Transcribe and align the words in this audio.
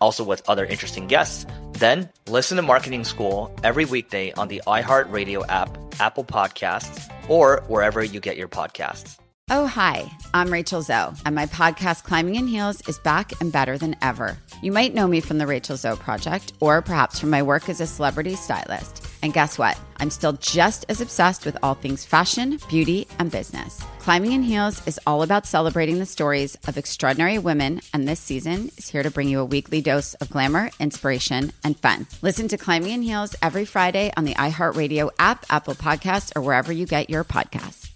also 0.00 0.24
with 0.24 0.42
other 0.48 0.64
interesting 0.64 1.06
guests, 1.06 1.46
then 1.72 2.08
listen 2.28 2.56
to 2.56 2.62
Marketing 2.62 3.04
School 3.04 3.54
every 3.62 3.84
weekday 3.84 4.32
on 4.32 4.48
the 4.48 4.62
iHeartRadio 4.66 5.44
app, 5.48 5.76
Apple 6.00 6.24
Podcasts, 6.24 7.10
or 7.28 7.62
wherever 7.68 8.02
you 8.02 8.20
get 8.20 8.36
your 8.36 8.48
podcasts. 8.48 9.18
Oh, 9.48 9.68
hi, 9.68 10.10
I'm 10.34 10.52
Rachel 10.52 10.82
Zoe, 10.82 11.14
and 11.24 11.32
my 11.36 11.46
podcast, 11.46 12.02
Climbing 12.02 12.34
in 12.34 12.48
Heels, 12.48 12.82
is 12.88 12.98
back 12.98 13.30
and 13.40 13.52
better 13.52 13.78
than 13.78 13.94
ever. 14.02 14.36
You 14.60 14.72
might 14.72 14.92
know 14.92 15.06
me 15.06 15.20
from 15.20 15.38
the 15.38 15.46
Rachel 15.46 15.76
Zoe 15.76 15.94
Project, 15.94 16.52
or 16.58 16.82
perhaps 16.82 17.20
from 17.20 17.30
my 17.30 17.44
work 17.44 17.68
as 17.68 17.80
a 17.80 17.86
celebrity 17.86 18.34
stylist. 18.34 19.06
And 19.22 19.32
guess 19.32 19.56
what? 19.56 19.78
I'm 19.98 20.10
still 20.10 20.32
just 20.32 20.84
as 20.88 21.00
obsessed 21.00 21.46
with 21.46 21.56
all 21.62 21.74
things 21.74 22.04
fashion, 22.04 22.58
beauty, 22.68 23.06
and 23.20 23.30
business. 23.30 23.80
Climbing 24.06 24.30
in 24.30 24.42
Heels 24.44 24.86
is 24.86 25.00
all 25.04 25.24
about 25.24 25.46
celebrating 25.46 25.98
the 25.98 26.06
stories 26.06 26.56
of 26.68 26.78
extraordinary 26.78 27.38
women, 27.38 27.80
and 27.92 28.06
this 28.06 28.20
season 28.20 28.70
is 28.76 28.88
here 28.88 29.02
to 29.02 29.10
bring 29.10 29.28
you 29.28 29.40
a 29.40 29.44
weekly 29.44 29.80
dose 29.80 30.14
of 30.14 30.30
glamour, 30.30 30.70
inspiration, 30.78 31.52
and 31.64 31.76
fun. 31.76 32.06
Listen 32.22 32.46
to 32.46 32.56
Climbing 32.56 32.92
in 32.92 33.02
Heels 33.02 33.34
every 33.42 33.64
Friday 33.64 34.12
on 34.16 34.24
the 34.24 34.34
iHeartRadio 34.34 35.10
app, 35.18 35.44
Apple 35.50 35.74
Podcasts, 35.74 36.30
or 36.36 36.42
wherever 36.42 36.72
you 36.72 36.86
get 36.86 37.10
your 37.10 37.24
podcasts. 37.24 37.95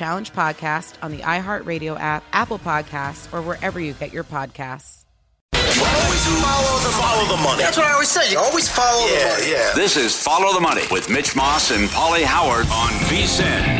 Challenge 0.01 0.33
podcast 0.33 0.95
on 1.03 1.11
the 1.11 1.19
iHeartRadio 1.19 1.95
app, 1.99 2.23
Apple 2.33 2.57
Podcasts, 2.57 3.31
or 3.31 3.39
wherever 3.43 3.79
you 3.79 3.93
get 3.93 4.11
your 4.11 4.23
podcasts. 4.23 5.05
Always 5.53 6.25
follow 6.41 6.79
the, 6.79 6.89
follow 6.89 7.37
the 7.37 7.43
money. 7.43 7.61
That's 7.61 7.77
what 7.77 7.85
I 7.85 7.91
always 7.91 8.09
say. 8.09 8.31
You 8.31 8.39
always 8.39 8.67
follow 8.67 9.05
yeah, 9.05 9.19
the 9.19 9.29
money. 9.29 9.51
Yeah. 9.51 9.71
This 9.75 9.97
is 9.97 10.19
Follow 10.19 10.55
the 10.55 10.59
Money 10.59 10.81
with 10.89 11.07
Mitch 11.07 11.35
Moss 11.35 11.69
and 11.69 11.87
Pauly 11.89 12.23
Howard 12.23 12.65
on 12.71 12.89
VSIN. 13.11 13.79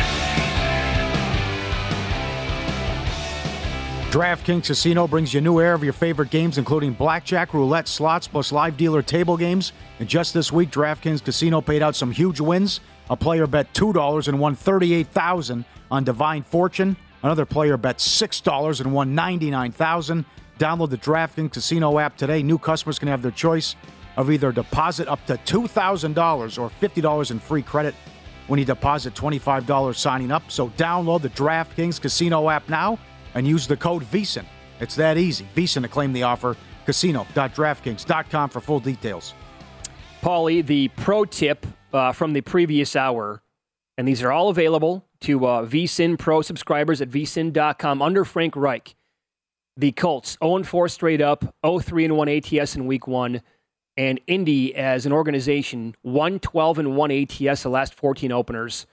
DraftKings 4.12 4.68
Casino 4.68 5.08
brings 5.08 5.34
you 5.34 5.40
a 5.40 5.42
new 5.42 5.60
era 5.60 5.74
of 5.74 5.84
your 5.84 5.94
favorite 5.94 6.30
games, 6.30 6.60
including 6.60 6.94
blackjack, 6.94 7.52
roulette, 7.56 7.88
slots, 7.88 8.28
plus 8.28 8.52
live 8.52 8.78
dealer 8.78 9.02
table 9.02 9.38
games. 9.38 9.74
And 10.00 10.08
just 10.08 10.36
this 10.36 10.52
week, 10.52 10.70
DraftKings 10.70 11.26
Casino 11.26 11.62
paid 11.62 11.82
out 11.82 11.96
some 11.96 12.12
huge 12.12 12.40
wins. 12.40 12.80
A 13.10 13.18
player 13.18 13.48
bet 13.48 13.74
$2 13.74 14.28
and 14.28 14.40
won 14.40 14.56
$38,000 14.56 15.66
on 15.90 16.04
Divine 16.04 16.44
Fortune. 16.44 16.96
Another 17.24 17.46
player 17.46 17.78
bet 17.78 17.98
$6 17.98 18.82
and 18.82 18.94
won 18.94 19.16
$99,000. 19.16 20.26
Download 20.58 20.90
the 20.90 20.98
DraftKings 20.98 21.54
Casino 21.54 22.00
app 22.00 22.18
today. 22.18 22.44
New 22.44 22.58
customers 22.58 23.00
can 23.00 23.08
have 23.08 23.22
their 23.22 23.32
choice 23.32 23.76
of 24.18 24.30
either 24.30 24.52
deposit 24.52 25.08
up 25.08 25.26
to 25.26 25.34
$2,000 25.38 26.60
or 26.60 26.70
$50 26.70 27.32
in 27.32 27.40
free 27.40 27.62
credit 27.62 27.96
when 28.48 28.60
you 28.60 28.66
deposit 28.66 29.14
$25 29.14 29.96
signing 29.96 30.32
up. 30.32 30.44
So 30.52 30.70
download 30.72 31.22
the 31.22 31.30
DraftKings 31.30 32.00
Casino 32.00 32.50
app 32.50 32.68
now 32.70 33.00
and 33.34 33.48
use 33.48 33.68
the 33.68 33.78
code 33.78 34.04
VSIN. 34.04 34.46
It's 34.80 34.96
that 34.96 35.18
easy. 35.18 35.48
VSIN 35.56 35.84
to 35.84 35.88
claim 35.88 36.14
the 36.14 36.24
offer. 36.24 36.58
Casino.draftkings.com 36.86 38.50
for 38.50 38.60
full 38.60 38.80
details. 38.80 39.34
Pauly, 40.22 40.66
the 40.66 40.88
pro 40.90 41.26
tip 41.26 41.66
uh, 41.94 42.12
from 42.12 42.34
the 42.34 42.42
previous 42.42 42.96
hour, 42.96 43.42
and 43.98 44.08
these 44.08 44.24
are 44.24 44.32
all 44.32 44.50
available 44.50 45.06
to 45.22 45.46
uh, 45.46 45.66
VSIN 45.66 46.18
Pro 46.18 46.42
subscribers 46.42 47.02
at 47.02 47.10
VSIN.com 47.10 48.02
under 48.02 48.26
Frank 48.26 48.56
Reich. 48.56 48.96
The 49.78 49.92
Colts 49.92 50.38
0 50.44 50.64
4 50.64 50.90
straight 50.90 51.22
up, 51.22 51.56
0 51.66 51.80
3 51.80 52.12
1 52.12 52.30
ATS 52.30 52.76
in 52.76 52.88
week 52.88 53.08
one, 53.08 53.42
and 53.98 54.20
Indy 54.28 54.76
as 54.76 55.06
an 55.06 55.12
organization 55.12 55.96
1 56.02 56.40
12 56.40 56.80
and 56.80 56.96
1 56.96 57.12
ATS 57.12 57.64
the 57.64 57.70
last 57.70 57.94
14 57.94 58.32
openers, 58.32 58.86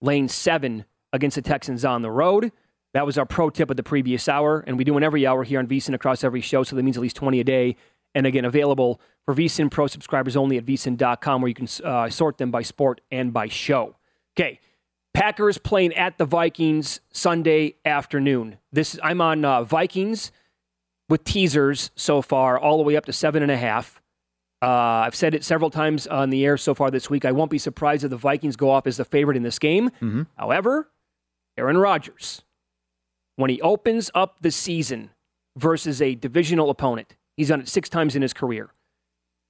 lane 0.00 0.28
7 0.28 0.84
against 1.12 1.36
the 1.36 1.42
Texans 1.42 1.84
on 1.84 2.02
the 2.02 2.10
road. 2.10 2.52
That 2.94 3.06
was 3.06 3.16
our 3.16 3.26
pro 3.26 3.50
tip 3.50 3.70
of 3.70 3.76
the 3.76 3.82
previous 3.82 4.28
hour, 4.28 4.62
and 4.66 4.76
we 4.76 4.84
do 4.84 4.94
one 4.94 5.02
every 5.02 5.26
hour 5.26 5.44
here 5.44 5.58
on 5.58 5.66
VSIN 5.66 5.94
across 5.94 6.22
every 6.22 6.42
show, 6.42 6.62
so 6.62 6.76
that 6.76 6.82
means 6.82 6.96
at 6.96 7.02
least 7.02 7.16
20 7.16 7.40
a 7.40 7.44
day. 7.44 7.76
And 8.14 8.26
again, 8.26 8.44
available 8.44 9.00
for 9.24 9.34
VSIN 9.34 9.70
Pro 9.70 9.86
subscribers 9.86 10.36
only 10.36 10.56
at 10.58 10.64
VSIN.com, 10.64 11.42
where 11.42 11.48
you 11.48 11.54
can 11.54 11.68
uh, 11.84 12.08
sort 12.10 12.38
them 12.38 12.50
by 12.50 12.62
sport 12.62 13.00
and 13.10 13.32
by 13.32 13.48
show. 13.48 13.96
Okay, 14.36 14.60
Packers 15.14 15.58
playing 15.58 15.94
at 15.94 16.18
the 16.18 16.24
Vikings 16.24 17.00
Sunday 17.12 17.76
afternoon. 17.84 18.58
This 18.72 18.98
I'm 19.02 19.20
on 19.20 19.44
uh, 19.44 19.62
Vikings 19.62 20.32
with 21.08 21.24
teasers 21.24 21.90
so 21.94 22.22
far, 22.22 22.58
all 22.58 22.78
the 22.78 22.82
way 22.82 22.96
up 22.96 23.04
to 23.06 23.12
seven 23.12 23.42
and 23.42 23.52
a 23.52 23.56
half. 23.56 24.00
Uh, 24.62 25.04
I've 25.04 25.14
said 25.14 25.34
it 25.34 25.44
several 25.44 25.70
times 25.70 26.06
on 26.06 26.30
the 26.30 26.44
air 26.44 26.56
so 26.56 26.74
far 26.74 26.90
this 26.90 27.10
week. 27.10 27.24
I 27.24 27.32
won't 27.32 27.50
be 27.50 27.58
surprised 27.58 28.04
if 28.04 28.10
the 28.10 28.16
Vikings 28.16 28.56
go 28.56 28.70
off 28.70 28.86
as 28.86 28.96
the 28.96 29.04
favorite 29.04 29.36
in 29.36 29.42
this 29.42 29.58
game. 29.58 29.90
Mm-hmm. 30.00 30.22
However, 30.36 30.88
Aaron 31.58 31.76
Rodgers, 31.76 32.42
when 33.36 33.50
he 33.50 33.60
opens 33.60 34.10
up 34.14 34.36
the 34.40 34.52
season 34.52 35.10
versus 35.56 36.00
a 36.00 36.14
divisional 36.14 36.70
opponent, 36.70 37.16
he's 37.36 37.48
done 37.48 37.60
it 37.60 37.68
six 37.68 37.88
times 37.88 38.14
in 38.14 38.22
his 38.22 38.32
career. 38.32 38.70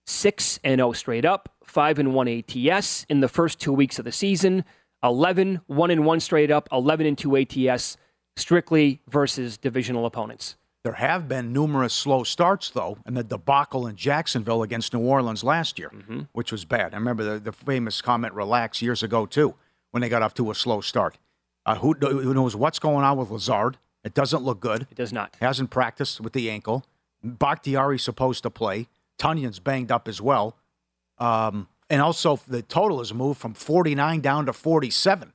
Six 0.06 0.58
and 0.64 0.78
zero 0.78 0.92
straight 0.92 1.24
up, 1.24 1.48
five 1.64 1.98
and 1.98 2.12
one 2.14 2.28
ATS 2.28 3.06
in 3.08 3.20
the 3.20 3.28
first 3.28 3.60
two 3.60 3.72
weeks 3.72 3.98
of 3.98 4.04
the 4.04 4.12
season. 4.12 4.64
11, 5.04 5.62
1 5.66 5.90
and 5.90 6.04
1 6.06 6.20
straight 6.20 6.50
up, 6.52 6.68
11 6.70 7.06
and 7.06 7.18
2 7.18 7.36
ATS, 7.38 7.96
strictly 8.36 9.00
versus 9.08 9.58
divisional 9.58 10.06
opponents. 10.06 10.54
There 10.84 10.92
have 10.92 11.26
been 11.28 11.52
numerous 11.52 11.92
slow 11.92 12.22
starts, 12.22 12.70
though, 12.70 12.98
and 13.04 13.16
the 13.16 13.24
debacle 13.24 13.88
in 13.88 13.96
Jacksonville 13.96 14.62
against 14.62 14.92
New 14.94 15.00
Orleans 15.00 15.42
last 15.42 15.76
year, 15.78 15.90
Mm-hmm. 15.92 16.20
which 16.32 16.52
was 16.52 16.64
bad. 16.64 16.94
I 16.94 16.98
remember 16.98 17.24
the, 17.24 17.40
the 17.40 17.50
famous 17.52 18.00
comment, 18.00 18.32
relax, 18.34 18.80
years 18.80 19.02
ago, 19.02 19.26
too, 19.26 19.54
when 19.90 20.02
they 20.02 20.08
got 20.08 20.22
off 20.22 20.34
to 20.34 20.52
a 20.52 20.54
slow 20.54 20.80
start. 20.80 21.18
Uh, 21.66 21.74
who, 21.76 21.94
who 21.94 22.32
knows 22.32 22.54
what's 22.54 22.78
going 22.78 23.04
on 23.04 23.16
with 23.16 23.30
Lazard? 23.30 23.78
It 24.04 24.14
doesn't 24.14 24.42
look 24.44 24.60
good. 24.60 24.86
It 24.88 24.96
does 24.96 25.12
not. 25.12 25.36
Hasn't 25.40 25.70
practiced 25.70 26.20
with 26.20 26.32
the 26.32 26.48
ankle. 26.48 26.84
Bakhtiari's 27.24 28.02
supposed 28.04 28.42
to 28.44 28.50
play. 28.50 28.86
Tonyan's 29.22 29.60
banged 29.60 29.92
up 29.92 30.08
as 30.08 30.20
well. 30.20 30.56
Um, 31.18 31.68
and 31.88 32.02
also, 32.02 32.40
the 32.48 32.62
total 32.62 32.98
has 32.98 33.14
moved 33.14 33.40
from 33.40 33.54
49 33.54 34.20
down 34.20 34.46
to 34.46 34.52
47. 34.52 35.32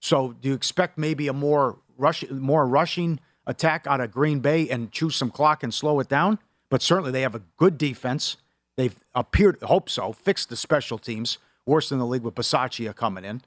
So, 0.00 0.32
do 0.40 0.48
you 0.48 0.54
expect 0.54 0.98
maybe 0.98 1.28
a 1.28 1.32
more 1.32 1.78
rush, 1.96 2.28
more 2.30 2.66
rushing 2.66 3.20
attack 3.46 3.86
out 3.86 4.00
of 4.00 4.10
Green 4.10 4.40
Bay 4.40 4.68
and 4.68 4.90
choose 4.90 5.14
some 5.14 5.30
clock 5.30 5.62
and 5.62 5.72
slow 5.72 6.00
it 6.00 6.08
down? 6.08 6.40
But 6.70 6.82
certainly, 6.82 7.12
they 7.12 7.20
have 7.20 7.34
a 7.34 7.42
good 7.56 7.78
defense. 7.78 8.36
They've 8.76 8.98
appeared, 9.14 9.62
hope 9.62 9.88
so, 9.88 10.12
fixed 10.12 10.48
the 10.48 10.56
special 10.56 10.98
teams. 10.98 11.38
Worse 11.66 11.90
than 11.90 12.00
the 12.00 12.06
league 12.06 12.22
with 12.22 12.34
Bisaccia 12.34 12.94
coming 12.96 13.24
in. 13.24 13.42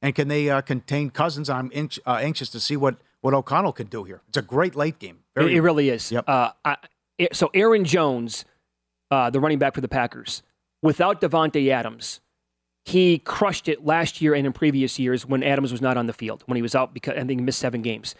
And 0.00 0.14
can 0.14 0.28
they 0.28 0.48
uh, 0.48 0.60
contain 0.60 1.10
Cousins? 1.10 1.50
I'm 1.50 1.70
inch, 1.72 1.98
uh, 2.06 2.20
anxious 2.22 2.48
to 2.50 2.60
see 2.60 2.76
what 2.76 2.96
what 3.20 3.34
O'Connell 3.34 3.72
can 3.72 3.88
do 3.88 4.04
here. 4.04 4.22
It's 4.28 4.38
a 4.38 4.42
great 4.42 4.74
late 4.74 4.98
game. 4.98 5.18
It, 5.36 5.52
it 5.52 5.60
really 5.60 5.90
is. 5.90 6.10
Yep. 6.10 6.24
Uh, 6.26 6.52
I, 6.64 6.76
so 7.32 7.50
Aaron 7.54 7.84
Jones, 7.84 8.44
uh, 9.10 9.30
the 9.30 9.40
running 9.40 9.58
back 9.58 9.74
for 9.74 9.80
the 9.80 9.88
Packers, 9.88 10.42
without 10.82 11.20
Davante 11.20 11.70
Adams, 11.70 12.20
he 12.84 13.18
crushed 13.18 13.68
it 13.68 13.84
last 13.84 14.20
year 14.20 14.34
and 14.34 14.46
in 14.46 14.52
previous 14.52 14.98
years 14.98 15.26
when 15.26 15.42
Adams 15.42 15.72
was 15.72 15.80
not 15.80 15.96
on 15.96 16.06
the 16.06 16.12
field, 16.12 16.42
when 16.46 16.56
he 16.56 16.62
was 16.62 16.74
out 16.74 16.94
because 16.94 17.14
I 17.14 17.24
think 17.24 17.40
he 17.40 17.44
missed 17.44 17.58
seven 17.58 17.82
games. 17.82 18.14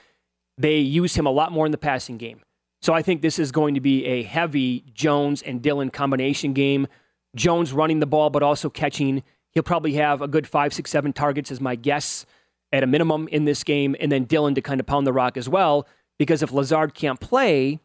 They 0.58 0.78
used 0.78 1.16
him 1.16 1.26
a 1.26 1.30
lot 1.30 1.52
more 1.52 1.66
in 1.66 1.72
the 1.72 1.78
passing 1.78 2.18
game. 2.18 2.40
So 2.82 2.94
I 2.94 3.02
think 3.02 3.20
this 3.20 3.38
is 3.38 3.52
going 3.52 3.74
to 3.74 3.80
be 3.80 4.04
a 4.06 4.22
heavy 4.22 4.84
Jones 4.94 5.42
and 5.42 5.62
Dillon 5.62 5.90
combination 5.90 6.52
game. 6.52 6.86
Jones 7.34 7.72
running 7.72 8.00
the 8.00 8.06
ball, 8.06 8.30
but 8.30 8.42
also 8.42 8.70
catching. 8.70 9.22
He'll 9.52 9.62
probably 9.62 9.94
have 9.94 10.22
a 10.22 10.28
good 10.28 10.46
five, 10.46 10.72
six, 10.72 10.90
seven 10.90 11.12
targets, 11.12 11.50
as 11.50 11.60
my 11.60 11.74
guess, 11.74 12.24
at 12.72 12.82
a 12.82 12.86
minimum 12.86 13.28
in 13.28 13.44
this 13.44 13.64
game. 13.64 13.96
And 14.00 14.10
then 14.10 14.24
Dillon 14.24 14.54
to 14.54 14.62
kind 14.62 14.80
of 14.80 14.86
pound 14.86 15.06
the 15.06 15.12
rock 15.12 15.36
as 15.36 15.48
well. 15.48 15.86
Because 16.18 16.42
if 16.42 16.52
Lazard 16.52 16.94
can't 16.94 17.20
play, 17.20 17.80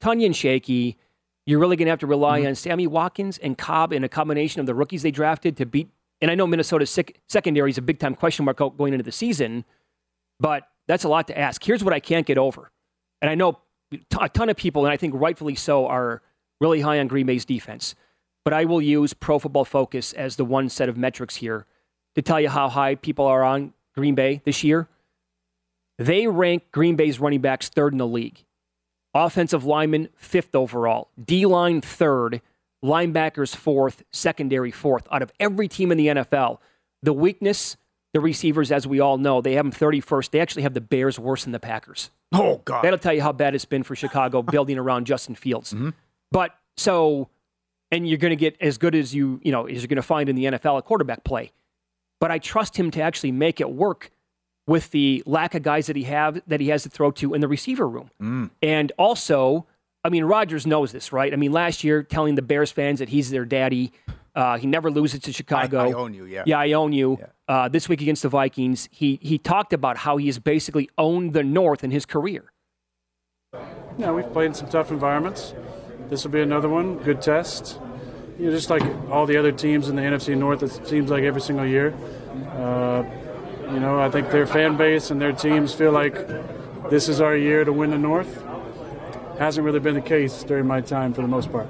Tonyan 0.00 0.34
shaky, 0.34 0.96
you're 1.48 1.58
really 1.58 1.76
going 1.76 1.86
to 1.86 1.90
have 1.90 2.00
to 2.00 2.06
rely 2.06 2.40
mm-hmm. 2.40 2.48
on 2.48 2.54
Sammy 2.54 2.86
Watkins 2.86 3.38
and 3.38 3.56
Cobb 3.56 3.94
in 3.94 4.04
a 4.04 4.08
combination 4.08 4.60
of 4.60 4.66
the 4.66 4.74
rookies 4.74 5.00
they 5.00 5.10
drafted 5.10 5.56
to 5.56 5.64
beat. 5.64 5.88
And 6.20 6.30
I 6.30 6.34
know 6.34 6.46
Minnesota's 6.46 6.90
sec- 6.90 7.22
secondary 7.26 7.70
is 7.70 7.78
a 7.78 7.82
big 7.82 7.98
time 7.98 8.14
question 8.14 8.44
mark 8.44 8.58
going 8.58 8.92
into 8.92 9.02
the 9.02 9.12
season, 9.12 9.64
but 10.38 10.68
that's 10.86 11.04
a 11.04 11.08
lot 11.08 11.26
to 11.28 11.38
ask. 11.38 11.64
Here's 11.64 11.82
what 11.82 11.94
I 11.94 12.00
can't 12.00 12.26
get 12.26 12.36
over. 12.36 12.70
And 13.22 13.30
I 13.30 13.34
know 13.34 13.60
a 14.20 14.28
ton 14.28 14.50
of 14.50 14.58
people, 14.58 14.84
and 14.84 14.92
I 14.92 14.98
think 14.98 15.14
rightfully 15.16 15.54
so, 15.54 15.86
are 15.86 16.20
really 16.60 16.82
high 16.82 16.98
on 16.98 17.08
Green 17.08 17.24
Bay's 17.24 17.46
defense. 17.46 17.94
But 18.44 18.52
I 18.52 18.66
will 18.66 18.82
use 18.82 19.14
Pro 19.14 19.38
Football 19.38 19.64
Focus 19.64 20.12
as 20.12 20.36
the 20.36 20.44
one 20.44 20.68
set 20.68 20.90
of 20.90 20.98
metrics 20.98 21.36
here 21.36 21.64
to 22.14 22.20
tell 22.20 22.42
you 22.42 22.50
how 22.50 22.68
high 22.68 22.94
people 22.94 23.24
are 23.24 23.42
on 23.42 23.72
Green 23.96 24.14
Bay 24.14 24.42
this 24.44 24.62
year. 24.62 24.86
They 25.96 26.26
rank 26.26 26.64
Green 26.72 26.94
Bay's 26.94 27.18
running 27.18 27.40
backs 27.40 27.70
third 27.70 27.94
in 27.94 27.98
the 27.98 28.06
league. 28.06 28.44
Offensive 29.18 29.64
lineman 29.64 30.08
fifth 30.16 30.54
overall. 30.54 31.08
D 31.22 31.44
line, 31.44 31.80
third. 31.80 32.40
Linebackers, 32.84 33.56
fourth. 33.56 34.04
Secondary, 34.12 34.70
fourth. 34.70 35.08
Out 35.10 35.22
of 35.22 35.32
every 35.40 35.66
team 35.66 35.90
in 35.90 35.98
the 35.98 36.06
NFL, 36.06 36.58
the 37.02 37.12
weakness, 37.12 37.76
the 38.14 38.20
receivers, 38.20 38.70
as 38.70 38.86
we 38.86 39.00
all 39.00 39.18
know, 39.18 39.40
they 39.40 39.54
have 39.54 39.64
them 39.64 39.72
31st. 39.72 40.30
They 40.30 40.40
actually 40.40 40.62
have 40.62 40.74
the 40.74 40.80
Bears 40.80 41.18
worse 41.18 41.42
than 41.42 41.52
the 41.52 41.58
Packers. 41.58 42.10
Oh 42.32 42.60
God! 42.64 42.84
That'll 42.84 42.98
tell 42.98 43.12
you 43.12 43.22
how 43.22 43.32
bad 43.32 43.56
it's 43.56 43.64
been 43.64 43.82
for 43.82 43.96
Chicago 43.96 44.42
building 44.54 44.78
around 44.78 45.06
Justin 45.06 45.34
Fields. 45.34 45.72
Mm-hmm. 45.72 45.90
But 46.30 46.52
so, 46.76 47.28
and 47.90 48.08
you're 48.08 48.18
going 48.18 48.30
to 48.30 48.36
get 48.36 48.56
as 48.60 48.78
good 48.78 48.94
as 48.94 49.12
you 49.12 49.40
you 49.42 49.50
know 49.50 49.66
as 49.66 49.82
you're 49.82 49.88
going 49.88 49.96
to 49.96 50.02
find 50.02 50.28
in 50.28 50.36
the 50.36 50.44
NFL 50.44 50.78
a 50.78 50.82
quarterback 50.82 51.24
play. 51.24 51.50
But 52.20 52.30
I 52.30 52.38
trust 52.38 52.76
him 52.76 52.90
to 52.92 53.00
actually 53.00 53.32
make 53.32 53.60
it 53.60 53.70
work 53.70 54.10
with 54.68 54.90
the 54.90 55.22
lack 55.26 55.54
of 55.54 55.62
guys 55.62 55.86
that 55.86 55.96
he 55.96 56.04
have 56.04 56.40
that 56.46 56.60
he 56.60 56.68
has 56.68 56.84
to 56.84 56.90
throw 56.90 57.10
to 57.10 57.34
in 57.34 57.40
the 57.40 57.48
receiver 57.48 57.88
room. 57.88 58.10
Mm. 58.22 58.50
And 58.62 58.92
also, 58.98 59.66
I 60.04 60.10
mean, 60.10 60.24
Rodgers 60.24 60.66
knows 60.66 60.92
this, 60.92 61.10
right? 61.10 61.32
I 61.32 61.36
mean, 61.36 61.52
last 61.52 61.82
year 61.82 62.02
telling 62.02 62.36
the 62.36 62.42
Bears 62.42 62.70
fans 62.70 63.00
that 63.00 63.08
he's 63.08 63.30
their 63.30 63.46
daddy. 63.46 63.92
Uh, 64.34 64.56
he 64.56 64.68
never 64.68 64.88
loses 64.88 65.20
to 65.20 65.32
Chicago. 65.32 65.80
I, 65.80 65.88
I 65.88 65.92
own 65.92 66.14
you, 66.14 66.24
yeah. 66.24 66.44
Yeah, 66.46 66.60
I 66.60 66.72
own 66.72 66.92
you. 66.92 67.18
Yeah. 67.18 67.26
Uh, 67.48 67.68
this 67.68 67.88
week 67.88 68.00
against 68.02 68.22
the 68.22 68.28
Vikings, 68.28 68.88
he 68.92 69.18
he 69.20 69.38
talked 69.38 69.72
about 69.72 69.96
how 69.96 70.16
he 70.18 70.26
has 70.26 70.38
basically 70.38 70.88
owned 70.96 71.32
the 71.32 71.42
North 71.42 71.82
in 71.82 71.90
his 71.90 72.06
career. 72.06 72.44
Yeah, 73.96 74.12
we've 74.12 74.30
played 74.32 74.46
in 74.46 74.54
some 74.54 74.68
tough 74.68 74.90
environments. 74.92 75.54
This 76.08 76.24
will 76.24 76.30
be 76.30 76.42
another 76.42 76.68
one. 76.68 76.98
Good 76.98 77.20
test. 77.20 77.80
You 78.38 78.46
know, 78.46 78.52
just 78.52 78.70
like 78.70 78.82
all 79.10 79.26
the 79.26 79.36
other 79.36 79.50
teams 79.50 79.88
in 79.88 79.96
the 79.96 80.02
NFC 80.02 80.36
North, 80.36 80.62
it 80.62 80.86
seems 80.86 81.10
like 81.10 81.24
every 81.24 81.40
single 81.40 81.66
year. 81.66 81.94
Uh, 82.52 83.02
you 83.72 83.80
know, 83.80 84.00
I 84.00 84.10
think 84.10 84.30
their 84.30 84.46
fan 84.46 84.76
base 84.76 85.10
and 85.10 85.20
their 85.20 85.32
teams 85.32 85.74
feel 85.74 85.92
like 85.92 86.14
this 86.90 87.08
is 87.08 87.20
our 87.20 87.36
year 87.36 87.64
to 87.64 87.72
win 87.72 87.90
the 87.90 87.98
North. 87.98 88.44
Hasn't 89.38 89.64
really 89.64 89.80
been 89.80 89.94
the 89.94 90.00
case 90.00 90.42
during 90.42 90.66
my 90.66 90.80
time 90.80 91.14
for 91.14 91.22
the 91.22 91.28
most 91.28 91.52
part 91.52 91.68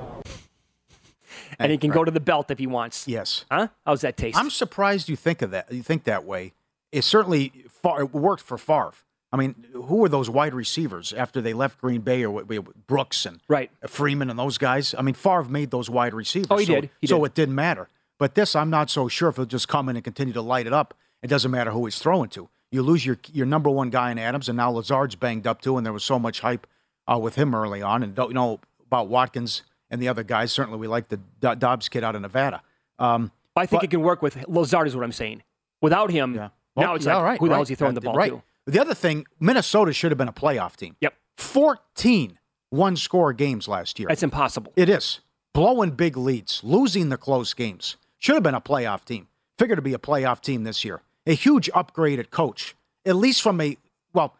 and 1.59 1.73
he 1.73 1.79
can 1.79 1.91
right. 1.91 1.97
go 1.97 2.05
to 2.05 2.11
the 2.11 2.21
belt 2.21 2.51
if 2.51 2.59
he 2.59 2.67
wants. 2.67 3.07
Yes. 3.09 3.45
Huh? 3.51 3.69
How's 3.85 4.03
that 4.03 4.17
taste? 4.17 4.39
I'm 4.39 4.51
surprised 4.51 5.09
you 5.09 5.17
think 5.17 5.43
of 5.43 5.51
that. 5.51 5.71
You 5.73 5.83
think 5.83 6.05
that 6.05 6.25
way. 6.25 6.53
It 6.93 7.03
certainly 7.03 7.53
far, 7.69 8.01
it 8.01 8.15
worked 8.15 8.43
for 8.43 8.59
Favre. 8.59 8.93
I 9.31 9.37
mean, 9.37 9.67
who 9.73 9.97
were 9.97 10.09
those 10.09 10.31
wide 10.31 10.55
receivers 10.55 11.13
after 11.13 11.43
they 11.43 11.53
left 11.53 11.81
Green 11.81 12.01
Bay 12.01 12.25
or 12.25 12.43
Brooks 12.87 13.27
and 13.27 13.41
right. 13.47 13.71
Freeman 13.87 14.31
and 14.31 14.39
those 14.39 14.57
guys? 14.57 14.95
I 14.97 15.03
mean, 15.03 15.15
Favre 15.15 15.45
made 15.45 15.71
those 15.71 15.91
wide 15.91 16.15
receivers. 16.15 16.49
Oh, 16.51 16.57
he 16.57 16.65
so, 16.65 16.75
did. 16.75 16.91
He 17.01 17.07
so 17.07 17.19
did. 17.19 17.27
it 17.27 17.35
didn't 17.35 17.55
matter. 17.55 17.89
But 18.17 18.35
this, 18.35 18.57
I'm 18.57 18.71
not 18.71 18.89
so 18.89 19.07
sure 19.07 19.29
if 19.29 19.37
he'll 19.37 19.45
just 19.45 19.69
come 19.69 19.89
in 19.91 19.97
and 19.97 20.05
continue 20.05 20.33
to 20.33 20.43
light 20.43 20.67
it 20.67 20.73
up. 20.73 20.95
It 21.23 21.29
doesn't 21.29 21.51
matter 21.51 21.71
who 21.71 21.85
he's 21.85 21.99
throwing 21.99 22.29
to. 22.31 22.49
You 22.71 22.83
lose 22.83 23.05
your 23.05 23.19
your 23.33 23.47
number 23.47 23.71
one 23.71 23.91
guy 23.91 24.11
in 24.11 24.19
Adams, 24.19 24.49
and 24.49 24.57
now 24.57 24.71
Lazard's 24.71 25.17
banged 25.17 25.47
up 25.47 25.61
too, 25.61 25.77
and 25.77 25.87
there 25.87 25.93
was 25.93 26.05
so 26.05 26.19
much 26.19 26.41
hype 26.41 26.67
uh, 27.11 27.19
with 27.19 27.35
him 27.37 27.55
early 27.55 27.83
on. 27.83 28.03
And 28.03 28.15
don't 28.15 28.29
you 28.29 28.35
know 28.35 28.61
about 28.87 29.09
Watkins 29.09 29.63
and 29.91 30.03
the 30.03 30.09
other 30.09 30.23
guys. 30.23 30.53
Certainly, 30.53 30.79
we 30.79 30.87
like 30.87 31.09
the 31.09 31.19
Doubs 31.41 31.89
kid 31.89 32.05
out 32.05 32.15
of 32.15 32.23
Nevada. 32.23 32.63
Um, 32.99 33.33
I 33.57 33.67
think 33.67 33.81
but, 33.81 33.85
it 33.85 33.91
can 33.91 34.03
work 34.03 34.23
with 34.23 34.47
Lazard, 34.49 34.87
is 34.87 34.95
what 34.95 35.05
I'm 35.05 35.13
saying. 35.13 35.43
Without 35.81 36.11
him, 36.11 36.35
yeah. 36.35 36.49
well, 36.75 36.89
now 36.89 36.95
it's 36.95 37.07
yeah, 37.07 37.17
like, 37.17 37.25
right, 37.25 37.41
who 37.41 37.49
the 37.49 37.55
hell 37.55 37.63
is 37.63 37.69
he 37.69 37.75
throwing 37.75 37.95
the 37.95 38.01
ball 38.01 38.15
right. 38.15 38.31
to? 38.31 38.43
The 38.67 38.81
other 38.81 38.95
thing, 38.95 39.27
Minnesota 39.41 39.93
should 39.93 40.11
have 40.11 40.19
been 40.19 40.29
a 40.29 40.33
playoff 40.33 40.77
team. 40.77 40.97
Yep. 41.01 41.15
14 41.37 42.39
one 42.71 42.97
score 42.97 43.33
games 43.33 43.69
last 43.69 43.99
year. 43.99 44.09
That's 44.09 44.23
impossible. 44.23 44.73
It 44.77 44.89
is. 44.89 45.21
Blowing 45.55 45.93
big 45.93 46.17
leads, 46.17 46.63
losing 46.63 47.09
the 47.09 47.17
close 47.17 47.55
games. 47.55 47.97
Should 48.19 48.35
have 48.35 48.43
been 48.43 48.55
a 48.55 48.61
playoff 48.61 49.05
team. 49.05 49.29
Figured 49.59 49.79
to 49.79 49.83
be 49.83 49.95
a 49.95 49.99
playoff 49.99 50.41
team 50.41 50.65
this 50.65 50.85
year. 50.85 51.03
A 51.29 51.35
huge 51.35 51.71
upgrade 51.75 52.19
at 52.19 52.33
coach, 52.33 52.75
at 53.07 53.15
least 53.15 53.43
from 53.43 53.61
a, 53.61 53.77
well, 54.13 54.35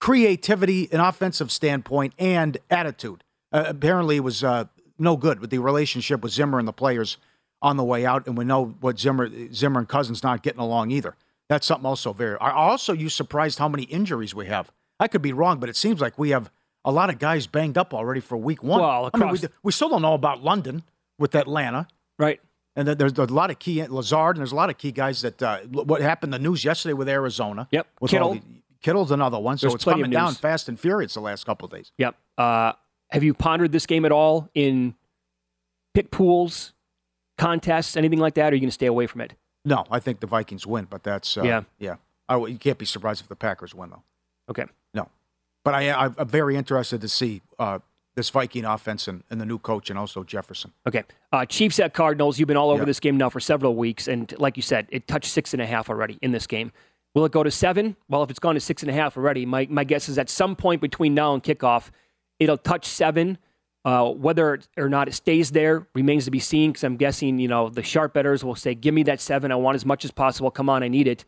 creativity, 0.00 0.88
and 0.90 1.00
offensive 1.00 1.52
standpoint, 1.52 2.14
and 2.18 2.58
attitude. 2.70 3.22
Uh, 3.52 3.64
apparently, 3.68 4.16
it 4.16 4.20
was 4.20 4.42
uh, 4.42 4.64
no 4.98 5.16
good 5.16 5.38
with 5.38 5.50
the 5.50 5.58
relationship 5.58 6.22
with 6.22 6.32
Zimmer 6.32 6.58
and 6.58 6.66
the 6.66 6.72
players 6.72 7.18
on 7.62 7.76
the 7.76 7.84
way 7.84 8.04
out, 8.04 8.26
and 8.26 8.36
we 8.36 8.44
know 8.44 8.74
what 8.80 8.98
Zimmer 8.98 9.30
Zimmer 9.52 9.78
and 9.78 9.88
Cousins 9.88 10.22
not 10.22 10.42
getting 10.42 10.60
along 10.60 10.90
either. 10.90 11.14
That's 11.48 11.66
something 11.66 11.86
also 11.86 12.12
very. 12.12 12.36
Are 12.38 12.52
also 12.52 12.92
you 12.92 13.08
surprised 13.08 13.58
how 13.58 13.68
many 13.68 13.84
injuries 13.84 14.34
we 14.34 14.46
have? 14.46 14.72
I 14.98 15.08
could 15.08 15.22
be 15.22 15.32
wrong, 15.32 15.58
but 15.58 15.68
it 15.68 15.76
seems 15.76 16.00
like 16.00 16.18
we 16.18 16.30
have 16.30 16.50
a 16.84 16.92
lot 16.92 17.10
of 17.10 17.18
guys 17.18 17.46
banged 17.46 17.78
up 17.78 17.94
already 17.94 18.20
for 18.20 18.36
week 18.36 18.62
one. 18.62 18.80
Well, 18.80 19.10
I 19.12 19.18
mean, 19.18 19.30
we, 19.30 19.38
we, 19.62 19.72
still 19.72 19.88
don't 19.88 20.02
know 20.02 20.14
about 20.14 20.42
London 20.42 20.82
with 21.18 21.34
Atlanta, 21.34 21.88
right? 22.18 22.40
And 22.76 22.88
there's 22.88 23.12
a 23.12 23.24
lot 23.26 23.50
of 23.50 23.58
key 23.58 23.84
Lazard, 23.86 24.36
and 24.36 24.40
there's 24.40 24.52
a 24.52 24.56
lot 24.56 24.68
of 24.68 24.78
key 24.78 24.90
guys 24.90 25.22
that. 25.22 25.42
Uh, 25.42 25.60
what 25.60 26.00
happened? 26.00 26.32
The 26.32 26.38
news 26.38 26.64
yesterday 26.64 26.92
with 26.92 27.08
Arizona. 27.08 27.68
Yep. 27.70 27.86
With 28.00 28.10
Kittle. 28.10 28.34
The, 28.34 28.42
Kittle's 28.84 29.10
another 29.10 29.38
one, 29.38 29.56
so 29.56 29.68
there's 29.68 29.76
it's 29.76 29.84
coming 29.84 30.10
down 30.10 30.34
fast 30.34 30.68
and 30.68 30.78
furious 30.78 31.14
the 31.14 31.20
last 31.20 31.46
couple 31.46 31.64
of 31.64 31.72
days. 31.72 31.90
Yep. 31.96 32.16
Uh, 32.36 32.72
have 33.10 33.22
you 33.22 33.32
pondered 33.32 33.72
this 33.72 33.86
game 33.86 34.04
at 34.04 34.12
all 34.12 34.50
in 34.52 34.94
pick 35.94 36.10
pools, 36.10 36.74
contests, 37.38 37.96
anything 37.96 38.18
like 38.18 38.34
that? 38.34 38.48
Or 38.48 38.48
are 38.48 38.54
you 38.54 38.60
going 38.60 38.68
to 38.68 38.72
stay 38.74 38.84
away 38.84 39.06
from 39.06 39.22
it? 39.22 39.32
No, 39.64 39.86
I 39.90 40.00
think 40.00 40.20
the 40.20 40.26
Vikings 40.26 40.66
win, 40.66 40.86
but 40.90 41.02
that's 41.02 41.38
uh, 41.38 41.44
yeah, 41.44 41.62
yeah. 41.78 41.96
I, 42.28 42.36
you 42.36 42.58
can't 42.58 42.76
be 42.76 42.84
surprised 42.84 43.22
if 43.22 43.28
the 43.28 43.36
Packers 43.36 43.74
win, 43.74 43.88
though. 43.88 44.02
Okay, 44.50 44.66
no, 44.92 45.08
but 45.64 45.72
I, 45.72 45.90
I'm 45.90 46.28
very 46.28 46.54
interested 46.54 47.00
to 47.00 47.08
see 47.08 47.40
uh, 47.58 47.78
this 48.16 48.30
Viking 48.30 48.64
offense 48.64 49.08
and, 49.08 49.24
and, 49.30 49.40
the 49.40 49.46
new 49.46 49.58
coach, 49.58 49.90
and 49.90 49.98
also 49.98 50.22
Jefferson. 50.22 50.72
Okay, 50.86 51.04
uh, 51.32 51.44
Chiefs 51.46 51.80
at 51.80 51.94
Cardinals. 51.94 52.38
You've 52.38 52.46
been 52.46 52.56
all 52.56 52.70
over 52.70 52.82
yeah. 52.82 52.86
this 52.86 53.00
game 53.00 53.16
now 53.16 53.28
for 53.28 53.40
several 53.40 53.74
weeks, 53.74 54.08
and 54.08 54.32
like 54.38 54.56
you 54.56 54.62
said, 54.62 54.86
it 54.90 55.08
touched 55.08 55.30
six 55.30 55.52
and 55.52 55.60
a 55.60 55.66
half 55.66 55.90
already 55.90 56.18
in 56.22 56.32
this 56.32 56.46
game. 56.46 56.72
Will 57.14 57.24
it 57.24 57.32
go 57.32 57.42
to 57.42 57.50
seven? 57.50 57.96
Well, 58.08 58.22
if 58.22 58.30
it's 58.30 58.38
gone 58.38 58.54
to 58.54 58.60
six 58.60 58.82
and 58.82 58.90
a 58.90 58.94
half 58.94 59.16
already, 59.16 59.46
my 59.46 59.66
my 59.70 59.84
guess 59.84 60.08
is 60.08 60.18
at 60.18 60.30
some 60.30 60.56
point 60.56 60.80
between 60.80 61.14
now 61.14 61.34
and 61.34 61.42
kickoff, 61.42 61.90
it'll 62.38 62.58
touch 62.58 62.86
seven 62.86 63.38
uh, 63.84 64.10
whether 64.10 64.60
or 64.76 64.88
not 64.88 65.08
it 65.08 65.14
stays 65.14 65.50
there 65.50 65.86
remains 65.94 66.24
to 66.24 66.30
be 66.30 66.40
seen 66.40 66.72
because 66.72 66.84
I'm 66.84 66.96
guessing, 66.96 67.38
you 67.38 67.48
know, 67.48 67.68
the 67.68 67.82
sharp 67.82 68.14
bettors 68.14 68.42
will 68.42 68.54
say, 68.54 68.74
give 68.74 68.94
me 68.94 69.02
that 69.04 69.20
seven. 69.20 69.52
I 69.52 69.56
want 69.56 69.74
as 69.74 69.84
much 69.84 70.04
as 70.04 70.10
possible. 70.10 70.50
Come 70.50 70.70
on, 70.70 70.82
I 70.82 70.88
need 70.88 71.06
it. 71.06 71.24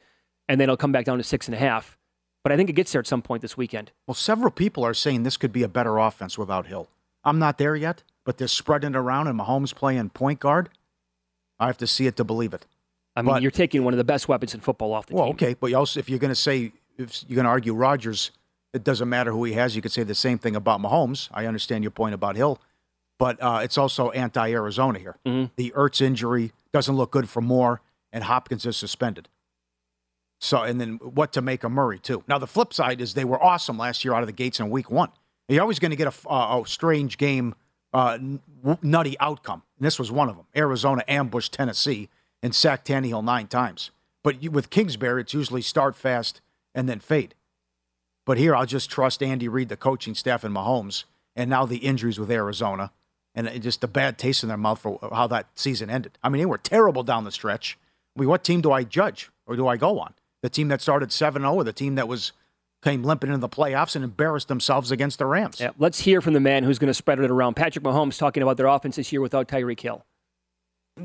And 0.49 0.59
then 0.61 0.67
it'll 0.67 0.77
come 0.77 0.93
back 0.93 1.05
down 1.05 1.19
to 1.19 1.25
six 1.25 1.49
and 1.49 1.55
a 1.55 1.59
half. 1.59 1.99
But 2.47 2.53
I 2.53 2.57
think 2.57 2.71
it 2.71 2.75
gets 2.75 2.93
there 2.93 3.01
at 3.01 3.09
some 3.09 3.23
point 3.23 3.43
this 3.43 3.57
weekend. 3.57 3.91
Well, 4.07 4.15
several 4.15 4.53
people 4.53 4.85
are 4.85 4.95
saying 4.95 5.25
this 5.25 5.37
could 5.37 5.53
be 5.53 5.65
a 5.65 5.69
better 5.69 5.99
offense 5.99 6.39
without 6.39 6.67
Hill. 6.67 6.89
I'm 7.25 7.41
not 7.41 7.59
there 7.59 7.75
yet, 7.75 8.05
but 8.25 8.39
they're 8.39 8.47
spreading 8.47 8.91
it 8.91 8.97
around 8.97 9.27
and 9.27 9.37
Mahomes 9.39 9.75
playing 9.75 10.11
point 10.11 10.39
guard. 10.39 10.69
I 11.59 11.67
have 11.67 11.79
to 11.79 11.89
see 11.89 12.07
it 12.07 12.15
to 12.17 12.25
believe 12.25 12.55
it. 12.55 12.65
I 13.17 13.23
mean, 13.23 13.35
but, 13.35 13.43
you're 13.43 13.51
taking 13.51 13.83
one 13.83 13.95
of 13.95 13.99
the 13.99 14.05
best 14.05 14.29
weapons 14.29 14.55
in 14.55 14.61
football 14.61 14.93
off 14.93 15.07
the 15.07 15.15
table. 15.15 15.23
well, 15.23 15.35
team. 15.35 15.49
okay, 15.49 15.57
but 15.59 15.73
also 15.73 15.99
if 15.99 16.09
you're 16.09 16.21
going 16.21 16.31
to 16.31 16.37
say, 16.37 16.73
if 16.97 17.25
you're 17.27 17.35
going 17.35 17.47
to 17.47 17.51
argue 17.51 17.75
Rodgers, 17.75 18.31
it 18.73 18.85
doesn't 18.85 19.09
matter 19.09 19.33
who 19.33 19.43
he 19.43 19.55
has. 19.55 19.75
You 19.75 19.83
could 19.83 19.91
say 19.93 20.05
the 20.05 20.15
same 20.15 20.39
thing 20.39 20.55
about 20.55 20.81
Mahomes. 20.81 21.29
I 21.33 21.47
understand 21.47 21.83
your 21.83 21.91
point 21.91 22.15
about 22.15 22.37
Hill 22.37 22.61
but 23.19 23.43
uh, 23.43 23.61
it's 23.63 23.79
also 23.79 24.11
anti 24.11 24.51
Arizona 24.51 24.99
here. 24.99 25.17
Mm-hmm. 25.27 25.53
The 25.57 25.73
Ertz 25.73 26.01
injury 26.01 26.53
doesn't 26.73 26.95
look 26.95 27.11
good 27.11 27.29
for 27.29 27.41
Moore, 27.41 27.81
and 28.13 28.25
Hopkins 28.25 28.67
is 28.67 28.77
suspended. 28.77 29.29
So, 30.47 30.63
and 30.63 30.81
then 30.81 30.97
what 31.03 31.33
to 31.33 31.43
make 31.43 31.65
of 31.65 31.73
Murray, 31.73 31.99
too. 31.99 32.23
Now, 32.29 32.39
the 32.39 32.47
flip 32.47 32.73
side 32.73 33.01
is 33.01 33.15
they 33.15 33.25
were 33.25 33.43
awesome 33.43 33.79
last 33.79 34.05
year 34.05 34.15
out 34.15 34.23
of 34.23 34.27
the 34.27 34.33
gates 34.33 34.61
in 34.61 34.71
week 34.71 34.91
one. 34.91 35.11
You're 35.49 35.63
always 35.63 35.79
going 35.79 35.91
to 35.91 35.97
get 35.97 36.13
a, 36.29 36.33
a, 36.33 36.63
strange 36.67 37.19
game, 37.19 37.55
uh, 37.93 38.19
nutty 38.83 39.17
outcome. 39.21 39.63
And 39.79 39.87
this 39.87 39.99
was 39.99 40.11
one 40.11 40.29
of 40.29 40.37
them. 40.37 40.47
Arizona 40.57 41.05
ambushed 41.09 41.53
Tennessee 41.53 42.09
and 42.43 42.55
sacked 42.55 42.89
Tannehill 42.89 43.25
nine 43.25 43.47
times. 43.47 43.91
But 44.23 44.43
with 44.51 44.71
Kingsbury, 44.71 45.23
it's 45.23 45.35
usually 45.35 45.63
start 45.63 45.95
fast 45.95 46.41
and 46.75 46.89
then 46.89 47.01
fade. 47.01 47.35
But 48.25 48.39
here, 48.39 48.57
I'll 48.57 48.67
just 48.67 48.91
trust 48.91 49.23
Andy 49.23 49.49
Reid, 49.49 49.69
the 49.69 49.77
coaching 49.77 50.15
staff, 50.15 50.43
and 50.43 50.55
Mahomes, 50.55 51.05
and 51.37 51.49
now 51.49 51.65
the 51.65 51.79
injuries 51.79 52.19
with 52.19 52.31
Arizona 52.31 52.91
and 53.35 53.63
just 53.63 53.83
the 53.83 53.89
bad 53.89 54.17
taste 54.17 54.43
in 54.43 54.49
their 54.49 54.57
mouth 54.57 54.81
for 54.81 54.99
how 55.13 55.27
that 55.27 55.47
season 55.55 55.91
ended. 55.91 56.19
I 56.23 56.29
mean, 56.29 56.41
they 56.41 56.47
were 56.47 56.59
terrible 56.59 57.03
down 57.03 57.25
the 57.25 57.31
stretch 57.31 57.79
I 58.17 58.21
mean, 58.21 58.29
what 58.29 58.45
team 58.45 58.61
do 58.61 58.73
I 58.73 58.83
judge 58.83 59.31
or 59.47 59.57
do 59.57 59.69
I 59.69 59.77
go 59.77 59.99
on? 60.01 60.15
The 60.47 60.51
team 60.51 60.69
that 60.69 60.81
started 60.81 61.11
7 61.11 61.43
0 61.43 61.55
or 61.55 61.65
the 61.65 61.73
team 61.73 61.97
that 61.97 62.07
was 62.07 62.31
came 62.81 63.03
limping 63.03 63.31
into 63.31 63.41
the 63.41 63.49
playoffs 63.49 63.97
and 63.97 64.05
embarrassed 64.05 64.47
themselves 64.47 64.93
against 64.93 65.19
the 65.19 65.27
Rams? 65.27 65.59
Yeah, 65.59 65.71
let's 65.77 65.99
hear 65.99 66.21
from 66.21 66.35
the 66.35 66.41
man 66.41 66.63
who's 66.63 66.79
going 66.79 66.87
to 66.87 66.95
spread 66.95 67.19
it 67.19 67.29
around. 67.29 67.55
Patrick 67.55 67.85
Mahomes 67.85 68.17
talking 68.17 68.45
about 68.45 68.57
their 68.57 68.69
offense 68.69 68.95
this 68.95 69.11
year 69.11 69.21
without 69.21 69.49
Tyreek 69.49 69.81
Hill 69.81 70.05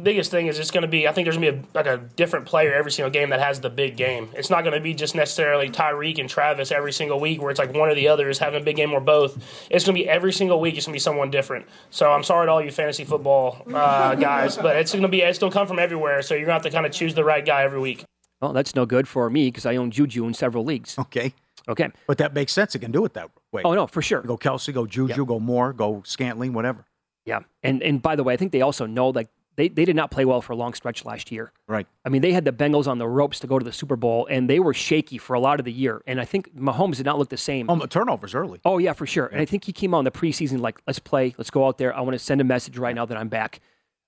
biggest 0.03 0.31
thing 0.31 0.47
is 0.47 0.57
it's 0.57 0.71
going 0.71 0.83
to 0.83 0.87
be 0.87 1.05
I 1.05 1.11
think 1.11 1.25
there's 1.25 1.37
going 1.37 1.53
to 1.53 1.61
be 1.61 1.67
a, 1.67 1.75
like 1.75 1.85
a 1.85 1.97
different 2.15 2.45
player 2.45 2.73
every 2.73 2.91
single 2.91 3.11
game 3.11 3.31
that 3.31 3.41
has 3.41 3.59
the 3.59 3.69
big 3.69 3.97
game. 3.97 4.29
It's 4.33 4.49
not 4.49 4.61
going 4.61 4.73
to 4.73 4.79
be 4.79 4.93
just 4.93 5.15
necessarily 5.15 5.69
Tyreek 5.69 6.17
and 6.17 6.29
Travis 6.29 6.71
every 6.71 6.93
single 6.93 7.19
week 7.19 7.41
where 7.41 7.51
it's 7.51 7.59
like 7.59 7.73
one 7.73 7.89
or 7.89 7.95
the 7.95 8.07
other 8.07 8.29
is 8.29 8.39
having 8.39 8.61
a 8.61 8.63
big 8.63 8.77
game 8.77 8.93
or 8.93 9.01
both. 9.01 9.35
It's 9.69 9.83
going 9.83 9.97
to 9.97 10.01
be 10.01 10.07
every 10.07 10.31
single 10.31 10.61
week. 10.61 10.77
It's 10.77 10.85
going 10.85 10.93
to 10.93 10.95
be 10.95 11.01
someone 11.01 11.29
different. 11.29 11.65
So 11.89 12.09
I'm 12.09 12.23
sorry 12.23 12.47
to 12.47 12.51
all 12.51 12.63
you 12.63 12.71
fantasy 12.71 13.03
football 13.03 13.63
uh, 13.73 14.15
guys, 14.15 14.55
but 14.55 14.77
it's 14.77 14.93
going 14.93 15.01
to 15.01 15.09
be 15.09 15.23
it's 15.23 15.39
going 15.39 15.51
to 15.51 15.57
come 15.57 15.67
from 15.67 15.79
everywhere. 15.79 16.21
So 16.21 16.35
you're 16.35 16.45
going 16.45 16.59
to 16.59 16.63
have 16.63 16.71
to 16.71 16.71
kind 16.71 16.85
of 16.85 16.93
choose 16.93 17.13
the 17.13 17.25
right 17.25 17.45
guy 17.45 17.63
every 17.63 17.81
week. 17.81 18.05
Well, 18.41 18.53
that's 18.53 18.75
no 18.75 18.85
good 18.85 19.07
for 19.07 19.29
me 19.29 19.47
because 19.47 19.65
I 19.65 19.75
own 19.75 19.91
Juju 19.91 20.25
in 20.25 20.33
several 20.33 20.63
leagues. 20.63 20.97
Okay. 20.97 21.33
Okay. 21.69 21.89
But 22.07 22.17
that 22.17 22.33
makes 22.33 22.51
sense. 22.51 22.73
It 22.73 22.79
can 22.79 22.91
do 22.91 23.05
it 23.05 23.13
that 23.13 23.29
way. 23.51 23.61
Oh 23.63 23.73
no, 23.73 23.87
for 23.87 24.01
sure. 24.01 24.21
Go 24.21 24.37
Kelce, 24.37 24.73
go 24.73 24.85
Juju, 24.85 25.15
yep. 25.15 25.27
go 25.27 25.39
Moore, 25.39 25.73
go 25.73 26.01
Scantling, 26.05 26.53
whatever. 26.53 26.85
Yeah, 27.25 27.41
and 27.61 27.83
and 27.83 28.01
by 28.01 28.15
the 28.15 28.23
way, 28.23 28.33
I 28.33 28.37
think 28.37 28.51
they 28.51 28.61
also 28.61 28.87
know 28.87 29.09
like 29.09 29.29
they, 29.55 29.67
they 29.67 29.85
did 29.85 29.95
not 29.95 30.11
play 30.11 30.25
well 30.25 30.41
for 30.41 30.53
a 30.53 30.55
long 30.55 30.73
stretch 30.73 31.03
last 31.05 31.31
year. 31.31 31.51
Right. 31.67 31.85
I 32.05 32.09
mean, 32.09 32.21
they 32.21 32.31
had 32.31 32.45
the 32.45 32.53
Bengals 32.53 32.87
on 32.87 32.97
the 32.97 33.07
ropes 33.07 33.39
to 33.41 33.47
go 33.47 33.59
to 33.59 33.65
the 33.65 33.73
Super 33.73 33.95
Bowl, 33.95 34.25
and 34.29 34.49
they 34.49 34.59
were 34.59 34.73
shaky 34.73 35.17
for 35.17 35.33
a 35.33 35.39
lot 35.39 35.59
of 35.59 35.65
the 35.65 35.71
year. 35.71 36.01
And 36.07 36.21
I 36.21 36.25
think 36.25 36.55
Mahomes 36.55 36.95
did 36.95 37.05
not 37.05 37.19
look 37.19 37.29
the 37.29 37.37
same. 37.37 37.69
Oh, 37.69 37.75
the 37.75 37.87
turnovers 37.87 38.33
early. 38.33 38.61
Oh, 38.63 38.77
yeah, 38.77 38.93
for 38.93 39.05
sure. 39.05 39.25
Yeah. 39.25 39.33
And 39.33 39.41
I 39.41 39.45
think 39.45 39.65
he 39.65 39.73
came 39.73 39.93
out 39.93 39.99
in 39.99 40.05
the 40.05 40.11
preseason 40.11 40.61
like, 40.61 40.81
let's 40.87 40.99
play, 40.99 41.35
let's 41.37 41.49
go 41.49 41.67
out 41.67 41.77
there. 41.77 41.95
I 41.95 42.01
want 42.01 42.13
to 42.13 42.19
send 42.19 42.39
a 42.39 42.45
message 42.45 42.77
right 42.77 42.95
now 42.95 43.05
that 43.05 43.17
I'm 43.17 43.29
back. 43.29 43.59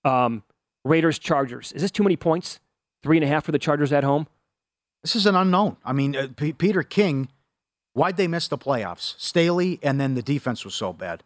Um, 0.06 0.44
Raiders, 0.86 1.20
Chargers. 1.20 1.72
Is 1.74 1.82
this 1.82 1.92
too 1.92 2.04
many 2.04 2.16
points? 2.16 2.60
Three 3.04 3.18
and 3.18 3.24
a 3.24 3.28
half 3.28 3.46
for 3.46 3.52
the 3.52 3.60
Chargers 3.60 3.92
at 3.92 4.04
home? 4.04 4.28
This 5.04 5.16
is 5.16 5.26
an 5.26 5.36
unknown. 5.36 5.78
I 5.84 5.92
mean, 5.92 6.16
uh, 6.16 6.30
P- 6.36 6.54
Peter 6.54 6.82
King, 6.82 7.28
why'd 7.94 8.16
they 8.18 8.28
miss 8.28 8.48
the 8.48 8.58
playoffs? 8.58 9.16
Staley, 9.20 9.80
and 9.84 10.00
then 10.00 10.16
the 10.16 10.22
defense 10.22 10.64
was 10.64 10.74
so 10.74 10.94
bad. 10.94 11.24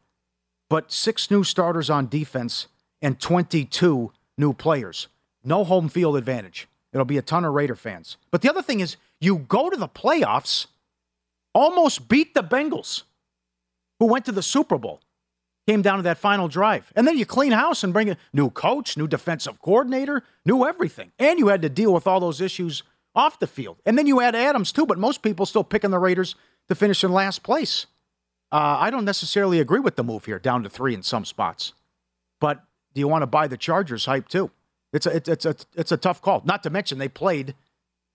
But 0.70 0.92
six 0.92 1.30
new 1.30 1.44
starters 1.44 1.90
on 1.90 2.08
defense 2.08 2.68
and 3.02 3.20
22 3.20 4.12
new 4.38 4.54
players. 4.54 5.08
No 5.44 5.64
home 5.64 5.88
field 5.88 6.18
advantage. 6.18 6.68
It'll 6.92 7.06
be 7.06 7.18
a 7.18 7.22
ton 7.22 7.46
of 7.46 7.54
Raider 7.54 7.76
fans. 7.76 8.18
But 8.32 8.42
the 8.42 8.50
other 8.50 8.62
thing 8.64 8.80
is, 8.80 8.98
you 9.22 9.38
go 9.38 9.70
to 9.70 9.78
the 9.78 9.88
playoffs, 9.88 10.68
almost 11.54 12.10
beat 12.10 12.34
the 12.34 12.44
Bengals, 12.44 13.04
who 14.00 14.08
went 14.08 14.26
to 14.26 14.32
the 14.32 14.44
Super 14.44 14.78
Bowl, 14.78 15.02
came 15.68 15.82
down 15.82 15.98
to 15.98 16.04
that 16.04 16.18
final 16.18 16.48
drive. 16.48 16.92
And 16.96 17.06
then 17.06 17.18
you 17.18 17.26
clean 17.26 17.52
house 17.52 17.84
and 17.84 17.92
bring 17.92 18.10
a 18.10 18.18
new 18.32 18.50
coach, 18.50 18.98
new 18.98 19.08
defensive 19.08 19.62
coordinator, 19.62 20.24
new 20.46 20.66
everything. 20.66 21.12
And 21.20 21.38
you 21.38 21.50
had 21.50 21.62
to 21.62 21.70
deal 21.70 21.94
with 21.94 22.08
all 22.08 22.20
those 22.20 22.40
issues 22.40 22.84
off 23.14 23.40
the 23.40 23.48
field. 23.48 23.78
And 23.86 23.98
then 23.98 24.08
you 24.08 24.22
add 24.22 24.34
Adams, 24.34 24.72
too, 24.72 24.86
but 24.86 24.98
most 24.98 25.22
people 25.22 25.46
still 25.46 25.64
picking 25.64 25.92
the 25.92 26.00
Raiders 26.00 26.36
to 26.70 26.76
finish 26.76 27.04
in 27.04 27.12
last 27.12 27.44
place. 27.44 27.88
Uh, 28.52 28.78
I 28.80 28.90
don't 28.90 29.04
necessarily 29.04 29.60
agree 29.60 29.82
with 29.82 29.98
the 29.98 30.04
move 30.04 30.26
here, 30.26 30.40
down 30.40 30.64
to 30.64 30.70
three 30.70 30.94
in 30.94 31.04
some 31.04 31.26
spots. 31.26 31.74
But 32.40 32.64
do 32.94 33.00
you 33.02 33.08
want 33.08 33.24
to 33.24 33.28
buy 33.28 33.48
the 33.48 33.58
Chargers 33.58 34.06
hype 34.06 34.30
too? 34.30 34.52
It's 34.94 35.06
a, 35.06 35.18
it's, 35.18 35.46
a, 35.46 35.56
it's 35.76 35.92
a 35.92 35.98
tough 35.98 36.22
call. 36.22 36.42
Not 36.46 36.64
to 36.64 36.70
mention 36.70 36.98
they 36.98 37.10
played 37.10 37.56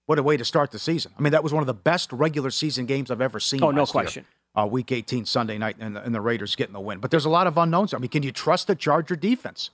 what 0.07 0.19
a 0.19 0.23
way 0.23 0.39
to 0.39 0.45
start 0.45 0.71
the 0.71 0.79
season. 0.79 1.13
I 1.19 1.23
mean, 1.23 1.33
that 1.33 1.43
was 1.43 1.53
one 1.53 1.63
of 1.63 1.67
the 1.67 1.75
best 1.75 2.13
regular 2.13 2.51
season 2.51 2.87
games 2.87 3.11
I've 3.11 3.21
ever 3.21 3.39
seen. 3.39 3.63
Oh, 3.63 3.71
no 3.71 3.85
question. 3.85 4.25
Uh, 4.55 4.67
week 4.67 4.93
18, 4.93 5.25
Sunday 5.25 5.57
night, 5.57 5.77
and 5.81 5.97
the, 5.97 6.03
and 6.03 6.15
the 6.15 6.21
Raiders 6.21 6.55
getting 6.57 6.75
the 6.75 6.81
win. 6.81 6.99
But 6.99 7.11
there's 7.11 7.25
a 7.25 7.31
lot 7.31 7.47
of 7.47 7.57
unknowns. 7.57 7.95
I 7.95 7.99
mean, 7.99 8.11
can 8.11 8.23
you 8.23 8.33
trust 8.33 8.67
the 8.67 8.75
Charger 8.75 9.17
defense? 9.17 9.71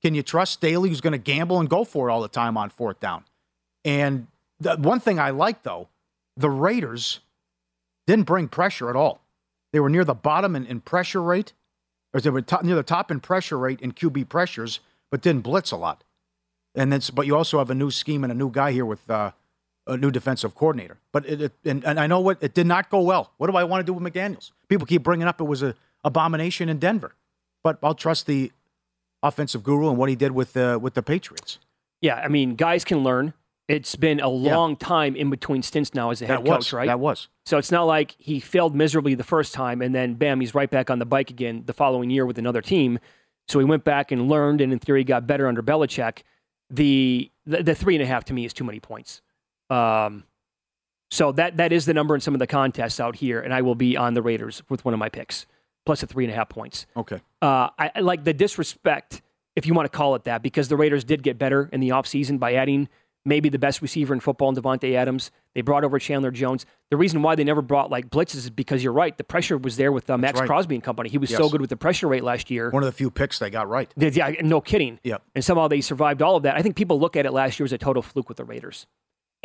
Can 0.00 0.14
you 0.14 0.22
trust 0.22 0.52
Staley, 0.52 0.90
who's 0.90 1.00
going 1.00 1.12
to 1.12 1.18
gamble 1.18 1.58
and 1.58 1.68
go 1.68 1.82
for 1.82 2.08
it 2.08 2.12
all 2.12 2.22
the 2.22 2.28
time 2.28 2.56
on 2.56 2.70
fourth 2.70 3.00
down? 3.00 3.24
And 3.84 4.28
the 4.60 4.76
one 4.76 5.00
thing 5.00 5.18
I 5.18 5.30
like, 5.30 5.64
though, 5.64 5.88
the 6.36 6.50
Raiders 6.50 7.18
didn't 8.06 8.26
bring 8.26 8.46
pressure 8.46 8.88
at 8.88 8.94
all. 8.94 9.22
They 9.72 9.80
were 9.80 9.90
near 9.90 10.04
the 10.04 10.14
bottom 10.14 10.54
in, 10.54 10.66
in 10.66 10.80
pressure 10.82 11.22
rate 11.22 11.52
or 12.16 12.20
they 12.20 12.30
were 12.30 12.44
near 12.62 12.74
the 12.74 12.82
top 12.82 13.10
in 13.10 13.20
pressure 13.20 13.58
rate 13.58 13.80
in 13.82 13.92
QB 13.92 14.30
pressures, 14.30 14.80
but 15.10 15.20
didn't 15.20 15.42
blitz 15.42 15.70
a 15.70 15.76
lot. 15.76 16.02
And 16.74 16.90
then, 16.90 17.02
but 17.12 17.26
you 17.26 17.36
also 17.36 17.58
have 17.58 17.68
a 17.68 17.74
new 17.74 17.90
scheme 17.90 18.24
and 18.24 18.32
a 18.32 18.34
new 18.34 18.50
guy 18.50 18.72
here 18.72 18.86
with 18.86 19.08
uh, 19.10 19.32
a 19.86 19.96
new 19.96 20.10
defensive 20.10 20.54
coordinator. 20.54 20.98
But 21.12 21.26
it, 21.26 21.40
it 21.40 21.52
and, 21.64 21.84
and, 21.84 22.00
I 22.00 22.06
know 22.06 22.20
what 22.20 22.42
it 22.42 22.54
did 22.54 22.66
not 22.66 22.90
go 22.90 23.00
well. 23.00 23.32
What 23.36 23.50
do 23.50 23.56
I 23.56 23.64
want 23.64 23.80
to 23.80 23.84
do 23.84 23.92
with 23.92 24.12
McDaniels? 24.12 24.52
People 24.68 24.86
keep 24.86 25.02
bringing 25.02 25.26
up 25.26 25.40
it 25.40 25.44
was 25.44 25.62
an 25.62 25.74
abomination 26.04 26.68
in 26.68 26.78
Denver, 26.78 27.14
but 27.62 27.78
I'll 27.82 27.94
trust 27.94 28.26
the 28.26 28.52
offensive 29.22 29.62
guru 29.62 29.88
and 29.88 29.98
what 29.98 30.08
he 30.08 30.16
did 30.16 30.32
with 30.32 30.52
the 30.52 30.78
with 30.80 30.94
the 30.94 31.02
Patriots. 31.02 31.58
Yeah, 32.00 32.16
I 32.16 32.28
mean, 32.28 32.56
guys 32.56 32.84
can 32.84 33.02
learn. 33.02 33.32
It's 33.68 33.96
been 33.96 34.20
a 34.20 34.28
long 34.28 34.72
yeah. 34.72 34.86
time 34.86 35.16
in 35.16 35.28
between 35.28 35.62
stints 35.62 35.92
now 35.92 36.10
as 36.10 36.22
a 36.22 36.26
head 36.26 36.38
that 36.38 36.44
coach, 36.44 36.58
was, 36.58 36.72
right? 36.72 36.86
That 36.86 37.00
was. 37.00 37.28
So 37.46 37.58
it's 37.58 37.72
not 37.72 37.84
like 37.84 38.14
he 38.18 38.38
failed 38.38 38.76
miserably 38.76 39.16
the 39.16 39.24
first 39.24 39.54
time 39.54 39.82
and 39.82 39.92
then 39.92 40.14
bam, 40.14 40.40
he's 40.40 40.54
right 40.54 40.70
back 40.70 40.88
on 40.88 41.00
the 41.00 41.04
bike 41.04 41.30
again 41.30 41.64
the 41.66 41.72
following 41.72 42.08
year 42.08 42.24
with 42.24 42.38
another 42.38 42.62
team. 42.62 43.00
So 43.48 43.58
he 43.58 43.64
went 43.64 43.82
back 43.82 44.12
and 44.12 44.28
learned, 44.28 44.60
and 44.60 44.72
in 44.72 44.78
theory, 44.78 45.04
got 45.04 45.26
better 45.26 45.46
under 45.46 45.62
Belichick. 45.62 46.22
The 46.70 47.30
the, 47.44 47.62
the 47.62 47.74
three 47.74 47.94
and 47.94 48.02
a 48.02 48.06
half 48.06 48.24
to 48.24 48.34
me 48.34 48.44
is 48.44 48.52
too 48.52 48.64
many 48.64 48.80
points. 48.80 49.22
Um, 49.70 50.24
so 51.10 51.32
that 51.32 51.56
that 51.58 51.72
is 51.72 51.86
the 51.86 51.94
number 51.94 52.14
in 52.14 52.20
some 52.20 52.34
of 52.34 52.40
the 52.40 52.46
contests 52.46 53.00
out 53.00 53.16
here, 53.16 53.40
and 53.40 53.54
I 53.54 53.62
will 53.62 53.74
be 53.74 53.96
on 53.96 54.14
the 54.14 54.22
Raiders 54.22 54.62
with 54.68 54.84
one 54.84 54.92
of 54.92 54.98
my 54.98 55.08
picks 55.08 55.46
plus 55.86 56.02
a 56.02 56.06
three 56.06 56.24
and 56.24 56.32
a 56.32 56.36
half 56.36 56.48
points. 56.48 56.84
Okay. 56.96 57.20
Uh, 57.40 57.70
I, 57.78 57.92
I 57.94 58.00
like 58.00 58.24
the 58.24 58.34
disrespect, 58.34 59.22
if 59.54 59.66
you 59.66 59.72
want 59.72 59.90
to 59.90 59.96
call 59.96 60.16
it 60.16 60.24
that, 60.24 60.42
because 60.42 60.68
the 60.68 60.76
Raiders 60.76 61.04
did 61.04 61.22
get 61.22 61.38
better 61.38 61.70
in 61.72 61.80
the 61.80 61.90
offseason 61.90 62.38
by 62.38 62.54
adding 62.54 62.88
maybe 63.24 63.48
the 63.48 63.58
best 63.58 63.82
receiver 63.82 64.12
in 64.12 64.20
football 64.20 64.48
in 64.48 64.54
Davante 64.54 64.94
Adams. 64.94 65.30
They 65.54 65.60
brought 65.60 65.84
over 65.84 65.98
Chandler 65.98 66.30
Jones. 66.30 66.66
The 66.90 66.96
reason 66.96 67.22
why 67.22 67.34
they 67.34 67.44
never 67.44 67.62
brought 67.62 67.90
like 67.90 68.10
blitzes 68.10 68.36
is 68.36 68.50
because 68.50 68.84
you're 68.84 68.92
right. 68.92 69.16
The 69.16 69.24
pressure 69.24 69.56
was 69.58 69.76
there 69.76 69.90
with 69.90 70.08
uh, 70.10 70.18
Maxx 70.18 70.40
right. 70.40 70.46
Crosby 70.46 70.74
and 70.74 70.84
company. 70.84 71.08
He 71.08 71.18
was 71.18 71.30
yes. 71.30 71.38
so 71.38 71.48
good 71.48 71.60
with 71.60 71.70
the 71.70 71.76
pressure 71.76 72.08
rate 72.08 72.22
last 72.22 72.50
year. 72.50 72.70
One 72.70 72.82
of 72.82 72.86
the 72.86 72.92
few 72.92 73.10
picks 73.10 73.38
they 73.38 73.50
got 73.50 73.68
right. 73.68 73.90
Yeah, 73.96 74.32
no 74.42 74.60
kidding. 74.60 75.00
Yep. 75.02 75.22
And 75.34 75.44
somehow 75.44 75.68
they 75.68 75.80
survived 75.80 76.22
all 76.22 76.36
of 76.36 76.42
that. 76.44 76.56
I 76.56 76.62
think 76.62 76.76
people 76.76 77.00
look 77.00 77.16
at 77.16 77.26
it 77.26 77.32
last 77.32 77.58
year 77.58 77.64
as 77.64 77.72
a 77.72 77.78
total 77.78 78.02
fluke 78.02 78.28
with 78.28 78.38
the 78.38 78.44
Raiders. 78.44 78.86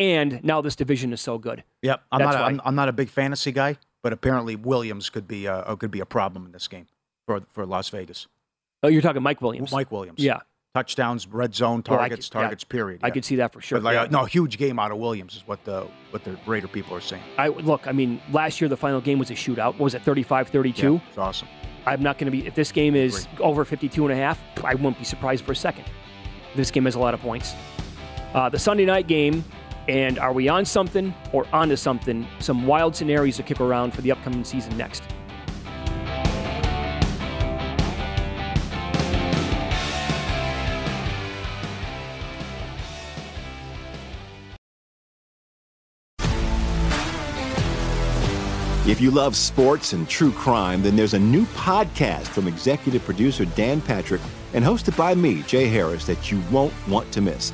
And 0.02 0.44
now 0.44 0.62
this 0.62 0.76
division 0.76 1.14
is 1.14 1.22
so 1.22 1.38
good. 1.38 1.64
Yep. 1.84 2.04
I'm 2.12 2.20
That's 2.20 2.34
not. 2.34 2.42
A, 2.42 2.46
I'm, 2.46 2.62
I'm 2.66 2.76
not 2.76 2.90
a 2.90 2.94
big 2.94 3.10
fantasy 3.10 3.52
guy, 3.52 3.78
but 4.02 4.14
apparently 4.14 4.56
Williams 4.56 5.10
could 5.10 5.28
be 5.28 5.46
a, 5.46 5.58
uh, 5.58 5.76
could 5.76 5.92
be 5.92 6.00
a 6.00 6.06
problem 6.06 6.46
in 6.46 6.52
this 6.52 6.68
game 6.68 6.88
for 7.28 7.42
for 7.52 7.66
Las 7.66 7.90
Vegas. 7.90 8.28
Oh, 8.84 8.88
you're 8.88 9.04
talking 9.04 9.22
Mike 9.22 9.42
Williams. 9.42 9.72
Mike 9.72 9.92
Williams. 9.92 10.20
Yeah 10.20 10.40
touchdowns, 10.74 11.28
red 11.28 11.54
zone 11.54 11.84
targets, 11.84 12.34
well, 12.34 12.42
could, 12.42 12.46
targets. 12.46 12.66
Yeah, 12.68 12.72
period. 12.72 13.02
Yeah. 13.02 13.08
I 13.08 13.12
could 13.12 13.26
see 13.26 13.36
that 13.38 13.54
for 13.54 13.62
sure. 13.62 13.80
But 13.80 13.84
like, 13.84 13.96
yeah. 13.96 14.08
no, 14.10 14.26
huge 14.26 14.58
game 14.58 14.80
out 14.80 14.92
of 14.92 14.98
Williams 14.98 15.36
is 15.36 15.48
what 15.48 15.64
the 15.66 15.88
what 16.12 16.24
the 16.24 16.38
Raider 16.46 16.68
people 16.68 16.96
are 16.96 17.02
saying. 17.02 17.24
I 17.38 17.50
look. 17.50 17.88
I 17.88 17.92
mean, 17.92 18.22
last 18.32 18.62
year 18.62 18.70
the 18.70 18.78
final 18.78 19.02
game 19.02 19.20
was 19.20 19.30
a 19.32 19.36
shootout. 19.36 19.74
What 19.74 19.80
was 19.80 19.94
it 19.94 20.04
35-32? 20.04 20.78
Yeah, 20.78 21.00
it's 21.08 21.18
awesome. 21.18 21.48
I'm 21.86 22.04
not 22.04 22.18
going 22.18 22.26
to 22.26 22.32
be 22.32 22.46
if 22.46 22.56
this 22.56 22.72
game 22.72 22.96
is 22.96 23.26
Great. 23.36 23.42
over 23.42 23.66
52 23.66 24.06
and 24.06 24.14
a 24.14 24.16
half. 24.16 24.40
I 24.64 24.76
won't 24.76 24.98
be 24.98 25.04
surprised 25.04 25.44
for 25.46 25.52
a 25.52 25.56
second. 25.56 25.86
This 26.56 26.70
game 26.70 26.86
has 26.86 26.96
a 26.96 27.00
lot 27.00 27.14
of 27.14 27.22
points. 27.22 27.56
Uh, 28.34 28.50
the 28.50 28.60
Sunday 28.60 28.86
night 28.86 29.08
game, 29.08 29.44
and 29.88 30.20
are 30.20 30.34
we 30.34 30.48
on 30.48 30.66
something 30.66 31.14
or 31.34 31.46
onto 31.54 31.76
something? 31.76 32.28
Some 32.40 32.68
wild 32.68 32.96
scenarios 32.96 33.38
to 33.38 33.44
kick 33.44 33.60
around 33.60 33.94
for 33.94 34.02
the 34.02 34.12
upcoming 34.12 34.44
season 34.44 34.78
next. 34.78 35.04
If 48.88 49.00
you 49.00 49.12
love 49.12 49.36
sports 49.36 49.94
and 49.94 50.10
true 50.10 50.32
crime, 50.32 50.82
then 50.82 50.96
there's 50.96 51.14
a 51.14 51.20
new 51.20 51.46
podcast 51.46 52.28
from 52.28 52.48
executive 52.48 53.06
producer 53.06 53.46
Dan 53.46 53.80
Patrick 53.80 54.22
and 54.54 54.66
hosted 54.66 54.98
by 54.98 55.14
me, 55.16 55.44
Jay 55.44 55.68
Harris, 55.68 56.06
that 56.08 56.32
you 56.32 56.42
won't 56.52 56.74
want 56.88 57.12
to 57.14 57.22
miss. 57.22 57.54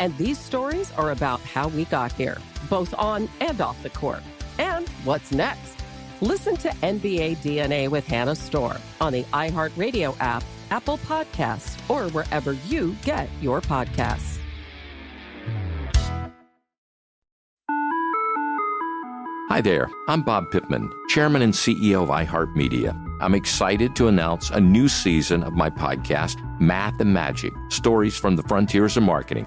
And 0.00 0.16
these 0.16 0.38
stories 0.38 0.90
are 0.92 1.10
about 1.10 1.40
how 1.40 1.68
we 1.68 1.84
got 1.84 2.10
here, 2.12 2.38
both 2.70 2.94
on 2.94 3.28
and 3.38 3.60
off 3.60 3.80
the 3.82 3.90
court. 3.90 4.22
And 4.58 4.88
what's 5.04 5.30
next? 5.30 5.76
Listen 6.22 6.56
to 6.56 6.70
NBA 6.82 7.36
DNA 7.36 7.88
with 7.88 8.06
Hannah 8.06 8.34
Storm 8.34 8.78
on 9.02 9.12
the 9.12 9.24
iHeartRadio 9.24 10.16
app, 10.18 10.42
Apple 10.70 10.96
Podcasts, 10.98 11.78
or 11.90 12.10
wherever 12.12 12.54
you 12.66 12.96
get 13.04 13.28
your 13.42 13.60
podcasts. 13.60 14.38
Hi 19.50 19.60
there, 19.60 19.90
I'm 20.08 20.22
Bob 20.22 20.44
Pittman, 20.50 20.88
Chairman 21.08 21.42
and 21.42 21.52
CEO 21.52 22.04
of 22.04 22.08
iHeartMedia. 22.08 22.94
I'm 23.20 23.34
excited 23.34 23.94
to 23.96 24.08
announce 24.08 24.48
a 24.48 24.60
new 24.60 24.88
season 24.88 25.42
of 25.42 25.52
my 25.52 25.68
podcast, 25.68 26.36
Math 26.60 27.00
and 27.00 27.12
Magic 27.12 27.52
Stories 27.68 28.16
from 28.16 28.36
the 28.36 28.44
Frontiers 28.44 28.96
of 28.96 29.02
Marketing. 29.02 29.46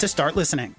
to 0.01 0.07
start 0.07 0.35
listening. 0.35 0.75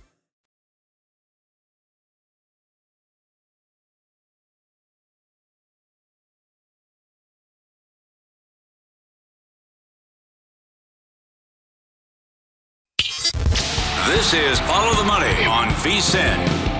This 14.06 14.34
is 14.34 14.58
Follow 14.60 14.94
the 14.96 15.04
Money 15.04 15.44
on 15.44 15.68
VSIN. 15.68 16.71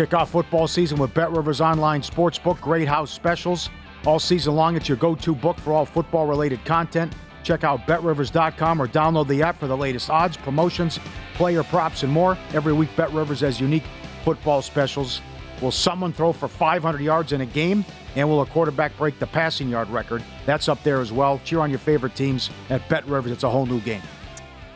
Kick 0.00 0.14
off 0.14 0.30
football 0.30 0.66
season 0.66 0.96
with 0.96 1.12
Bet 1.12 1.30
Rivers 1.30 1.60
Online 1.60 2.00
Sportsbook. 2.00 2.58
Great 2.62 2.88
house 2.88 3.10
specials. 3.10 3.68
All 4.06 4.18
season 4.18 4.54
long, 4.54 4.74
it's 4.74 4.88
your 4.88 4.96
go 4.96 5.14
to 5.16 5.34
book 5.34 5.58
for 5.58 5.74
all 5.74 5.84
football 5.84 6.26
related 6.26 6.64
content. 6.64 7.12
Check 7.42 7.64
out 7.64 7.86
betrivers.com 7.86 8.80
or 8.80 8.88
download 8.88 9.28
the 9.28 9.42
app 9.42 9.60
for 9.60 9.66
the 9.66 9.76
latest 9.76 10.08
odds, 10.08 10.38
promotions, 10.38 10.98
player 11.34 11.62
props, 11.62 12.02
and 12.02 12.10
more. 12.10 12.38
Every 12.54 12.72
week, 12.72 12.88
Bet 12.96 13.12
Rivers 13.12 13.40
has 13.40 13.60
unique 13.60 13.82
football 14.24 14.62
specials. 14.62 15.20
Will 15.60 15.70
someone 15.70 16.14
throw 16.14 16.32
for 16.32 16.48
500 16.48 17.02
yards 17.02 17.32
in 17.32 17.42
a 17.42 17.46
game? 17.46 17.84
And 18.16 18.26
will 18.26 18.40
a 18.40 18.46
quarterback 18.46 18.96
break 18.96 19.18
the 19.18 19.26
passing 19.26 19.68
yard 19.68 19.90
record? 19.90 20.24
That's 20.46 20.70
up 20.70 20.82
there 20.82 21.02
as 21.02 21.12
well. 21.12 21.42
Cheer 21.44 21.60
on 21.60 21.68
your 21.68 21.78
favorite 21.78 22.14
teams 22.14 22.48
at 22.70 22.88
Bet 22.88 23.06
Rivers. 23.06 23.32
It's 23.32 23.44
a 23.44 23.50
whole 23.50 23.66
new 23.66 23.82
game. 23.82 24.00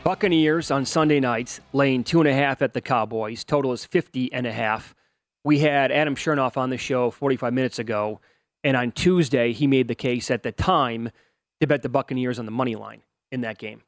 Buccaneers 0.03 0.69
on 0.69 0.85
Sunday 0.85 1.19
nights, 1.19 1.61
laying 1.73 2.03
two 2.03 2.19
and 2.19 2.29
a 2.29 2.33
half 2.35 2.61
at 2.61 2.73
the 2.73 2.81
Cowboys. 2.81 3.43
Total 3.43 3.73
is 3.73 3.85
50 3.85 4.31
and 4.31 4.45
a 4.45 4.53
half. 4.53 4.93
We 5.45 5.59
had 5.59 5.91
Adam 5.91 6.15
Chernoff 6.15 6.57
on 6.57 6.71
the 6.71 6.77
show 6.77 7.11
45 7.11 7.53
minutes 7.53 7.77
ago, 7.77 8.19
and 8.63 8.75
on 8.75 8.91
Tuesday, 8.91 9.53
he 9.53 9.67
made 9.67 9.87
the 9.87 9.95
case 9.95 10.31
at 10.31 10.41
the 10.41 10.51
time 10.51 11.11
to 11.61 11.67
bet 11.67 11.83
the 11.83 11.87
Buccaneers 11.87 12.39
on 12.39 12.45
the 12.45 12.51
money 12.51 12.75
line 12.75 13.03
in 13.31 13.41
that 13.41 13.59
game. 13.59 13.83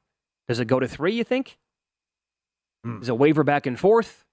Does 0.48 0.60
it 0.60 0.66
go 0.66 0.80
to 0.80 0.88
three, 0.88 1.14
you 1.14 1.24
think? 1.24 1.58
Mm. 2.86 3.02
Is 3.02 3.10
it 3.10 3.18
waver 3.18 3.44
back 3.44 3.66
and 3.66 3.78
forth? 3.78 4.24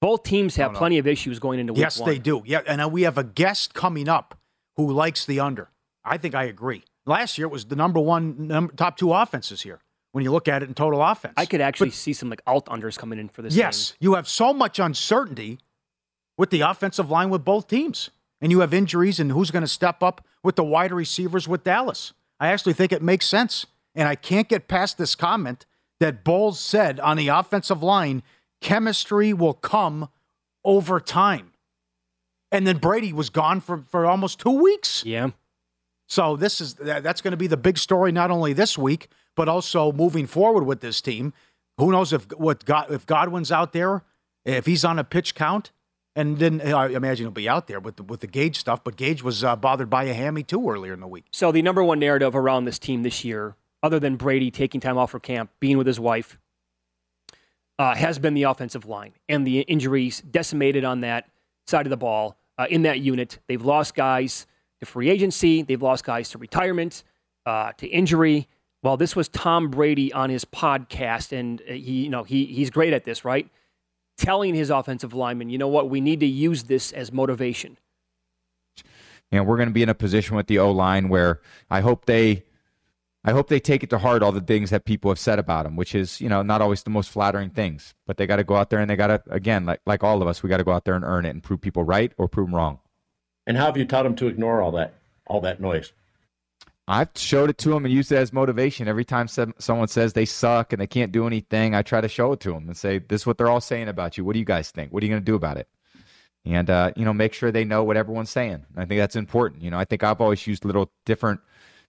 Both 0.00 0.22
teams 0.22 0.56
have 0.56 0.72
plenty 0.72 0.96
of 0.96 1.06
issues 1.06 1.38
going 1.38 1.60
into 1.60 1.74
week 1.74 1.80
yes, 1.80 2.00
one. 2.00 2.08
Yes, 2.08 2.16
they 2.16 2.18
do. 2.18 2.42
Yeah, 2.46 2.62
and 2.66 2.90
we 2.90 3.02
have 3.02 3.18
a 3.18 3.24
guest 3.24 3.74
coming 3.74 4.08
up 4.08 4.38
who 4.76 4.90
likes 4.90 5.26
the 5.26 5.40
under. 5.40 5.68
I 6.02 6.16
think 6.16 6.34
I 6.34 6.44
agree. 6.44 6.84
Last 7.04 7.36
year 7.36 7.48
it 7.48 7.50
was 7.50 7.66
the 7.66 7.76
number 7.76 8.00
one, 8.00 8.46
number, 8.46 8.72
top 8.72 8.96
two 8.96 9.12
offenses 9.12 9.60
here 9.60 9.80
when 10.12 10.24
you 10.24 10.32
look 10.32 10.48
at 10.48 10.62
it 10.62 10.70
in 10.70 10.74
total 10.74 11.02
offense. 11.02 11.34
I 11.36 11.44
could 11.44 11.60
actually 11.60 11.90
but, 11.90 11.96
see 11.96 12.14
some 12.14 12.30
like 12.30 12.40
alt 12.46 12.64
unders 12.64 12.96
coming 12.96 13.18
in 13.18 13.28
for 13.28 13.42
this. 13.42 13.54
Yes, 13.54 13.90
game. 13.90 13.96
you 14.00 14.14
have 14.14 14.26
so 14.26 14.54
much 14.54 14.78
uncertainty 14.78 15.58
with 16.40 16.48
the 16.48 16.62
offensive 16.62 17.10
line 17.10 17.28
with 17.28 17.44
both 17.44 17.68
teams. 17.68 18.08
And 18.40 18.50
you 18.50 18.60
have 18.60 18.72
injuries, 18.72 19.20
and 19.20 19.30
who's 19.30 19.50
going 19.50 19.62
to 19.62 19.68
step 19.68 20.02
up 20.02 20.24
with 20.42 20.56
the 20.56 20.64
wide 20.64 20.90
receivers 20.90 21.46
with 21.46 21.64
Dallas? 21.64 22.14
I 22.40 22.48
actually 22.48 22.72
think 22.72 22.92
it 22.92 23.02
makes 23.02 23.28
sense. 23.28 23.66
And 23.94 24.08
I 24.08 24.14
can't 24.14 24.48
get 24.48 24.66
past 24.66 24.96
this 24.96 25.14
comment 25.14 25.66
that 25.98 26.24
Bowles 26.24 26.58
said 26.58 26.98
on 26.98 27.18
the 27.18 27.28
offensive 27.28 27.82
line 27.82 28.22
chemistry 28.62 29.34
will 29.34 29.52
come 29.52 30.08
over 30.64 30.98
time. 30.98 31.52
And 32.50 32.66
then 32.66 32.78
Brady 32.78 33.12
was 33.12 33.28
gone 33.28 33.60
for, 33.60 33.84
for 33.90 34.06
almost 34.06 34.40
two 34.40 34.62
weeks. 34.62 35.04
Yeah. 35.04 35.32
So 36.06 36.36
this 36.36 36.62
is 36.62 36.72
that's 36.74 37.20
going 37.20 37.32
to 37.32 37.36
be 37.36 37.48
the 37.48 37.58
big 37.58 37.76
story 37.76 38.12
not 38.12 38.30
only 38.30 38.54
this 38.54 38.78
week 38.78 39.08
but 39.36 39.46
also 39.48 39.92
moving 39.92 40.26
forward 40.26 40.64
with 40.64 40.80
this 40.80 41.02
team. 41.02 41.34
Who 41.76 41.92
knows 41.92 42.14
if 42.14 42.32
what 42.32 42.64
God, 42.64 42.90
if 42.90 43.04
Godwin's 43.04 43.52
out 43.52 43.74
there, 43.74 44.04
if 44.46 44.64
he's 44.64 44.84
on 44.86 44.98
a 44.98 45.04
pitch 45.04 45.34
count, 45.34 45.70
and 46.16 46.38
then 46.38 46.60
I 46.60 46.88
imagine 46.88 47.26
he'll 47.26 47.30
be 47.30 47.48
out 47.48 47.66
there 47.66 47.80
with 47.80 47.96
the, 47.96 48.02
with 48.02 48.20
the 48.20 48.26
Gage 48.26 48.58
stuff. 48.58 48.82
But 48.82 48.96
Gage 48.96 49.22
was 49.22 49.44
uh, 49.44 49.56
bothered 49.56 49.88
by 49.88 50.04
a 50.04 50.14
hammy 50.14 50.42
too 50.42 50.68
earlier 50.68 50.92
in 50.92 51.00
the 51.00 51.06
week. 51.06 51.26
So 51.30 51.52
the 51.52 51.62
number 51.62 51.82
one 51.84 51.98
narrative 51.98 52.34
around 52.34 52.64
this 52.64 52.78
team 52.78 53.02
this 53.02 53.24
year, 53.24 53.56
other 53.82 54.00
than 54.00 54.16
Brady 54.16 54.50
taking 54.50 54.80
time 54.80 54.98
off 54.98 55.12
for 55.12 55.20
camp, 55.20 55.50
being 55.60 55.78
with 55.78 55.86
his 55.86 56.00
wife, 56.00 56.38
uh, 57.78 57.94
has 57.94 58.18
been 58.18 58.34
the 58.34 58.42
offensive 58.42 58.84
line 58.86 59.12
and 59.28 59.46
the 59.46 59.60
injuries 59.60 60.20
decimated 60.20 60.84
on 60.84 61.00
that 61.00 61.30
side 61.66 61.86
of 61.86 61.90
the 61.90 61.96
ball 61.96 62.36
uh, 62.58 62.66
in 62.68 62.82
that 62.82 63.00
unit. 63.00 63.38
They've 63.48 63.64
lost 63.64 63.94
guys 63.94 64.46
to 64.80 64.86
free 64.86 65.08
agency. 65.08 65.62
They've 65.62 65.80
lost 65.80 66.04
guys 66.04 66.28
to 66.30 66.38
retirement, 66.38 67.04
uh, 67.46 67.72
to 67.78 67.86
injury. 67.86 68.48
Well, 68.82 68.96
this 68.96 69.16
was 69.16 69.28
Tom 69.28 69.70
Brady 69.70 70.12
on 70.12 70.28
his 70.28 70.44
podcast, 70.44 71.32
and 71.32 71.62
uh, 71.62 71.72
he, 71.72 72.04
you 72.04 72.10
know, 72.10 72.24
he 72.24 72.46
he's 72.46 72.68
great 72.70 72.92
at 72.92 73.04
this, 73.04 73.24
right? 73.24 73.48
Telling 74.20 74.54
his 74.54 74.68
offensive 74.70 75.14
lineman, 75.14 75.48
you 75.48 75.56
know 75.56 75.68
what, 75.68 75.88
we 75.88 76.00
need 76.00 76.20
to 76.20 76.26
use 76.26 76.64
this 76.64 76.92
as 76.92 77.10
motivation. 77.10 77.78
And 79.32 79.46
we're 79.46 79.56
going 79.56 79.68
to 79.68 79.72
be 79.72 79.82
in 79.82 79.88
a 79.88 79.94
position 79.94 80.36
with 80.36 80.46
the 80.46 80.58
O 80.58 80.70
line 80.70 81.08
where 81.08 81.40
I 81.70 81.80
hope 81.80 82.04
they, 82.04 82.44
I 83.24 83.30
hope 83.30 83.48
they 83.48 83.60
take 83.60 83.82
it 83.82 83.90
to 83.90 83.98
heart 83.98 84.22
all 84.22 84.32
the 84.32 84.40
things 84.40 84.70
that 84.70 84.84
people 84.84 85.10
have 85.10 85.18
said 85.18 85.38
about 85.38 85.64
them, 85.64 85.76
which 85.76 85.94
is 85.94 86.20
you 86.20 86.28
know 86.28 86.42
not 86.42 86.60
always 86.60 86.82
the 86.82 86.90
most 86.90 87.10
flattering 87.10 87.50
things. 87.50 87.94
But 88.06 88.16
they 88.16 88.26
got 88.26 88.36
to 88.36 88.44
go 88.44 88.56
out 88.56 88.70
there 88.70 88.80
and 88.80 88.90
they 88.90 88.96
got 88.96 89.06
to 89.06 89.22
again, 89.30 89.66
like 89.66 89.80
like 89.86 90.02
all 90.02 90.20
of 90.20 90.28
us, 90.28 90.42
we 90.42 90.48
got 90.48 90.56
to 90.56 90.64
go 90.64 90.72
out 90.72 90.84
there 90.84 90.94
and 90.94 91.04
earn 91.04 91.24
it 91.24 91.30
and 91.30 91.42
prove 91.42 91.60
people 91.60 91.84
right 91.84 92.12
or 92.18 92.28
prove 92.28 92.48
them 92.48 92.56
wrong. 92.56 92.80
And 93.46 93.56
how 93.56 93.66
have 93.66 93.76
you 93.76 93.84
taught 93.84 94.02
them 94.02 94.16
to 94.16 94.26
ignore 94.26 94.60
all 94.60 94.72
that, 94.72 94.94
all 95.26 95.40
that 95.42 95.60
noise? 95.60 95.92
I've 96.88 97.10
showed 97.14 97.50
it 97.50 97.58
to 97.58 97.68
them 97.68 97.84
and 97.84 97.94
used 97.94 98.10
it 98.10 98.16
as 98.16 98.32
motivation. 98.32 98.88
Every 98.88 99.04
time 99.04 99.28
some, 99.28 99.54
someone 99.58 99.88
says 99.88 100.12
they 100.12 100.24
suck 100.24 100.72
and 100.72 100.80
they 100.80 100.86
can't 100.86 101.12
do 101.12 101.26
anything, 101.26 101.74
I 101.74 101.82
try 101.82 102.00
to 102.00 102.08
show 102.08 102.32
it 102.32 102.40
to 102.40 102.52
them 102.52 102.66
and 102.66 102.76
say, 102.76 102.98
"This 102.98 103.22
is 103.22 103.26
what 103.26 103.38
they're 103.38 103.50
all 103.50 103.60
saying 103.60 103.88
about 103.88 104.18
you. 104.18 104.24
What 104.24 104.32
do 104.32 104.38
you 104.40 104.44
guys 104.44 104.70
think? 104.70 104.92
What 104.92 105.02
are 105.02 105.06
you 105.06 105.12
going 105.12 105.22
to 105.22 105.26
do 105.26 105.36
about 105.36 105.56
it?" 105.56 105.68
And 106.44 106.70
uh, 106.70 106.92
you 106.96 107.04
know, 107.04 107.12
make 107.12 107.32
sure 107.32 107.52
they 107.52 107.64
know 107.64 107.84
what 107.84 107.96
everyone's 107.96 108.30
saying. 108.30 108.64
I 108.76 108.86
think 108.86 108.98
that's 108.98 109.16
important. 109.16 109.62
You 109.62 109.70
know, 109.70 109.78
I 109.78 109.84
think 109.84 110.02
I've 110.02 110.20
always 110.20 110.46
used 110.46 110.64
little 110.64 110.90
different 111.04 111.40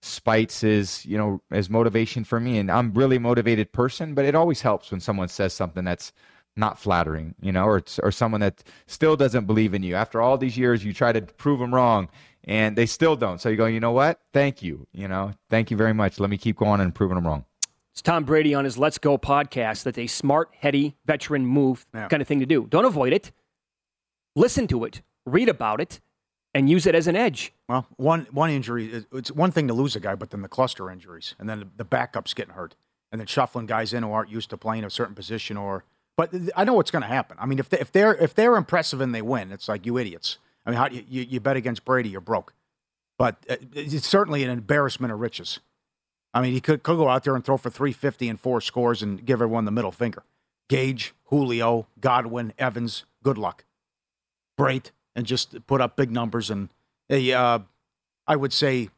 spites 0.01 0.63
as 0.63 1.05
you 1.05 1.17
know 1.17 1.41
as 1.51 1.69
motivation 1.69 2.23
for 2.23 2.39
me, 2.39 2.57
and 2.57 2.69
I'm 2.69 2.93
really 2.93 3.17
motivated 3.17 3.71
person. 3.71 4.13
But 4.13 4.25
it 4.25 4.35
always 4.35 4.61
helps 4.61 4.91
when 4.91 4.99
someone 4.99 5.29
says 5.29 5.53
something 5.53 5.85
that's 5.85 6.11
not 6.57 6.77
flattering, 6.77 7.33
you 7.41 7.51
know, 7.51 7.65
or 7.65 7.81
or 8.03 8.11
someone 8.11 8.41
that 8.41 8.63
still 8.87 9.15
doesn't 9.15 9.45
believe 9.45 9.73
in 9.73 9.83
you. 9.83 9.95
After 9.95 10.21
all 10.21 10.37
these 10.37 10.57
years, 10.57 10.83
you 10.83 10.93
try 10.93 11.13
to 11.13 11.21
prove 11.21 11.59
them 11.59 11.73
wrong, 11.73 12.09
and 12.43 12.75
they 12.75 12.85
still 12.85 13.15
don't. 13.15 13.39
So 13.41 13.49
you 13.49 13.55
go, 13.57 13.65
you 13.65 13.79
know 13.79 13.91
what? 13.91 14.19
Thank 14.33 14.61
you. 14.61 14.87
You 14.91 15.07
know, 15.07 15.33
thank 15.49 15.71
you 15.71 15.77
very 15.77 15.93
much. 15.93 16.19
Let 16.19 16.29
me 16.29 16.37
keep 16.37 16.57
going 16.57 16.81
and 16.81 16.93
proving 16.93 17.15
them 17.15 17.25
wrong. 17.27 17.45
It's 17.91 18.01
Tom 18.01 18.23
Brady 18.23 18.53
on 18.53 18.63
his 18.63 18.77
Let's 18.77 18.97
Go 18.97 19.17
podcast. 19.17 19.83
That's 19.83 19.97
a 19.97 20.07
smart, 20.07 20.49
heady, 20.57 20.95
veteran 21.05 21.45
move 21.45 21.85
Yeah. 21.93 22.07
kind 22.07 22.21
of 22.21 22.27
thing 22.27 22.39
to 22.39 22.45
do. 22.45 22.65
Don't 22.69 22.85
avoid 22.85 23.11
it. 23.13 23.31
Listen 24.35 24.65
to 24.67 24.85
it, 24.85 25.01
read 25.25 25.49
about 25.49 25.81
it, 25.81 25.99
and 26.53 26.69
use 26.69 26.85
it 26.85 26.95
as 26.95 27.05
an 27.07 27.17
edge. 27.17 27.53
Well, 27.67 27.85
one 27.97 28.27
one 28.31 28.49
injury 28.49 29.03
it's 29.11 29.29
one 29.31 29.51
thing 29.51 29.67
to 29.67 29.73
lose 29.73 29.95
a 29.95 29.99
guy, 29.99 30.15
but 30.15 30.29
then 30.29 30.41
the 30.41 30.47
cluster 30.47 30.89
injuries, 30.89 31.35
and 31.37 31.49
then 31.49 31.59
the, 31.59 31.67
the 31.77 31.85
backups 31.85 32.33
getting 32.33 32.53
hurt, 32.53 32.75
and 33.11 33.19
then 33.19 33.27
shuffling 33.27 33.65
guys 33.65 33.91
in 33.93 34.03
who 34.03 34.11
aren't 34.13 34.29
used 34.29 34.49
to 34.51 34.57
playing 34.57 34.85
a 34.85 34.89
certain 34.89 35.15
position. 35.15 35.57
Or, 35.57 35.83
but 36.15 36.33
I 36.55 36.63
know 36.63 36.73
what's 36.73 36.91
going 36.91 37.01
to 37.01 37.09
happen. 37.09 37.35
I 37.41 37.45
mean, 37.45 37.59
if 37.59 37.67
they, 37.67 37.79
if 37.79 37.91
they're 37.91 38.15
if 38.15 38.33
they're 38.33 38.55
impressive 38.55 39.01
and 39.01 39.13
they 39.13 39.21
win, 39.21 39.51
it's 39.51 39.67
like 39.67 39.85
you 39.85 39.97
idiots. 39.97 40.37
I 40.65 40.69
mean, 40.71 40.77
how 40.77 40.87
you 40.89 41.03
you, 41.07 41.39
bet 41.39 41.57
against 41.57 41.85
Brady, 41.85 42.09
you're 42.09 42.21
broke. 42.21 42.53
But 43.17 43.37
uh, 43.49 43.55
it's 43.73 44.07
certainly 44.07 44.43
an 44.43 44.49
embarrassment 44.49 45.11
of 45.13 45.19
riches. 45.19 45.59
I 46.33 46.41
mean, 46.41 46.53
he 46.53 46.61
could 46.61 46.83
could 46.83 46.97
go 46.97 47.09
out 47.09 47.23
there 47.23 47.35
and 47.35 47.43
throw 47.43 47.57
for 47.57 47.69
350 47.69 48.29
and 48.29 48.39
four 48.39 48.61
scores 48.61 49.01
and 49.01 49.25
give 49.25 49.41
everyone 49.41 49.65
the 49.65 49.71
middle 49.71 49.91
finger. 49.91 50.23
Gage, 50.69 51.13
Julio, 51.25 51.87
Godwin, 51.99 52.53
Evans, 52.57 53.03
good 53.23 53.37
luck. 53.37 53.65
Great, 54.57 54.91
and 55.15 55.25
just 55.25 55.65
put 55.67 55.81
up 55.81 55.95
big 55.95 56.11
numbers 56.11 56.49
and 56.49 56.69
a, 57.09 57.33
uh, 57.33 57.59
I 58.27 58.35
would 58.35 58.53
say, 58.53 58.89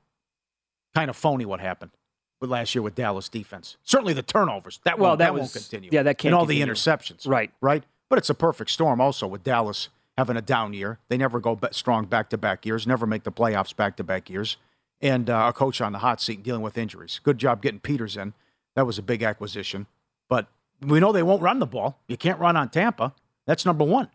kind 0.93 1.09
of 1.09 1.15
phony 1.15 1.45
what 1.45 1.59
happened 1.59 1.91
with 2.39 2.49
last 2.51 2.75
year 2.75 2.81
with 2.81 2.93
Dallas 2.95 3.29
defense. 3.29 3.77
Certainly 3.83 4.13
the 4.13 4.21
turnovers 4.21 4.79
that 4.83 4.99
Well, 4.99 5.11
won't, 5.11 5.19
that 5.19 5.25
that, 5.25 5.33
was- 5.33 5.39
won't 5.41 5.53
continue. 5.53 5.89
yeah, 5.91 6.03
that 6.03 6.17
can't 6.17 6.33
and 6.33 6.35
all 6.39 6.45
the 6.45 6.61
interceptions. 6.61 7.27
Right. 7.27 7.51
right. 7.61 7.83
But 8.09 8.19
it's 8.19 8.29
a 8.29 8.35
perfect 8.35 8.69
storm 8.69 8.99
also 9.01 9.25
with 9.25 9.43
Dallas 9.43 9.89
having 10.17 10.37
a 10.37 10.41
down 10.41 10.73
year. 10.73 10.99
They 11.09 11.17
never 11.17 11.39
go 11.39 11.59
strong 11.71 12.05
back 12.05 12.29
to 12.29 12.37
back 12.37 12.65
years. 12.65 12.85
Never 12.85 13.05
make 13.05 13.23
the 13.23 13.31
playoffs 13.31 13.75
back 13.75 13.95
to 13.97 14.03
back 14.03 14.29
years. 14.29 14.57
And 15.01 15.29
uh, 15.29 15.45
a 15.49 15.53
coach 15.53 15.81
on 15.81 15.91
the 15.91 15.99
hot 15.99 16.21
seat 16.21 16.43
dealing 16.43 16.61
with 16.61 16.77
injuries. 16.77 17.19
Good 17.23 17.37
job 17.37 17.61
getting 17.61 17.79
Peters 17.79 18.15
in. 18.15 18.33
That 18.75 18.85
was 18.85 18.97
a 18.97 19.01
big 19.01 19.21
acquisition. 19.23 19.87
But 20.29 20.47
we 20.81 20.99
know 20.99 21.11
they 21.11 21.23
won't 21.23 21.41
run 21.41 21.59
the 21.59 21.65
ball. 21.65 21.99
You 22.07 22.17
can't 22.17 22.39
run 22.39 22.55
on 22.55 22.69
Tampa. 22.69 23.13
That's 23.45 23.65
number 23.65 23.83
one. 23.83 24.09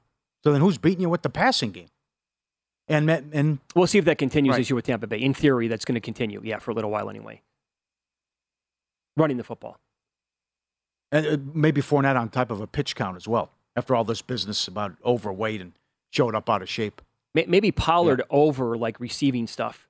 So 0.44 0.52
then 0.52 0.60
who's 0.60 0.78
beating 0.78 1.00
you 1.02 1.08
with 1.10 1.22
the 1.22 1.30
passing 1.30 1.72
game? 1.72 1.88
And 2.86 3.10
and 3.10 3.58
We'll 3.74 3.86
see 3.86 3.98
if 3.98 4.06
that 4.06 4.16
continues 4.16 4.52
Right. 4.52 4.58
this 4.60 4.70
year 4.70 4.76
with 4.76 4.86
Tampa 4.86 5.06
Bay. 5.06 5.18
In 5.18 5.34
theory, 5.34 5.68
that's 5.68 5.84
going 5.84 5.94
to 5.96 6.00
continue, 6.00 6.40
yeah, 6.42 6.58
for 6.58 6.70
a 6.70 6.74
little 6.74 6.90
while 6.90 7.10
anyway. 7.10 7.42
Running 9.16 9.36
the 9.36 9.44
football. 9.44 9.78
And 11.12 11.26
uh, 11.26 11.36
maybe 11.54 11.80
Fournette 11.82 12.18
on 12.18 12.28
type 12.30 12.50
of 12.50 12.60
a 12.60 12.66
pitch 12.66 12.94
count 12.96 13.16
as 13.16 13.26
well. 13.28 13.50
After 13.76 13.94
all 13.94 14.04
this 14.04 14.22
business 14.22 14.66
about 14.68 14.96
overweight 15.04 15.60
and 15.60 15.72
showed 16.10 16.34
up 16.34 16.48
out 16.48 16.62
of 16.62 16.68
shape. 16.68 17.02
Maybe 17.34 17.70
Pollard 17.70 18.22
over 18.30 18.76
like 18.76 18.98
receiving 18.98 19.46
stuff. 19.46 19.88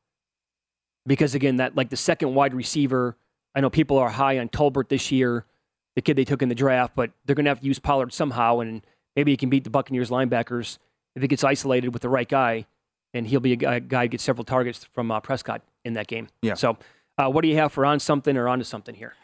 Because 1.07 1.35
again, 1.35 1.57
that 1.57 1.75
like 1.75 1.89
the 1.89 1.97
second 1.97 2.35
wide 2.35 2.53
receiver, 2.53 3.17
I 3.55 3.61
know 3.61 3.71
people 3.71 3.97
are 3.99 4.11
high 4.11 4.39
on 4.39 4.49
Tolbert 4.49 4.89
this 4.89 5.11
year, 5.11 5.47
the 5.95 6.03
kid 6.03 6.17
they 6.17 6.25
took 6.25 6.43
in 6.43 6.49
the 6.49 6.55
draft, 6.55 6.95
but 6.95 7.11
they're 7.25 7.35
going 7.35 7.47
to 7.47 7.51
have 7.51 7.61
to 7.61 7.67
use 7.67 7.79
Pollard 7.79 8.13
somehow, 8.13 8.61
and 8.61 8.87
maybe 9.17 9.33
he 9.33 9.37
can 9.37 9.49
beat 9.49 9.65
the 9.65 9.71
Buccaneers 9.71 10.11
linebackers 10.11 10.79
if 11.17 11.23
he 11.23 11.29
gets 11.29 11.43
isolated 11.43 11.93
with 11.93 12.03
the 12.03 12.09
right 12.09 12.29
guy, 12.29 12.67
and 13.15 13.27
he'll 13.27 13.41
be 13.41 13.53
a 13.53 13.57
guy, 13.57 13.79
guy 13.81 14.05
who 14.05 14.09
gets 14.09 14.23
several 14.23 14.45
targets 14.45 14.85
from 14.93 15.11
uh, 15.11 15.19
Prescott 15.21 15.63
in 15.85 15.95
that 15.95 16.07
game. 16.07 16.29
Yeah. 16.43 16.55
So, 16.55 16.77
uh, 17.17 17.31
what 17.31 17.43
do 17.43 17.49
you 17.49 17.57
have 17.57 17.73
for 17.73 17.85
on 17.85 17.99
something 17.99 18.37
or 18.37 18.49
onto 18.49 18.65
something 18.65 18.95
here? 18.95 19.15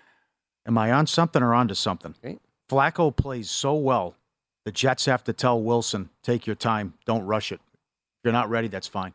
Am 0.66 0.78
I 0.78 0.90
on 0.90 1.06
something 1.06 1.42
or 1.42 1.54
onto 1.54 1.74
something? 1.74 2.14
Okay. 2.24 2.38
Flacco 2.68 3.14
plays 3.14 3.50
so 3.50 3.74
well, 3.74 4.16
the 4.64 4.72
Jets 4.72 5.04
have 5.06 5.24
to 5.24 5.32
tell 5.32 5.60
Wilson, 5.60 6.10
take 6.22 6.46
your 6.46 6.56
time, 6.56 6.94
don't 7.04 7.24
rush 7.24 7.52
it. 7.52 7.60
If 7.64 8.24
you're 8.24 8.32
not 8.32 8.48
ready, 8.48 8.68
that's 8.68 8.88
fine. 8.88 9.12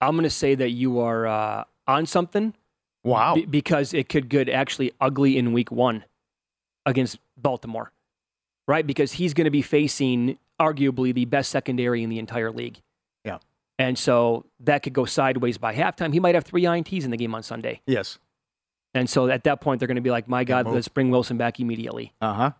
I'm 0.00 0.12
going 0.12 0.24
to 0.24 0.30
say 0.30 0.54
that 0.54 0.70
you 0.70 0.98
are 1.00 1.26
uh, 1.26 1.64
on 1.86 2.06
something. 2.06 2.54
Wow. 3.02 3.36
be- 3.36 3.46
because 3.46 3.94
it 3.94 4.08
could 4.08 4.28
get 4.28 4.48
actually 4.48 4.92
ugly 5.00 5.38
in 5.38 5.52
week 5.52 5.70
one 5.70 6.04
against 6.84 7.18
Baltimore, 7.36 7.92
right? 8.66 8.86
Because 8.86 9.12
he's 9.12 9.32
going 9.32 9.46
to 9.46 9.50
be 9.50 9.62
facing 9.62 10.38
arguably 10.60 11.14
the 11.14 11.24
best 11.24 11.50
secondary 11.50 12.02
in 12.02 12.10
the 12.10 12.18
entire 12.18 12.50
league. 12.50 12.80
Yeah. 13.24 13.38
And 13.78 13.98
so 13.98 14.46
that 14.60 14.82
could 14.82 14.92
go 14.92 15.04
sideways 15.04 15.56
by 15.58 15.74
halftime. 15.74 16.12
He 16.12 16.20
might 16.20 16.34
have 16.34 16.44
three 16.44 16.62
INTs 16.62 17.04
in 17.04 17.10
the 17.10 17.16
game 17.16 17.34
on 17.34 17.42
Sunday. 17.42 17.80
Yes. 17.86 18.18
And 18.94 19.08
so 19.08 19.28
at 19.28 19.44
that 19.44 19.60
point, 19.60 19.78
they're 19.78 19.86
going 19.88 19.96
to 19.96 20.02
be 20.02 20.10
like, 20.10 20.28
my 20.28 20.44
God, 20.44 20.66
let's 20.66 20.88
bring 20.88 21.10
Wilson 21.10 21.36
back 21.36 21.60
immediately. 21.60 22.14
Uh 22.20 22.32
huh. 22.32 22.50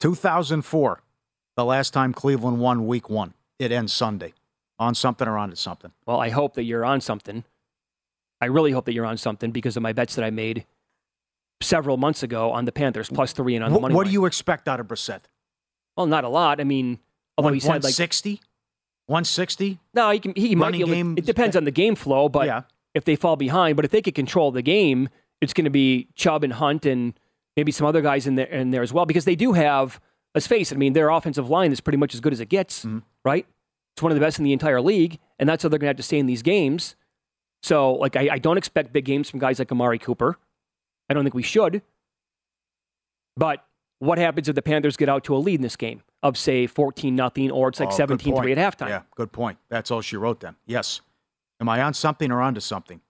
2004, 0.00 1.02
the 1.56 1.64
last 1.64 1.90
time 1.92 2.12
Cleveland 2.12 2.58
won 2.60 2.86
week 2.86 3.08
one. 3.08 3.34
It 3.58 3.70
ends 3.72 3.92
Sunday. 3.92 4.32
On 4.78 4.94
something 4.94 5.28
or 5.28 5.36
onto 5.36 5.56
something. 5.56 5.92
Well, 6.06 6.18
I 6.18 6.30
hope 6.30 6.54
that 6.54 6.64
you're 6.64 6.86
on 6.86 7.02
something. 7.02 7.44
I 8.40 8.46
really 8.46 8.72
hope 8.72 8.86
that 8.86 8.94
you're 8.94 9.04
on 9.04 9.18
something 9.18 9.50
because 9.50 9.76
of 9.76 9.82
my 9.82 9.92
bets 9.92 10.14
that 10.14 10.24
I 10.24 10.30
made 10.30 10.64
several 11.60 11.98
months 11.98 12.22
ago 12.22 12.50
on 12.52 12.64
the 12.64 12.72
Panthers, 12.72 13.10
plus 13.10 13.34
three 13.34 13.54
and 13.54 13.62
on 13.62 13.70
the 13.70 13.74
What, 13.74 13.82
money 13.82 13.94
what 13.94 14.06
do 14.06 14.12
you 14.14 14.24
expect 14.24 14.66
out 14.66 14.80
of 14.80 14.88
Brissett? 14.88 15.20
Well, 15.98 16.06
not 16.06 16.24
a 16.24 16.30
lot. 16.30 16.58
I 16.60 16.64
mean, 16.64 16.98
although 17.36 17.52
he 17.52 17.60
said 17.60 17.84
like 17.84 17.92
160? 17.92 18.40
160? 19.06 19.78
No, 19.92 20.10
he 20.10 20.18
can. 20.18 20.32
He 20.34 20.54
might 20.54 20.72
be 20.72 20.80
able, 20.80 20.92
game- 20.94 21.18
It 21.18 21.26
depends 21.26 21.56
on 21.56 21.64
the 21.64 21.70
game 21.70 21.94
flow, 21.94 22.30
but 22.30 22.46
Yeah. 22.46 22.62
if 22.94 23.04
they 23.04 23.16
fall 23.16 23.36
behind, 23.36 23.76
but 23.76 23.84
if 23.84 23.90
they 23.90 24.00
could 24.00 24.14
control 24.14 24.50
the 24.50 24.62
game, 24.62 25.10
it's 25.42 25.52
going 25.52 25.64
to 25.66 25.70
be 25.70 26.08
Chubb 26.14 26.42
and 26.42 26.54
Hunt 26.54 26.86
and 26.86 27.12
maybe 27.60 27.72
some 27.72 27.86
other 27.86 28.00
guys 28.00 28.26
in 28.26 28.34
there 28.36 28.46
in 28.46 28.70
there 28.70 28.82
as 28.82 28.92
well 28.92 29.04
because 29.06 29.24
they 29.26 29.36
do 29.36 29.52
have. 29.52 30.00
Let's 30.34 30.46
face 30.46 30.70
it. 30.70 30.76
I 30.76 30.78
mean, 30.78 30.92
their 30.92 31.10
offensive 31.10 31.50
line 31.50 31.72
is 31.72 31.80
pretty 31.80 31.96
much 31.98 32.14
as 32.14 32.20
good 32.20 32.32
as 32.32 32.38
it 32.40 32.48
gets, 32.48 32.84
Mm-hmm. 32.84 32.98
right? 33.24 33.46
It's 33.96 34.02
one 34.02 34.12
of 34.12 34.16
the 34.16 34.24
best 34.24 34.38
in 34.38 34.44
the 34.44 34.52
entire 34.52 34.80
league, 34.80 35.18
and 35.40 35.48
that's 35.48 35.62
how 35.64 35.68
they're 35.68 35.78
going 35.80 35.88
to 35.88 35.90
have 35.90 35.96
to 35.96 36.02
stay 36.04 36.18
in 36.20 36.26
these 36.26 36.42
games. 36.42 36.94
So, 37.64 37.92
like, 37.94 38.14
I, 38.14 38.28
I 38.34 38.38
don't 38.38 38.56
expect 38.56 38.92
big 38.92 39.04
games 39.04 39.28
from 39.28 39.40
guys 39.40 39.58
like 39.58 39.72
Amari 39.72 39.98
Cooper. 39.98 40.38
I 41.08 41.14
don't 41.14 41.24
think 41.24 41.34
we 41.34 41.42
should. 41.42 41.82
But 43.36 43.64
what 43.98 44.18
happens 44.18 44.48
if 44.48 44.54
the 44.54 44.62
Panthers 44.62 44.96
get 44.96 45.08
out 45.08 45.24
to 45.24 45.34
a 45.34 45.38
lead 45.38 45.56
in 45.56 45.62
this 45.62 45.76
game 45.76 46.02
of 46.22 46.38
say 46.38 46.66
fourteen 46.68 47.16
nothing, 47.16 47.50
or 47.50 47.68
it's 47.68 47.80
like 47.80 47.88
Oh, 47.88 47.90
good 47.90 47.96
seventeen 47.96 48.36
three 48.36 48.54
point. 48.54 48.58
at 48.58 48.78
halftime? 48.78 48.88
Yeah, 48.88 49.02
good 49.16 49.32
point. 49.32 49.58
That's 49.68 49.90
all 49.90 50.00
she 50.00 50.16
wrote 50.16 50.40
then. 50.40 50.56
Yes. 50.66 51.00
Am 51.60 51.68
I 51.68 51.82
on 51.82 51.92
something 51.94 52.30
or 52.30 52.40
onto 52.40 52.60
something? 52.60 53.00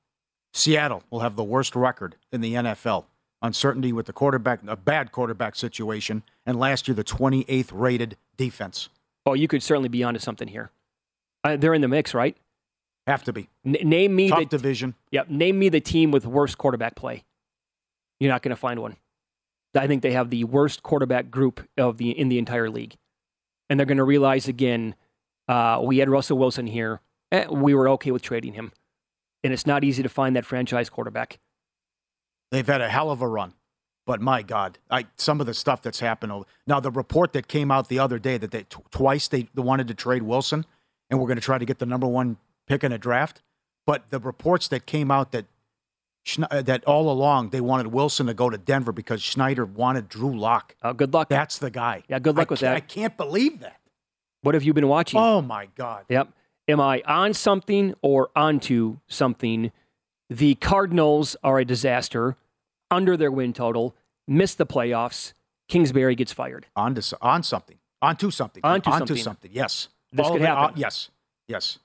Seattle 0.55 1.03
will 1.11 1.21
have 1.21 1.37
the 1.37 1.45
worst 1.45 1.77
record 1.77 2.17
in 2.33 2.41
the 2.41 2.55
NFL. 2.55 3.05
Uncertainty 3.43 3.93
with 3.93 4.07
the 4.07 4.13
quarterback, 4.13 4.61
a 4.67 4.77
bad 4.77 5.13
quarterback 5.13 5.57
situation, 5.57 6.23
and 6.45 6.59
last 6.59 6.87
year 6.87 6.95
the 6.95 7.05
28th 7.05 7.71
rated 7.73 8.17
defense. 8.37 8.91
Oh, 9.25 9.33
you 9.33 9.49
could 9.49 9.63
certainly 9.63 9.89
be 9.89 10.05
onto 10.05 10.21
something 10.21 10.49
here. 10.49 10.71
Uh, 11.43 11.57
they're 11.57 11.75
in 11.75 11.81
the 11.81 11.89
mix, 11.89 12.13
right? 12.13 12.37
Have 13.07 13.25
to 13.25 13.33
be. 13.33 13.49
N- 13.65 13.77
name 13.83 14.15
me 14.15 14.29
Tough 14.29 14.41
the 14.41 14.45
division. 14.45 14.95
Yep. 15.11 15.31
Name 15.31 15.59
me 15.59 15.69
the 15.69 15.81
team 15.81 16.11
with 16.11 16.27
worst 16.27 16.59
quarterback 16.59 16.95
play. 16.95 17.25
You're 18.19 18.31
not 18.31 18.43
going 18.43 18.51
to 18.51 18.57
find 18.57 18.81
one. 18.81 18.97
I 19.75 19.87
think 19.87 20.03
they 20.03 20.13
have 20.13 20.31
the 20.31 20.45
worst 20.45 20.83
quarterback 20.83 21.31
group 21.31 21.67
of 21.79 21.97
the 21.97 22.11
in 22.11 22.29
the 22.29 22.39
entire 22.39 22.69
league, 22.69 22.97
and 23.69 23.79
they're 23.79 23.87
going 23.87 23.99
to 23.99 24.05
realize 24.05 24.49
again. 24.49 24.95
Uh, 25.49 25.81
we 25.83 25.99
had 25.99 26.09
Russell 26.09 26.39
Wilson 26.39 26.67
here. 26.67 27.01
Eh, 27.33 27.47
we 27.49 27.75
were 27.75 27.89
okay 27.91 28.11
with 28.11 28.23
trading 28.23 28.53
him, 28.55 28.73
and 29.43 29.53
it's 29.53 29.67
not 29.67 29.85
easy 29.85 30.03
to 30.03 30.09
find 30.09 30.37
that 30.37 30.45
franchise 30.45 30.91
quarterback. 30.91 31.39
They've 32.51 32.67
had 32.67 32.81
a 32.81 32.89
hell 32.89 33.11
of 33.11 33.23
a 33.23 33.29
run. 33.29 33.55
But 34.07 34.21
my 34.21 34.43
God, 34.43 34.79
I, 34.91 35.07
some 35.17 35.41
of 35.41 35.47
the 35.47 35.55
stuff 35.55 35.83
that's 35.83 36.01
happened. 36.01 36.33
over- 36.33 36.47
Now, 36.67 36.81
the 36.81 36.91
report 36.91 37.33
that 37.35 37.47
came 37.49 37.71
out 37.71 37.89
the 37.89 37.99
other 37.99 38.19
day 38.19 38.39
that 38.39 38.51
they 38.51 38.65
tw- 38.65 38.91
twice 38.91 39.29
they 39.29 39.49
wanted 39.55 39.87
to 39.89 39.95
trade 39.95 40.23
Wilson, 40.23 40.65
and 41.11 41.21
we're 41.21 41.27
going 41.27 41.37
to 41.39 41.43
try 41.45 41.59
to 41.59 41.65
get 41.65 41.79
the 41.79 41.87
number 41.87 42.07
one 42.07 42.37
pick 42.67 42.83
in 42.83 42.93
a 42.93 42.99
draft. 42.99 43.43
But 43.87 44.11
the 44.11 44.19
reports 44.19 44.69
that 44.69 44.87
came 44.87 45.11
out 45.11 45.33
that 45.33 45.47
uh, 46.51 46.63
that 46.63 46.85
all 46.85 47.11
along 47.11 47.49
they 47.51 47.61
wanted 47.61 47.89
Wilson 47.89 48.27
to 48.27 48.35
go 48.35 48.51
to 48.51 48.59
Denver 48.59 48.93
because 48.93 49.23
Schneider 49.23 49.65
wanted 49.65 50.09
Drew 50.09 50.37
Lock. 50.39 50.75
Uh, 50.83 50.93
good 50.93 51.15
luck. 51.15 51.29
That's 51.29 51.59
the 51.59 51.71
guy. 51.71 52.03
Yeah, 52.09 52.19
good 52.19 52.37
luck 52.37 52.49
I 52.51 52.53
with 52.53 52.61
that. 52.61 52.77
I 52.77 52.81
can't 52.81 53.17
believe 53.17 53.61
that. 53.61 53.81
What 54.43 54.55
have 54.55 54.63
you 54.65 54.73
been 54.75 54.89
watching? 54.89 55.19
Oh 55.21 55.41
my 55.41 55.69
God. 55.77 56.05
Yep. 56.09 56.29
Am 56.69 56.81
I 56.81 57.03
on 57.07 57.33
something 57.35 57.95
or 58.03 58.31
onto 58.37 58.99
something? 59.09 59.73
The 60.29 60.55
Cardinals 60.57 61.37
are 61.43 61.59
a 61.59 61.65
disaster, 61.65 62.37
under 62.91 63.17
their 63.17 63.31
win 63.31 63.53
total, 63.53 63.95
miss 64.27 64.55
the 64.55 64.67
playoffs. 64.67 65.33
Kingsbury 65.69 66.15
gets 66.15 66.33
fired. 66.33 66.67
On 66.75 66.95
to, 66.95 67.17
on 67.23 67.43
something. 67.43 67.79
Onto 68.03 68.31
something. 68.31 68.61
Onto 68.65 68.91
Onto 68.91 69.07
something. 69.15 69.23
something. 69.23 69.51
Yes. 69.55 69.89
This 70.13 70.27
All 70.27 70.33
could 70.33 70.43
it- 70.43 70.47
happen. 70.47 70.75
uh, 70.75 70.77
yes. 70.77 71.11
Yes. 71.47 71.79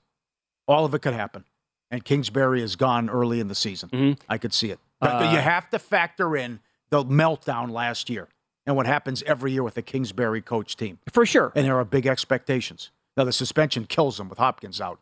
All 0.66 0.84
of 0.84 0.94
it 0.94 1.00
could 1.00 1.14
happen. 1.14 1.44
And 1.90 2.04
Kingsbury 2.04 2.62
is 2.62 2.74
gone 2.74 3.08
early 3.08 3.38
in 3.38 3.46
the 3.48 3.54
season. 3.54 4.16
I 4.28 4.38
could 4.38 4.52
see 4.52 4.70
it. 4.70 4.80
But 5.00 5.10
Mm-hmm. 5.10 5.28
Uh, 5.28 5.32
you 5.34 5.38
have 5.38 5.70
to 5.70 5.78
factor 5.78 6.36
in 6.36 6.58
the 6.90 7.04
meltdown 7.04 7.70
last 7.70 8.10
year 8.10 8.28
and 8.66 8.74
what 8.74 8.86
happens 8.86 9.22
every 9.24 9.52
year 9.52 9.62
with 9.62 9.74
the 9.74 9.82
Kingsbury 9.82 10.40
coach 10.42 10.76
team. 10.76 10.98
For 11.12 11.24
sure. 11.24 11.52
And 11.54 11.64
there 11.66 11.78
are 11.78 11.84
big 11.84 12.06
expectations. 12.06 12.90
Now, 13.16 13.24
the 13.24 13.32
suspension 13.32 13.86
kills 13.86 14.16
them 14.18 14.28
with 14.28 14.38
Hopkins 14.38 14.80
out 14.80 14.98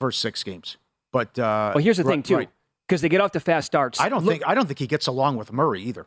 first 0.00 0.20
six 0.20 0.42
games. 0.44 0.76
But 1.12 1.38
uh, 1.38 1.72
Well, 1.74 1.82
here's 1.82 1.96
the 1.96 2.04
right- 2.04 2.12
thing 2.14 2.22
too, 2.22 2.36
right. 2.36 2.50
Because 2.86 3.00
they 3.02 3.08
get 3.08 3.20
off 3.20 3.32
to 3.32 3.40
fast 3.40 3.66
starts. 3.66 4.00
I 4.00 4.08
don't 4.08 4.24
Look- 4.24 4.32
think 4.34 4.46
I 4.46 4.54
don't 4.54 4.66
think 4.66 4.78
he 4.78 4.86
gets 4.86 5.06
along 5.06 5.36
with 5.36 5.52
Murray 5.52 5.82
either. 5.82 6.06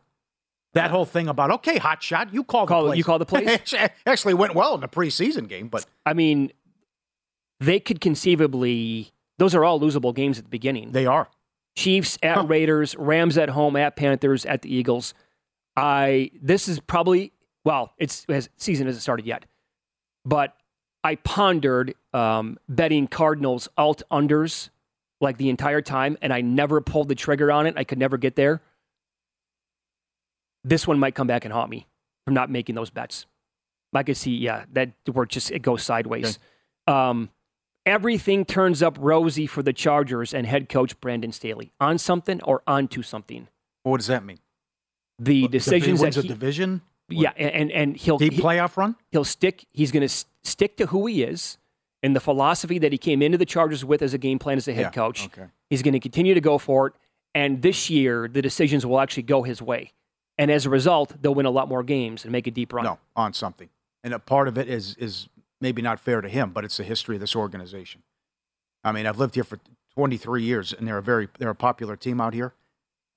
That 0.74 0.92
whole 0.92 1.06
thing 1.06 1.28
about 1.28 1.52
okay, 1.52 1.78
hot 1.80 2.04
shot, 2.04 2.34
you 2.34 2.44
call 2.44 2.66
the 2.66 2.70
Call- 2.70 2.86
plays. 2.88 2.98
you 2.98 3.04
call 3.04 3.20
the 3.20 3.26
plays? 3.26 3.74
Actually- 4.06 4.34
went 4.36 4.54
well 4.56 4.76
in 4.76 4.82
the 4.82 4.88
preseason 4.88 5.48
game, 5.48 5.68
but 5.68 5.86
I 6.06 6.14
mean, 6.14 6.52
they 7.60 7.80
could 7.80 8.00
conceivably. 8.02 9.12
Those 9.38 9.56
are 9.56 9.64
all 9.64 9.80
losable 9.80 10.14
games 10.14 10.38
at 10.38 10.44
the 10.44 10.50
beginning. 10.50 10.92
They 10.92 11.06
are. 11.06 11.30
Chiefs 11.76 12.18
at 12.22 12.48
Raiders, 12.50 12.96
Rams 12.98 13.38
at 13.38 13.50
home, 13.50 13.76
at 13.78 13.96
Panthers, 13.96 14.46
at 14.46 14.64
the 14.64 14.74
Eagles. 14.74 15.14
I 15.78 16.32
this 16.42 16.68
is 16.68 16.80
probably 16.80 17.32
well, 17.64 17.94
it's 17.98 18.26
has, 18.30 18.50
season 18.58 18.86
hasn't 18.88 19.02
started 19.02 19.26
yet, 19.26 19.46
but 20.26 20.56
I 21.04 21.16
pondered 21.16 21.96
um, 22.14 22.58
betting 22.68 23.08
Cardinals 23.08 23.70
alt 23.78 24.02
unders 24.12 24.70
like 25.22 25.38
the 25.38 25.50
entire 25.50 25.82
time, 25.82 26.18
and 26.22 26.34
I 26.34 26.42
never 26.42 26.82
pulled 26.82 27.10
the 27.10 27.16
trigger 27.16 27.52
on 27.52 27.68
it. 27.68 27.76
I 27.78 27.84
could 27.84 27.98
never 27.98 28.18
get 28.18 28.36
there. 28.36 28.62
This 30.64 30.88
one 30.88 31.00
might 31.00 31.16
come 31.16 31.28
back 31.28 31.46
and 31.46 31.54
haunt 31.54 31.70
me 31.70 31.88
from 32.26 32.34
not 32.34 32.50
making 32.50 32.76
those 32.76 32.90
bets. 32.90 33.26
I 33.94 34.04
could 34.04 34.18
see, 34.18 34.36
yeah, 34.36 34.66
that 34.74 34.92
it 35.06 35.30
just 35.30 35.52
it 35.52 35.60
goes 35.60 35.84
sideways. 35.84 36.38
Um, 36.88 37.30
everything 37.86 38.46
turns 38.46 38.84
up 38.84 38.98
rosy 39.00 39.48
for 39.48 39.64
the 39.64 39.74
Chargers 39.74 40.34
and 40.34 40.46
head 40.46 40.70
coach 40.70 41.00
Brandon 41.02 41.32
Staley 41.32 41.74
on 41.80 41.98
something 41.98 42.42
or 42.44 42.62
onto 42.68 43.02
something. 43.02 43.48
what 43.84 43.98
does 43.98 44.08
that 44.08 44.24
mean? 44.24 44.40
The 45.18 45.42
he 45.42 45.48
decisions 45.48 46.02
wins 46.02 46.16
that 46.16 46.22
a 46.22 46.24
he, 46.24 46.28
division, 46.30 46.82
yeah, 47.10 47.32
and 47.36 47.72
and, 47.72 47.98
he'll 47.98 48.18
deep 48.18 48.34
playoff 48.34 48.78
run. 48.78 48.96
He'll 49.12 49.26
stick. 49.26 49.66
He's 49.72 49.92
going 49.92 50.08
to 50.08 50.26
stick 50.44 50.78
to 50.78 50.86
who 50.88 51.08
he 51.08 51.24
is 51.24 51.58
and 52.02 52.16
the 52.16 52.20
philosophy 52.20 52.80
that 52.80 52.92
he 52.92 52.98
came 52.98 53.22
into 53.22 53.38
the 53.38 53.46
Chargers 53.46 53.84
with 53.84 54.02
as 54.02 54.14
a 54.14 54.18
game 54.18 54.40
plan 54.40 54.58
as 54.58 54.68
a 54.68 54.74
head 54.74 54.82
Yeah, 54.86 54.90
coach. 54.92 55.26
okay. 55.26 55.48
He's 55.70 55.82
going 55.82 55.94
to 55.94 56.00
continue 56.00 56.34
to 56.34 56.42
go 56.42 56.58
for 56.58 56.88
it, 56.88 56.94
and 57.36 57.62
this 57.62 57.90
year 57.90 58.28
the 58.28 58.42
decisions 58.42 58.86
will 58.86 59.00
actually 59.00 59.24
go 59.24 59.44
his 59.44 59.62
way, 59.62 59.92
and 60.38 60.50
as 60.50 60.66
a 60.66 60.70
result, 60.70 61.22
they'll 61.22 61.36
win 61.36 61.46
a 61.46 61.52
lot 61.52 61.68
more 61.68 61.84
games 61.84 62.24
and 62.24 62.32
make 62.32 62.48
a 62.48 62.52
deep 62.52 62.74
run. 62.74 62.86
No, 62.86 63.00
on 63.16 63.34
something. 63.34 63.70
And 64.04 64.14
a 64.14 64.20
part 64.20 64.48
of 64.48 64.58
it 64.58 64.68
is 64.70 64.96
is 64.96 65.28
maybe 65.62 65.82
not 65.82 66.00
fair 66.00 66.22
to 66.22 66.30
him, 66.30 66.52
but 66.52 66.64
it's 66.64 66.78
the 66.78 66.84
history 66.84 67.16
of 67.18 67.20
this 67.20 67.36
organization. 67.36 68.02
I 68.84 68.94
mean, 68.94 69.06
I've 69.06 69.20
lived 69.20 69.36
here 69.36 69.44
for 69.44 69.60
23 69.96 70.42
years, 70.44 70.72
and 70.72 70.88
they're 70.88 70.98
a 70.98 71.04
very 71.04 71.28
they're 71.38 71.50
a 71.50 71.56
popular 71.56 71.96
team 71.98 72.22
out 72.22 72.34
here. 72.34 72.54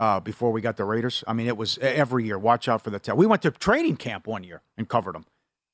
Uh, 0.00 0.18
before 0.18 0.50
we 0.50 0.60
got 0.60 0.76
the 0.76 0.84
Raiders, 0.84 1.22
I 1.28 1.32
mean, 1.32 1.46
it 1.46 1.56
was 1.56 1.78
every 1.80 2.24
year. 2.24 2.36
Watch 2.36 2.68
out 2.68 2.82
for 2.82 2.90
the 2.90 2.98
tail. 2.98 3.16
We 3.16 3.26
went 3.26 3.42
to 3.42 3.52
training 3.52 3.98
camp 3.98 4.26
one 4.26 4.42
year 4.42 4.60
and 4.76 4.88
covered 4.88 5.14
them 5.14 5.26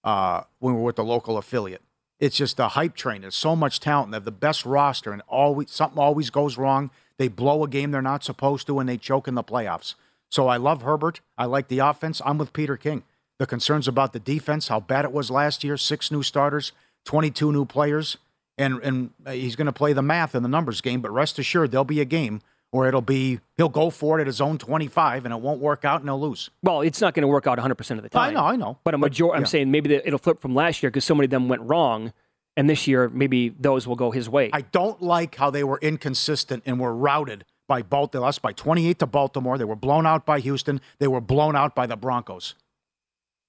uh, 0.04 0.42
when 0.58 0.74
we 0.74 0.80
were 0.80 0.84
with 0.84 0.96
the 0.96 1.04
local 1.04 1.38
affiliate. 1.38 1.80
It's 2.20 2.36
just 2.36 2.58
a 2.58 2.68
hype 2.68 2.96
train. 2.96 3.22
There's 3.22 3.36
so 3.36 3.54
much 3.54 3.80
talent. 3.80 4.10
They 4.10 4.16
have 4.16 4.24
the 4.24 4.30
best 4.32 4.66
roster, 4.66 5.12
and 5.12 5.22
always 5.28 5.70
something 5.70 5.98
always 5.98 6.30
goes 6.30 6.58
wrong. 6.58 6.90
They 7.16 7.28
blow 7.28 7.64
a 7.64 7.68
game 7.68 7.90
they're 7.90 8.02
not 8.02 8.24
supposed 8.24 8.66
to, 8.66 8.78
and 8.78 8.88
they 8.88 8.96
choke 8.96 9.28
in 9.28 9.34
the 9.34 9.44
playoffs. 9.44 9.94
So 10.30 10.48
I 10.48 10.56
love 10.56 10.82
Herbert. 10.82 11.20
I 11.36 11.46
like 11.46 11.68
the 11.68 11.78
offense. 11.78 12.20
I'm 12.24 12.38
with 12.38 12.52
Peter 12.52 12.76
King. 12.76 13.02
The 13.38 13.46
concerns 13.46 13.86
about 13.86 14.12
the 14.12 14.18
defense, 14.18 14.68
how 14.68 14.80
bad 14.80 15.04
it 15.04 15.12
was 15.12 15.30
last 15.30 15.62
year, 15.62 15.76
six 15.76 16.10
new 16.10 16.22
starters, 16.22 16.72
22 17.04 17.52
new 17.52 17.64
players, 17.64 18.18
and 18.56 18.80
and 18.82 19.10
uh, 19.24 19.30
he's 19.30 19.54
going 19.56 19.66
to 19.66 19.72
play 19.72 19.92
the 19.92 20.02
math 20.02 20.34
in 20.34 20.42
the 20.42 20.48
numbers 20.48 20.80
game. 20.80 21.00
But 21.00 21.12
rest 21.12 21.38
assured, 21.38 21.70
there'll 21.70 21.84
be 21.84 22.00
a 22.00 22.04
game 22.04 22.42
where 22.70 22.88
it'll 22.88 23.00
be 23.00 23.40
he'll 23.56 23.68
go 23.68 23.90
for 23.90 24.18
it 24.18 24.22
at 24.22 24.26
his 24.26 24.40
own 24.40 24.58
25, 24.58 25.24
and 25.24 25.32
it 25.34 25.40
won't 25.40 25.60
work 25.60 25.84
out, 25.84 26.00
and 26.00 26.08
he'll 26.08 26.20
lose. 26.20 26.50
Well, 26.62 26.82
it's 26.82 27.00
not 27.00 27.14
going 27.14 27.22
to 27.22 27.28
work 27.28 27.46
out 27.46 27.58
100 27.58 27.74
percent 27.74 27.98
of 27.98 28.02
the 28.02 28.10
time. 28.10 28.30
I 28.30 28.32
know, 28.32 28.44
I 28.44 28.56
know. 28.56 28.78
But 28.84 28.94
a 28.94 28.98
major, 28.98 29.32
I'm 29.32 29.46
saying 29.46 29.70
maybe 29.70 29.88
that 29.90 30.06
it'll 30.06 30.18
flip 30.18 30.40
from 30.40 30.54
last 30.54 30.82
year 30.82 30.90
because 30.90 31.04
so 31.04 31.14
many 31.14 31.24
of 31.26 31.30
them 31.30 31.48
went 31.48 31.62
wrong, 31.62 32.12
and 32.56 32.68
this 32.68 32.86
year 32.86 33.08
maybe 33.08 33.50
those 33.50 33.86
will 33.86 33.96
go 33.96 34.10
his 34.10 34.28
way. 34.28 34.50
I 34.52 34.62
don't 34.62 35.00
like 35.00 35.36
how 35.36 35.50
they 35.50 35.64
were 35.64 35.78
inconsistent 35.80 36.62
and 36.66 36.78
were 36.78 36.94
routed 36.94 37.44
by 37.68 37.82
Baltimore. 37.82 38.22
They 38.22 38.26
lost 38.26 38.42
by 38.42 38.52
28 38.52 38.98
to 38.98 39.06
Baltimore. 39.06 39.58
They 39.58 39.64
were 39.64 39.76
blown 39.76 40.06
out 40.06 40.26
by 40.26 40.40
Houston. 40.40 40.80
They 40.98 41.06
were 41.06 41.20
blown 41.20 41.54
out 41.54 41.74
by 41.74 41.86
the 41.86 41.96
Broncos. 41.96 42.54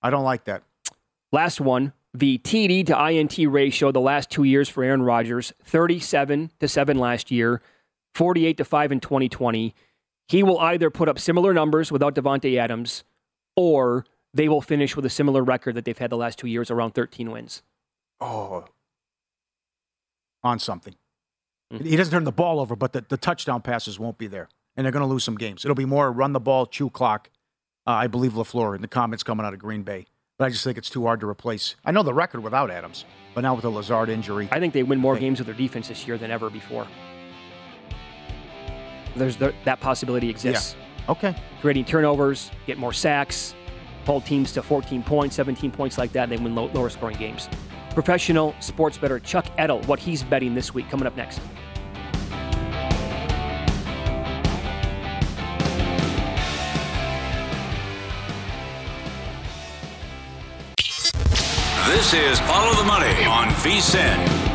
I 0.02 0.10
don't 0.10 0.24
like 0.24 0.46
that. 0.46 0.64
Last 1.32 1.62
one, 1.62 1.94
the 2.14 2.38
TD 2.40 2.86
to 2.88 3.10
INT 3.10 3.38
ratio 3.38 3.92
the 3.92 4.02
last 4.02 4.30
two 4.30 4.44
years 4.44 4.68
for 4.70 4.84
Aaron 4.84 5.04
Rodgers, 5.04 5.54
37 5.64 6.52
to 6.60 6.68
7 6.68 6.98
last 6.98 7.32
year, 7.32 7.62
48 8.20 8.58
to 8.58 8.66
5 8.66 8.92
in 8.92 9.00
2020. 9.00 9.74
He 10.28 10.44
will 10.44 10.60
either 10.60 10.90
put 10.90 11.08
up 11.08 11.18
similar 11.18 11.54
numbers 11.54 11.90
without 11.90 12.16
Davante 12.16 12.60
Adams, 12.60 13.06
or 13.56 14.06
they 14.34 14.50
will 14.50 14.60
finish 14.62 14.94
with 14.98 15.06
a 15.06 15.10
similar 15.10 15.42
record 15.42 15.76
that 15.76 15.86
they've 15.86 15.98
had 15.98 16.10
the 16.10 16.18
last 16.18 16.38
two 16.38 16.48
years, 16.48 16.70
around 16.70 16.92
13 16.92 17.32
wins. 17.32 17.64
Oh, 18.20 18.66
on 20.44 20.60
something. 20.60 20.96
He 21.70 21.96
doesn't 21.96 22.12
turn 22.12 22.26
the 22.26 22.34
ball 22.34 22.60
over, 22.60 22.76
but 22.76 22.92
the, 22.92 23.06
the 23.08 23.16
touchdown 23.16 23.62
passes 23.62 23.98
won't 23.98 24.18
be 24.18 24.28
there, 24.28 24.50
and 24.76 24.84
they're 24.84 24.92
going 24.92 25.04
to 25.04 25.08
lose 25.08 25.24
some 25.24 25.38
games. 25.38 25.64
It'll 25.64 25.74
be 25.74 25.86
more 25.86 26.12
run 26.12 26.34
the 26.34 26.42
ball, 26.42 26.66
chew 26.66 26.90
clock. 26.90 27.30
Uh, 27.88 27.92
I 27.92 28.08
believe 28.08 28.34
Lafleur 28.34 28.76
in 28.76 28.82
the 28.82 28.90
comments 28.90 29.24
coming 29.24 29.46
out 29.46 29.54
of 29.54 29.60
Green 29.60 29.84
Bay, 29.84 30.08
but 30.38 30.44
I 30.44 30.50
just 30.50 30.66
think 30.66 30.78
it's 30.78 30.90
too 30.90 31.06
hard 31.06 31.22
to 31.22 31.30
replace. 31.30 31.78
I 31.86 31.92
know 31.92 32.04
the 32.04 32.14
record 32.14 32.44
without 32.44 32.70
Adams, 32.70 33.06
but 33.34 33.42
now 33.42 33.54
with 33.54 33.62
the 33.62 33.72
Lazard 33.72 34.10
injury, 34.10 34.50
I 34.52 34.60
think 34.60 34.74
they 34.74 34.84
win 34.84 35.00
more 35.00 35.18
games 35.18 35.40
with 35.40 35.46
their 35.46 35.56
defense 35.56 35.88
this 35.88 36.06
year 36.06 36.18
than 36.18 36.32
ever 36.32 36.50
before. 36.50 36.86
There's 39.16 39.38
the, 39.38 39.54
that 39.66 39.80
possibility 39.80 40.30
exists. 40.30 40.76
Okay. 41.08 41.36
Creating 41.62 41.86
turnovers, 41.86 42.52
get 42.68 42.78
more 42.78 42.94
sacks, 42.94 43.56
hold 44.06 44.26
teams 44.26 44.52
to 44.54 44.62
14 44.64 45.04
points, 45.04 45.36
17 45.36 45.72
points 45.72 45.98
like 45.98 46.12
that, 46.14 46.24
and 46.24 46.32
they 46.32 46.38
win 46.38 46.56
low, 46.56 46.68
lower 46.68 46.90
scoring 46.90 47.18
games. 47.18 47.50
Professional 47.94 48.56
sports 48.60 48.98
bettor 48.98 49.20
Chuck 49.20 49.48
Edel, 49.58 49.82
what 49.84 50.00
he's 50.00 50.24
betting 50.24 50.54
this 50.54 50.74
week, 50.74 50.90
coming 50.90 51.08
up 51.08 51.18
next. 51.18 51.42
This 61.88 62.14
is 62.14 62.40
Follow 62.42 62.74
the 62.76 62.84
Money 62.84 63.26
on 63.26 63.50
VSIN. 63.50 64.49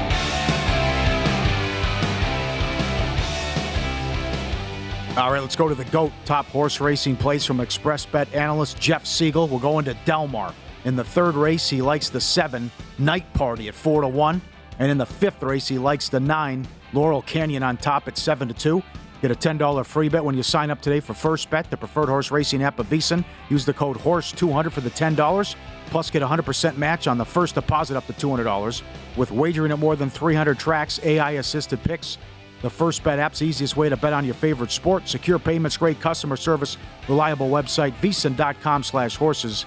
All 5.16 5.30
right, 5.30 5.40
let's 5.40 5.54
go 5.54 5.68
to 5.68 5.76
the 5.76 5.84
GOAT 5.84 6.10
top 6.24 6.46
horse 6.46 6.80
racing 6.80 7.14
place 7.14 7.44
from 7.44 7.60
Express 7.60 8.04
Bet 8.04 8.34
analyst 8.34 8.80
Jeff 8.80 9.06
Siegel. 9.06 9.46
We're 9.46 9.60
going 9.60 9.84
to 9.84 9.94
Del 10.04 10.26
Mar. 10.26 10.52
In 10.84 10.96
the 10.96 11.04
third 11.04 11.36
race, 11.36 11.70
he 11.70 11.80
likes 11.80 12.08
the 12.08 12.20
seven, 12.20 12.68
Night 12.98 13.32
Party 13.32 13.68
at 13.68 13.76
four 13.76 14.00
to 14.00 14.08
one. 14.08 14.42
And 14.80 14.90
in 14.90 14.98
the 14.98 15.06
fifth 15.06 15.40
race, 15.40 15.68
he 15.68 15.78
likes 15.78 16.08
the 16.08 16.18
nine, 16.18 16.66
Laurel 16.92 17.22
Canyon 17.22 17.62
on 17.62 17.76
top 17.76 18.08
at 18.08 18.18
seven 18.18 18.48
to 18.48 18.54
two. 18.54 18.82
Get 19.22 19.30
a 19.30 19.36
$10 19.36 19.86
free 19.86 20.08
bet 20.08 20.24
when 20.24 20.36
you 20.36 20.42
sign 20.42 20.68
up 20.68 20.82
today 20.82 20.98
for 20.98 21.14
First 21.14 21.48
Bet, 21.48 21.70
the 21.70 21.76
preferred 21.76 22.08
horse 22.08 22.32
racing 22.32 22.64
app 22.64 22.80
of 22.80 22.88
VSiN. 22.88 23.24
Use 23.50 23.64
the 23.64 23.72
code 23.72 23.96
HORSE200 23.98 24.72
for 24.72 24.80
the 24.80 24.90
$10. 24.90 25.54
Plus, 25.86 26.10
get 26.10 26.22
a 26.22 26.26
100% 26.26 26.76
match 26.76 27.06
on 27.06 27.18
the 27.18 27.24
first 27.24 27.54
deposit 27.54 27.96
up 27.96 28.04
to 28.08 28.12
$200. 28.12 28.82
With 29.16 29.30
wagering 29.30 29.70
at 29.70 29.78
more 29.78 29.94
than 29.94 30.10
300 30.10 30.58
tracks, 30.58 30.98
AI 31.04 31.30
assisted 31.32 31.80
picks, 31.84 32.18
the 32.64 32.70
First 32.70 33.04
Bet 33.04 33.18
app's 33.18 33.42
easiest 33.42 33.76
way 33.76 33.90
to 33.90 33.96
bet 33.96 34.14
on 34.14 34.24
your 34.24 34.34
favorite 34.34 34.70
sport. 34.70 35.06
Secure 35.06 35.38
payments, 35.38 35.76
great 35.76 36.00
customer 36.00 36.34
service, 36.34 36.78
reliable 37.08 37.50
website, 37.50 37.92
vsin.com 38.00 38.82
slash 38.82 39.16
horses 39.16 39.66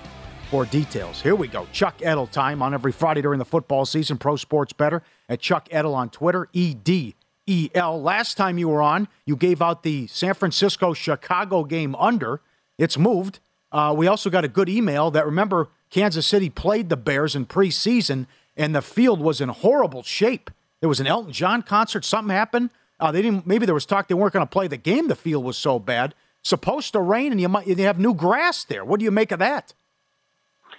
for 0.49 0.65
details. 0.65 1.21
Here 1.21 1.35
we 1.35 1.47
go. 1.47 1.67
Chuck 1.71 2.01
Edel 2.01 2.25
time 2.25 2.63
on 2.63 2.73
every 2.73 2.91
Friday 2.91 3.21
during 3.21 3.37
the 3.37 3.45
football 3.45 3.85
season. 3.85 4.17
Pro 4.17 4.35
Sports 4.35 4.73
Bettor 4.73 5.03
at 5.29 5.39
Chuck 5.39 5.67
Edel 5.69 5.93
on 5.93 6.09
Twitter, 6.09 6.49
E 6.53 6.73
D 6.73 7.13
E 7.45 7.69
L. 7.75 8.01
Last 8.01 8.35
time 8.35 8.57
you 8.57 8.67
were 8.67 8.81
on, 8.81 9.07
you 9.25 9.35
gave 9.35 9.61
out 9.61 9.83
the 9.83 10.07
San 10.07 10.33
Francisco 10.33 10.95
Chicago 10.95 11.63
game 11.65 11.93
under. 11.95 12.41
It's 12.79 12.97
moved. 12.97 13.39
Uh, 13.71 13.93
we 13.95 14.07
also 14.07 14.31
got 14.31 14.43
a 14.43 14.47
good 14.47 14.69
email 14.69 15.11
that 15.11 15.23
remember 15.23 15.67
Kansas 15.91 16.25
City 16.25 16.49
played 16.49 16.89
the 16.89 16.97
Bears 16.97 17.35
in 17.35 17.45
preseason 17.45 18.25
and 18.55 18.73
the 18.73 18.81
field 18.81 19.21
was 19.21 19.39
in 19.39 19.49
horrible 19.49 20.01
shape. 20.01 20.49
There 20.79 20.89
was 20.89 20.99
an 20.99 21.05
Elton 21.05 21.31
John 21.31 21.61
concert. 21.61 22.03
Something 22.03 22.35
happened. 22.35 22.71
Uh, 22.99 23.11
they 23.11 23.21
didn't. 23.21 23.45
Maybe 23.45 23.65
there 23.65 23.75
was 23.75 23.85
talk 23.85 24.07
they 24.07 24.15
weren't 24.15 24.33
going 24.33 24.45
to 24.45 24.49
play 24.49 24.67
the 24.67 24.77
game. 24.77 25.07
The 25.07 25.15
field 25.15 25.43
was 25.43 25.57
so 25.57 25.79
bad. 25.79 26.15
Supposed 26.43 26.93
to 26.93 27.01
rain, 27.01 27.31
and 27.31 27.41
you 27.41 27.49
might 27.49 27.67
you 27.67 27.75
have 27.77 27.99
new 27.99 28.13
grass 28.13 28.63
there. 28.63 28.85
What 28.85 28.99
do 28.99 29.03
you 29.03 29.11
make 29.11 29.31
of 29.31 29.39
that? 29.39 29.73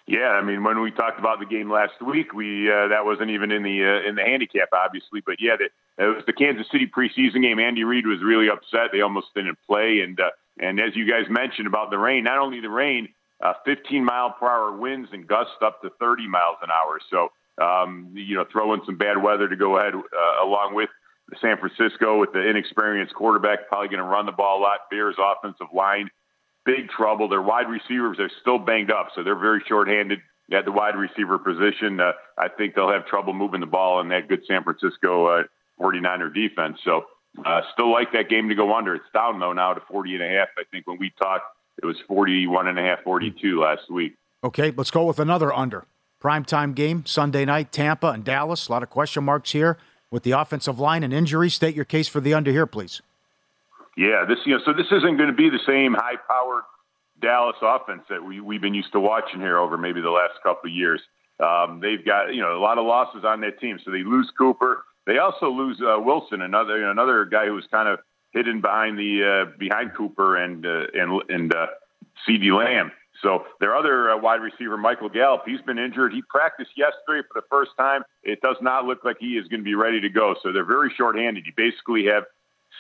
Yeah, 0.07 0.31
I 0.31 0.43
mean, 0.43 0.65
when 0.65 0.81
we 0.81 0.91
talked 0.91 1.19
about 1.19 1.39
the 1.39 1.45
game 1.45 1.71
last 1.71 2.01
week, 2.01 2.33
we 2.33 2.71
uh, 2.71 2.89
that 2.89 3.05
wasn't 3.05 3.31
even 3.31 3.53
in 3.53 3.63
the 3.63 3.85
uh, 3.85 4.09
in 4.09 4.15
the 4.15 4.23
handicap, 4.23 4.71
obviously. 4.73 5.21
But 5.25 5.37
yeah, 5.39 5.57
it 5.61 6.03
was 6.03 6.25
the 6.27 6.33
Kansas 6.33 6.67
City 6.73 6.87
preseason 6.87 7.43
game. 7.43 7.61
Andy 7.61 7.85
Reid 7.85 8.07
was 8.07 8.23
really 8.23 8.49
upset; 8.49 8.91
they 8.91 9.03
almost 9.03 9.27
didn't 9.35 9.59
play. 9.67 10.01
And 10.01 10.19
uh, 10.19 10.31
and 10.59 10.81
as 10.81 10.97
you 10.97 11.07
guys 11.09 11.29
mentioned 11.29 11.67
about 11.67 11.91
the 11.91 11.99
rain, 11.99 12.25
not 12.25 12.39
only 12.39 12.61
the 12.61 12.71
rain, 12.71 13.09
uh, 13.43 13.53
15 13.67 14.03
mile 14.03 14.31
per 14.31 14.47
hour 14.47 14.77
winds 14.77 15.11
and 15.13 15.27
gusts 15.27 15.61
up 15.61 15.83
to 15.83 15.91
30 16.01 16.27
miles 16.27 16.57
an 16.63 16.71
hour. 16.71 16.99
So 17.11 17.29
um, 17.63 18.11
you 18.15 18.35
know, 18.35 18.45
throw 18.51 18.73
in 18.75 18.81
some 18.87 18.97
bad 18.97 19.23
weather 19.23 19.49
to 19.49 19.57
go 19.57 19.79
ahead 19.79 19.95
uh, 19.95 20.45
along 20.45 20.75
with 20.75 20.89
San 21.41 21.59
Francisco 21.59 22.19
with 22.19 22.33
the 22.33 22.41
inexperienced 22.41 23.15
quarterback, 23.15 23.69
probably 23.69 23.89
going 23.89 23.99
to 23.99 24.05
run 24.05 24.27
the 24.27 24.33
ball 24.33 24.61
a 24.61 24.63
lot. 24.63 24.81
Bears 24.91 25.17
offensive 25.19 25.69
line 25.75 26.11
big 26.69 26.91
trouble. 26.91 27.29
Their 27.29 27.41
wide 27.41 27.69
receivers 27.69 28.19
are 28.21 28.31
still 28.43 28.59
banged 28.59 28.91
up, 28.91 29.09
so 29.15 29.23
they're 29.25 29.39
very 29.39 29.63
shorthanded 29.67 30.21
at 30.53 30.67
the 30.67 30.73
wide 30.73 30.97
receiver 30.97 31.39
position. 31.39 31.99
Uh, 31.99 32.13
I 32.37 32.49
think 32.49 32.75
they'll 32.75 32.93
have 32.93 33.07
trouble 33.07 33.33
moving 33.33 33.61
the 33.61 33.67
ball 33.67 34.01
in 34.01 34.09
that 34.11 34.29
good 34.29 34.43
San 34.47 34.63
Francisco 34.63 35.27
uh, 35.27 35.43
49er 35.81 36.33
defense. 36.35 36.79
So 36.85 37.07
uh, 37.45 37.63
still 37.73 37.91
like 37.91 38.13
that 38.13 38.29
game 38.29 38.51
to 38.51 38.55
go 38.55 38.75
under. 38.75 38.95
It's 38.95 39.05
down 39.15 39.41
though 39.41 39.55
now 39.55 39.73
to 39.73 39.81
40 39.91 40.15
and 40.15 40.23
a 40.23 40.29
half. 40.29 40.49
I 40.59 40.65
think 40.71 40.87
when 40.87 40.99
we 40.99 41.11
talked, 41.21 41.45
it 41.83 41.87
was 41.87 41.97
41 42.07 42.69
and 42.69 42.79
a 42.79 42.83
half, 42.83 43.03
42 43.03 43.61
last 43.61 43.91
week. 43.91 44.17
Okay, 44.45 44.71
let's 44.77 44.91
go 44.91 45.07
with 45.07 45.19
another 45.19 45.53
under. 45.53 45.87
Primetime 46.23 46.75
game, 46.75 47.07
Sunday 47.07 47.45
night, 47.45 47.73
Tampa 47.73 48.09
and 48.09 48.25
Dallas. 48.25 48.69
A 48.69 48.73
lot 48.73 48.83
of 48.83 48.91
question 48.91 49.25
marks 49.25 49.53
here 49.53 49.79
with 50.11 50.23
the 50.23 50.33
offensive 50.33 50.79
line 50.79 51.03
and 51.03 51.13
injuries. 51.13 51.55
State 51.55 51.75
your 51.75 51.85
case 51.85 52.09
for 52.09 52.21
the 52.21 52.35
under 52.35 52.51
here, 52.51 52.67
please. 52.67 53.01
Yeah, 53.97 54.25
this 54.29 54.39
you 54.47 54.57
know, 54.57 54.63
so 54.65 54.73
this 54.73 54.87
isn't 54.87 55.17
going 55.17 55.29
to 55.29 55.37
be 55.37 55.51
the 55.51 55.59
same 55.67 55.93
high-powered 55.95 56.63
Dallas 57.21 57.57
offense 57.61 58.03
that 58.09 58.23
we 58.23 58.41
we've 58.41 58.61
been 58.61 58.75
used 58.75 58.93
to 58.93 59.01
watching 59.01 59.41
here 59.41 59.59
over 59.59 59.77
maybe 59.77 60.01
the 60.01 60.11
last 60.11 60.35
couple 60.43 60.71
of 60.71 60.75
years. 60.75 61.01
Um, 61.41 61.81
they've 61.81 62.05
got 62.05 62.35
you 62.35 62.41
know 62.41 62.57
a 62.57 62.63
lot 62.63 62.79
of 62.79 62.87
losses 62.87 63.25
on 63.25 63.41
that 63.41 63.61
team, 63.61 63.79
so 63.85 63.91
they 63.91 64.05
lose 64.05 64.31
Cooper. 64.37 64.85
They 65.07 65.19
also 65.19 65.51
lose 65.51 65.81
uh, 65.81 65.99
Wilson, 65.99 66.43
another 66.43 66.79
you 66.79 66.85
know, 66.85 66.91
another 66.91 67.25
guy 67.25 67.47
who 67.47 67.55
was 67.55 67.67
kind 67.71 67.89
of 67.89 67.99
hidden 68.33 68.61
behind 68.61 68.99
the 68.99 69.47
uh, 69.49 69.59
behind 69.59 69.95
Cooper 69.97 70.37
and 70.37 70.65
uh, 70.65 70.87
and 70.95 71.23
and 71.29 71.55
uh, 71.55 71.67
CeeDee 72.27 72.57
Lamb. 72.57 72.93
So 73.23 73.45
their 73.61 73.77
other 73.77 74.11
uh, 74.11 74.19
wide 74.19 74.41
receiver, 74.41 74.77
Michael 74.77 75.09
Gallup, 75.09 75.43
he's 75.45 75.61
been 75.63 75.79
injured. 75.79 76.13
He 76.13 76.23
practiced 76.29 76.71
yesterday 76.77 77.27
for 77.27 77.41
the 77.41 77.47
first 77.51 77.73
time. 77.77 78.03
It 78.23 78.41
does 78.41 78.57
not 78.61 78.85
look 78.85 79.05
like 79.05 79.17
he 79.19 79.37
is 79.37 79.49
going 79.49 79.61
to 79.61 79.65
be 79.65 79.75
ready 79.75 80.01
to 80.01 80.09
go. 80.09 80.35
So 80.43 80.53
they're 80.53 80.65
very 80.65 80.93
shorthanded. 80.97 81.45
You 81.47 81.53
basically 81.57 82.07
have 82.07 82.25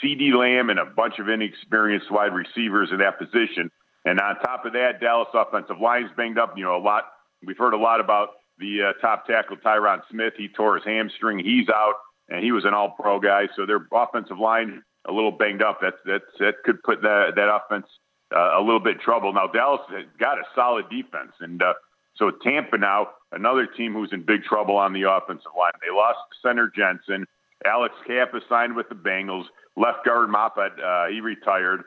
CeeDee 0.03 0.35
Lamb 0.35 0.71
and 0.71 0.79
a 0.79 0.85
bunch 0.85 1.19
of 1.19 1.29
inexperienced 1.29 2.11
wide 2.11 2.35
receivers 2.35 2.91
in 2.93 2.99
that 2.99 3.19
position. 3.19 3.71
And 4.05 4.21
on 4.21 4.37
top 4.37 4.65
of 4.65 4.73
that, 4.75 5.01
Dallas 5.01 5.29
offensive 5.35 5.81
line's 5.81 6.11
banged 6.17 6.39
up. 6.39 6.57
You 6.57 6.65
know, 6.65 6.77
a 6.77 6.83
lot. 6.83 7.05
We've 7.45 7.59
heard 7.59 7.75
a 7.75 7.79
lot 7.79 8.01
about 8.01 8.31
the 8.59 8.91
uh, 8.91 9.01
top 9.01 9.27
tackle 9.27 9.57
Tyron 9.57 10.01
Smith. 10.11 10.35
He 10.37 10.49
tore 10.49 10.77
his 10.77 10.85
hamstring. 10.85 11.39
He's 11.39 11.69
out, 11.69 11.95
and 12.29 12.45
he 12.45 12.53
was 12.53 12.65
an 12.65 12.75
All-Pro 12.75 13.21
guy. 13.21 13.49
So 13.57 13.67
their 13.67 13.87
offensive 13.93 14.39
line 14.39 14.83
a 15.07 15.13
little 15.13 15.33
banged 15.33 15.63
up. 15.63 15.79
That's 15.83 15.97
that 16.05 16.23
that 16.39 16.55
could 16.65 16.83
put 16.83 17.03
that 17.03 17.33
that 17.37 17.49
offense 17.53 17.87
uh, 18.35 18.59
a 18.59 18.61
little 18.61 18.81
bit 18.81 19.01
trouble. 19.01 19.33
Now 19.33 19.47
Dallas 19.47 19.81
has 19.91 20.05
got 20.19 20.39
a 20.39 20.45
solid 20.55 20.87
defense, 20.91 21.33
and 21.41 21.63
uh, 21.63 21.75
so 22.17 22.31
Tampa 22.31 22.79
now 22.79 23.09
another 23.33 23.67
team 23.67 23.93
who's 23.93 24.13
in 24.13 24.23
big 24.23 24.45
trouble 24.45 24.77
on 24.77 24.93
the 24.93 25.03
offensive 25.11 25.53
line. 25.57 25.73
They 25.81 25.95
lost 25.95 26.19
center 26.43 26.71
Jensen. 26.75 27.27
Alex 27.65 27.95
Cappa 28.07 28.41
signed 28.49 28.77
with 28.77 28.89
the 28.89 28.95
Bengals. 28.95 29.45
Left 29.77 30.05
guard 30.05 30.29
Marpet, 30.29 30.79
uh, 30.83 31.11
he 31.11 31.21
retired. 31.21 31.83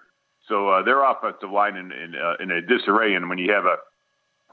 So 0.48 0.70
uh, 0.70 0.84
their 0.84 1.04
offensive 1.04 1.52
line 1.52 1.76
in 1.76 1.92
in, 1.92 2.16
uh, 2.16 2.36
in 2.40 2.52
a 2.52 2.62
disarray. 2.62 3.16
And 3.16 3.30
when 3.30 3.38
you 3.38 3.52
have 3.52 3.66
a 3.66 3.78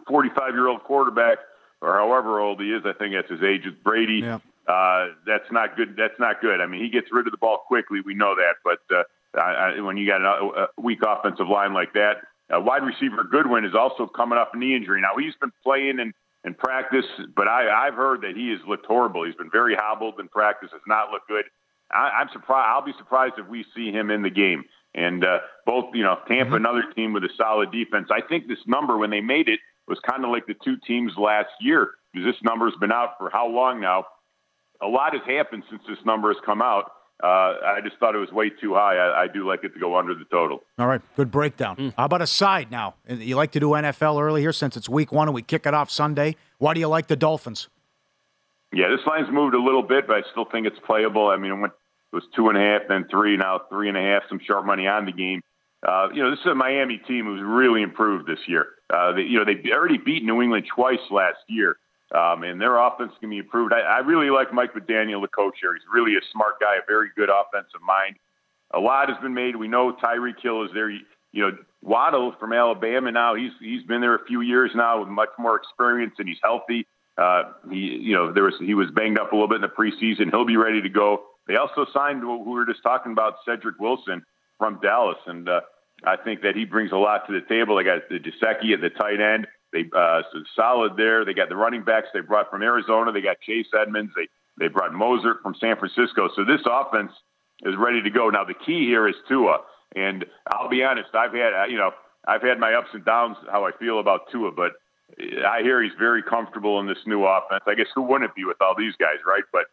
45 0.07 0.55
year 0.55 0.69
old 0.69 0.85
quarterback, 0.85 1.39
or 1.81 1.95
however 1.95 2.41
old 2.41 2.61
he 2.61 2.69
is, 2.73 2.83
I 2.85 2.93
think 2.93 3.15
that's 3.15 3.31
his 3.31 3.43
age, 3.43 3.65
is 3.67 3.75
Brady. 3.83 4.21
Yeah. 4.23 4.39
Uh, 4.67 5.15
that's 5.27 5.51
not 5.51 5.77
good. 5.77 5.97
That's 5.97 6.19
not 6.19 6.43
good. 6.43 6.61
I 6.61 6.67
mean, 6.67 6.83
he 6.83 6.91
gets 6.91 7.09
rid 7.11 7.27
of 7.27 7.31
the 7.31 7.39
ball 7.39 7.65
quickly. 7.67 8.01
We 8.05 8.15
know 8.15 8.35
that. 8.35 8.57
But 8.63 8.81
uh, 8.95 9.05
I, 9.35 9.81
when 9.81 9.97
you 9.97 10.07
got 10.07 10.23
a, 10.23 10.69
weak 10.79 11.01
offensive 11.07 11.49
line 11.49 11.75
like 11.75 11.93
that, 11.95 12.19
uh, 12.55 12.61
wide 12.61 12.83
receiver 12.83 13.25
Godwin 13.25 13.65
is 13.65 13.75
also 13.75 14.07
coming 14.07 14.39
off 14.39 14.49
a 14.55 14.59
knee 14.59 14.75
injury. 14.75 15.01
Now 15.01 15.17
he's 15.19 15.35
been 15.41 15.53
playing 15.63 15.99
in, 15.99 16.13
in 16.45 16.55
practice, 16.55 17.05
but 17.37 17.47
I, 17.47 17.87
I've 17.87 17.95
heard 17.95 18.23
that 18.23 18.37
he 18.37 18.51
has 18.51 18.61
looked 18.67 18.87
horrible. 18.87 19.25
He's 19.25 19.35
been 19.35 19.51
very 19.51 19.75
hobbled 19.75 20.19
in 20.19 20.29
practice. 20.29 20.71
Has 20.73 20.81
not 20.87 21.11
looked 21.11 21.29
good. 21.29 21.45
I, 21.93 22.11
I'm 22.21 22.29
surprised. 22.33 22.67
I'll 22.69 22.85
be 22.85 22.95
surprised 22.97 23.35
if 23.39 23.47
we 23.49 23.65
see 23.77 23.91
him 23.91 24.11
in 24.11 24.23
the 24.23 24.31
game. 24.31 24.65
And 24.95 25.25
uh, 25.25 25.39
both, 25.67 25.95
you 25.95 26.03
know, 26.03 26.19
Tampa, 26.27 26.47
mm-hmm. 26.47 26.55
another 26.55 26.85
team 26.97 27.13
with 27.13 27.23
a 27.25 27.29
solid 27.37 27.71
defense. 27.71 28.09
I 28.11 28.21
think 28.27 28.49
this 28.49 28.59
number 28.67 28.97
when 28.97 29.11
they 29.11 29.21
made 29.21 29.49
it 29.49 29.61
was 29.87 29.99
kind 30.09 30.25
of 30.25 30.31
like 30.31 30.47
the 30.47 30.55
two 30.65 30.77
teams 30.87 31.13
last 31.17 31.51
year 31.61 31.91
because 32.13 32.27
this 32.27 32.43
number's 32.43 32.75
been 32.81 32.93
out 32.93 33.11
for 33.19 33.31
how 33.31 33.47
long 33.47 33.81
now? 33.81 34.05
A 34.81 34.87
lot 34.87 35.13
has 35.13 35.23
happened 35.27 35.65
since 35.69 35.83
this 35.89 35.99
number 36.05 36.33
has 36.33 36.41
come 36.45 36.63
out. 36.63 36.93
Uh, 37.23 37.27
I 37.27 37.81
just 37.83 37.97
thought 37.99 38.15
it 38.15 38.19
was 38.19 38.31
way 38.31 38.49
too 38.49 38.75
high. 38.75 38.97
I, 38.97 39.25
I, 39.25 39.27
do 39.27 39.45
like 39.45 39.65
it 39.65 39.75
to 39.75 39.81
go 39.81 39.97
under 39.97 40.15
the 40.15 40.25
total. 40.27 40.63
All 40.79 40.87
right, 40.87 41.01
good 41.17 41.33
breakdown. 41.33 41.75
Mm. 41.75 41.95
How 41.97 42.05
about 42.05 42.23
a 42.23 42.29
side 42.29 42.71
now? 42.71 42.95
You 43.09 43.35
like 43.35 43.51
to 43.53 43.61
do 43.61 43.71
NFL 43.71 44.23
early 44.23 44.41
here 44.41 44.53
since 44.53 44.77
it's 44.77 44.89
week 44.89 45.11
one 45.11 45.27
and 45.27 45.35
we 45.35 45.43
kick 45.43 45.67
it 45.67 45.75
off 45.75 45.91
Sunday. 45.91 46.37
Why 46.59 46.75
do 46.75 46.81
you 46.81 46.87
like 46.87 47.09
the 47.09 47.17
Dolphins? 47.17 47.69
Yeah, 48.73 48.89
this 48.89 49.05
line's 49.05 49.29
moved 49.33 49.55
a 49.55 49.61
little 49.61 49.83
bit, 49.83 50.07
but 50.07 50.17
I 50.17 50.23
still 50.31 50.45
think 50.45 50.67
it's 50.67 50.79
playable. 50.87 51.29
I 51.29 51.37
mean, 51.39 51.51
it, 51.51 51.57
went, 51.57 51.73
it 52.13 52.15
was 52.15 52.25
two 52.37 52.49
and 52.51 52.57
a 52.57 52.61
half, 52.61 52.83
then 52.89 53.07
three, 53.11 53.37
now 53.37 53.63
three 53.69 53.89
and 53.89 53.97
a 53.97 54.01
half. 54.01 54.23
Some 54.29 54.39
sharp 54.47 54.65
money 54.65 54.87
on 54.87 55.05
the 55.05 55.13
game. 55.13 55.41
Uh, 55.87 56.09
you 56.13 56.23
know, 56.23 56.31
this 56.31 56.41
is 56.41 56.47
a 56.47 56.55
Miami 56.55 56.99
team 56.99 57.25
who's 57.25 57.43
really 57.43 57.83
improved 57.83 58.29
this 58.29 58.41
year. 58.47 58.67
Uh, 58.91 59.13
they, 59.13 59.23
you 59.23 59.39
know, 59.39 59.45
they 59.45 59.73
already 59.73 59.99
beat 59.99 60.25
New 60.25 60.43
England 60.43 60.67
twice 60.73 60.99
last 61.11 61.39
year, 61.49 61.77
um, 62.15 62.43
and 62.43 62.61
their 62.61 62.79
offense 62.79 63.13
can 63.21 63.31
be 63.31 63.39
improved. 63.39 63.73
I, 63.73 63.81
I 63.81 63.99
really 63.99 64.31
like 64.31 64.53
Mike 64.53 64.75
McDaniel, 64.75 65.21
the 65.21 65.29
coach 65.29 65.57
here. 65.61 65.75
He's 65.75 65.83
really 65.93 66.15
a 66.17 66.21
smart 66.33 66.61
guy, 66.61 66.77
a 66.77 66.87
very 66.87 67.09
good 67.17 67.29
offensive 67.29 67.81
mind. 67.87 68.17
A 68.73 68.81
lot 68.81 69.09
has 69.09 69.19
been 69.23 69.35
made. 69.35 69.57
We 69.57 69.69
know 69.69 69.93
Tyreek 69.93 70.41
Hill 70.43 70.65
is 70.65 70.71
there. 70.75 70.91
You 70.91 71.03
know, 71.35 71.51
Waddle 71.83 72.35
from 72.41 72.53
Alabama 72.53 73.13
now. 73.13 73.35
He's 73.35 73.53
he's 73.61 73.83
been 73.85 74.01
there 74.01 74.15
a 74.15 74.25
few 74.25 74.41
years 74.41 74.71
now 74.75 75.01
with 75.01 75.09
much 75.09 75.31
more 75.39 75.57
experience, 75.57 76.15
and 76.19 76.29
he's 76.29 76.39
healthy. 76.43 76.87
Uh, 77.17 77.53
he, 77.71 77.77
you 77.79 78.15
know, 78.15 78.33
there 78.33 78.45
was 78.45 78.55
he 78.61 78.75
was 78.75 78.91
banged 78.91 79.19
up 79.19 79.33
a 79.33 79.35
little 79.35 79.49
bit 79.49 79.57
in 79.57 79.63
the 79.63 79.69
preseason. 79.69 80.31
He'll 80.31 80.45
be 80.45 80.57
ready 80.57 80.81
to 80.83 80.89
go. 80.89 81.25
They 81.47 81.57
also 81.57 81.87
signed 81.93 82.21
who 82.21 82.39
we 82.39 82.53
were 82.53 82.67
just 82.67 82.83
talking 82.83 83.13
about, 83.13 83.37
Cedric 83.45 83.79
Wilson 83.79 84.23
from 84.59 84.81
Dallas, 84.83 85.19
and 85.27 85.49
uh, 85.49 85.61
I 86.05 86.17
think 86.17 86.43
that 86.43 86.55
he 86.55 86.65
brings 86.65 86.93
a 86.93 86.97
lot 86.97 87.27
to 87.27 87.33
the 87.33 87.47
table. 87.47 87.77
They 87.77 87.85
got 87.85 88.09
the 88.09 88.19
Gesicki 88.19 88.75
at 88.75 88.81
the 88.81 88.91
tight 88.91 89.21
end. 89.21 89.47
They 89.73 89.85
uh, 89.95 90.23
so 90.33 90.39
solid 90.57 90.97
there. 90.97 91.25
They 91.25 91.35
got 91.35 91.49
the 91.49 91.57
running 91.57 91.83
backs 91.85 92.09
they 92.15 92.21
brought 92.21 92.51
from 92.51 92.63
Arizona. 92.63 93.13
They 93.13 93.21
got 93.21 93.41
Chase 93.41 93.67
Edmonds. 93.79 94.13
They 94.17 94.29
they 94.59 94.69
brought 94.69 94.93
Mostert 94.93 95.43
from 95.43 95.55
San 95.61 95.77
Francisco. 95.77 96.29
So 96.35 96.45
this 96.45 96.61
offense 96.67 97.13
is 97.63 97.75
ready 97.77 98.03
to 98.03 98.11
go. 98.11 98.31
Now 98.31 98.45
the 98.45 98.55
key 98.55 98.87
here 98.87 99.07
is 99.09 99.15
Tua, 99.29 99.59
and 99.95 100.25
I'll 100.51 100.69
be 100.69 100.83
honest. 100.83 101.11
I've 101.15 101.33
had 101.33 101.53
uh, 101.53 101.67
you 101.69 101.77
know 101.77 101.91
I've 102.27 102.43
had 102.43 102.59
my 102.59 102.75
ups 102.75 102.89
and 102.93 103.05
downs 103.05 103.37
how 103.51 103.67
I 103.67 103.73
feel 103.79 104.01
about 104.01 104.31
Tua, 104.33 104.53
but 104.53 104.73
I 105.47 105.61
hear 105.63 105.83
he's 105.83 105.93
very 105.99 106.23
comfortable 106.23 106.81
in 106.81 106.87
this 106.87 106.99
new 107.07 107.25
offense. 107.25 107.63
I 107.67 107.75
guess 107.75 107.89
who 107.95 108.03
wouldn't 108.03 108.35
be 108.35 108.45
with 108.45 108.61
all 108.61 108.75
these 108.77 108.95
guys, 108.99 109.19
right? 109.27 109.45
But 109.53 109.67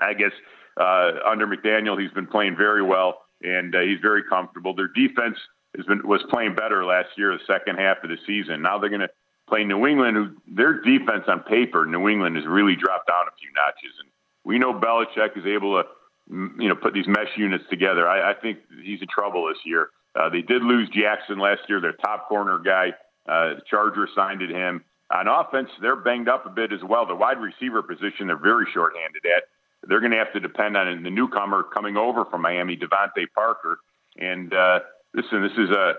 I 0.00 0.14
guess 0.14 0.32
uh, 0.76 1.12
under 1.26 1.46
McDaniel, 1.46 2.00
he's 2.00 2.12
been 2.12 2.26
playing 2.26 2.56
very 2.56 2.82
well 2.82 3.24
and 3.42 3.74
uh, 3.74 3.80
he's 3.80 4.00
very 4.00 4.22
comfortable. 4.24 4.74
Their 4.74 4.88
defense 4.88 5.36
has 5.76 5.86
been 5.86 6.06
was 6.06 6.22
playing 6.30 6.54
better 6.54 6.84
last 6.84 7.08
year, 7.16 7.32
the 7.32 7.44
second 7.46 7.76
half 7.76 7.98
of 8.02 8.10
the 8.10 8.18
season. 8.26 8.62
Now 8.62 8.78
they're 8.78 8.90
going 8.90 9.00
to 9.00 9.10
play 9.48 9.64
New 9.64 9.86
England, 9.86 10.16
who 10.16 10.54
their 10.54 10.80
defense 10.80 11.24
on 11.28 11.40
paper, 11.40 11.84
New 11.86 12.08
England 12.08 12.36
has 12.36 12.46
really 12.46 12.76
dropped 12.76 13.08
down 13.08 13.26
a 13.28 13.34
few 13.38 13.50
notches, 13.54 13.94
and 14.00 14.08
we 14.44 14.58
know 14.58 14.72
Belichick 14.72 15.36
is 15.36 15.46
able 15.46 15.82
to 15.82 15.88
you 16.30 16.68
know 16.68 16.74
put 16.74 16.94
these 16.94 17.06
mesh 17.06 17.36
units 17.36 17.64
together. 17.70 18.08
I, 18.08 18.32
I 18.32 18.34
think 18.34 18.58
he's 18.82 19.00
in 19.00 19.08
trouble 19.08 19.48
this 19.48 19.58
year. 19.64 19.88
Uh, 20.14 20.28
they 20.28 20.42
did 20.42 20.62
lose 20.62 20.88
Jackson 20.90 21.38
last 21.38 21.62
year, 21.68 21.80
their 21.80 21.92
top 21.92 22.28
corner 22.28 22.58
guy. 22.58 22.94
Uh, 23.28 23.54
the 23.54 23.62
Chargers 23.68 24.10
signed 24.14 24.42
at 24.42 24.50
him. 24.50 24.84
On 25.10 25.28
offense, 25.28 25.68
they're 25.80 25.96
banged 25.96 26.28
up 26.28 26.46
a 26.46 26.50
bit 26.50 26.72
as 26.72 26.80
well. 26.82 27.06
The 27.06 27.14
wide 27.14 27.38
receiver 27.40 27.82
position, 27.82 28.26
they're 28.26 28.36
very 28.36 28.66
shorthanded 28.72 29.22
at. 29.36 29.44
They're 29.86 30.00
going 30.00 30.12
to 30.12 30.18
have 30.18 30.32
to 30.32 30.40
depend 30.40 30.76
on 30.76 31.02
the 31.02 31.10
newcomer 31.10 31.62
coming 31.62 31.96
over 31.96 32.24
from 32.24 32.42
Miami, 32.42 32.76
DeVante 32.76 33.26
Parker. 33.34 33.78
And 34.16 34.54
uh, 34.54 34.80
listen, 35.14 35.42
this 35.42 35.56
is 35.56 35.70
a 35.70 35.94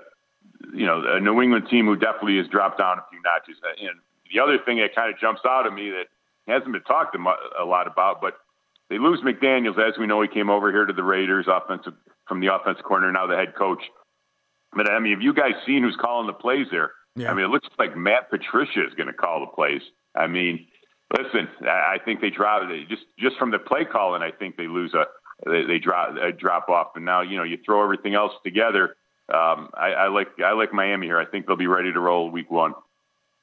you 0.73 0.85
know 0.85 1.01
a 1.05 1.19
New 1.19 1.41
England 1.41 1.67
team 1.69 1.85
who 1.85 1.95
definitely 1.95 2.37
has 2.37 2.47
dropped 2.47 2.77
down 2.77 2.99
a 2.99 3.05
few 3.09 3.21
notches. 3.23 3.57
And 3.79 3.99
the 4.31 4.39
other 4.39 4.57
thing 4.63 4.77
that 4.77 4.93
kind 4.93 5.13
of 5.13 5.19
jumps 5.19 5.41
out 5.47 5.65
at 5.65 5.73
me 5.73 5.89
that 5.91 6.07
hasn't 6.47 6.71
been 6.71 6.83
talked 6.83 7.15
a 7.15 7.65
lot 7.65 7.87
about, 7.87 8.21
but 8.21 8.37
they 8.89 8.99
lose 8.99 9.21
McDaniels, 9.21 9.79
as 9.79 9.97
we 9.97 10.05
know, 10.05 10.21
he 10.21 10.27
came 10.27 10.49
over 10.49 10.71
here 10.71 10.85
to 10.85 10.93
the 10.93 11.03
Raiders, 11.03 11.47
offensive 11.49 11.93
from 12.27 12.39
the 12.39 12.53
offensive 12.53 12.83
corner, 12.83 13.11
now 13.11 13.27
the 13.27 13.35
head 13.35 13.55
coach. 13.55 13.81
But 14.73 14.91
I 14.91 14.99
mean, 14.99 15.13
have 15.13 15.21
you 15.21 15.33
guys 15.33 15.53
seen 15.65 15.83
who's 15.83 15.97
calling 15.99 16.27
the 16.27 16.33
plays 16.33 16.67
there? 16.69 16.91
Yeah. 17.15 17.31
I 17.31 17.33
mean, 17.33 17.45
it 17.45 17.49
looks 17.49 17.67
like 17.79 17.95
Matt 17.95 18.29
Patricia 18.29 18.85
is 18.85 18.93
going 18.95 19.07
to 19.07 19.13
call 19.13 19.39
the 19.39 19.47
plays. 19.47 19.81
I 20.15 20.27
mean, 20.27 20.67
listen, 21.17 21.47
I 21.63 21.97
think 22.03 22.21
they 22.21 22.29
drop 22.29 22.63
just 22.89 23.03
just 23.17 23.37
from 23.37 23.51
the 23.51 23.59
play 23.59 23.85
calling. 23.85 24.21
I 24.21 24.31
think 24.31 24.57
they 24.57 24.67
lose 24.67 24.93
a 24.93 25.05
they, 25.45 25.63
they 25.65 25.79
drop 25.79 26.15
a 26.17 26.31
drop 26.31 26.69
off, 26.69 26.89
and 26.95 27.05
now 27.05 27.21
you 27.21 27.37
know 27.37 27.43
you 27.43 27.57
throw 27.65 27.83
everything 27.83 28.15
else 28.15 28.33
together. 28.43 28.95
Um, 29.33 29.69
I, 29.73 29.91
I 29.91 30.07
like 30.09 30.27
I 30.43 30.53
like 30.53 30.73
Miami 30.73 31.07
here. 31.07 31.19
I 31.19 31.25
think 31.25 31.47
they'll 31.47 31.55
be 31.55 31.67
ready 31.67 31.91
to 31.91 31.99
roll 31.99 32.29
week 32.29 32.51
one. 32.51 32.73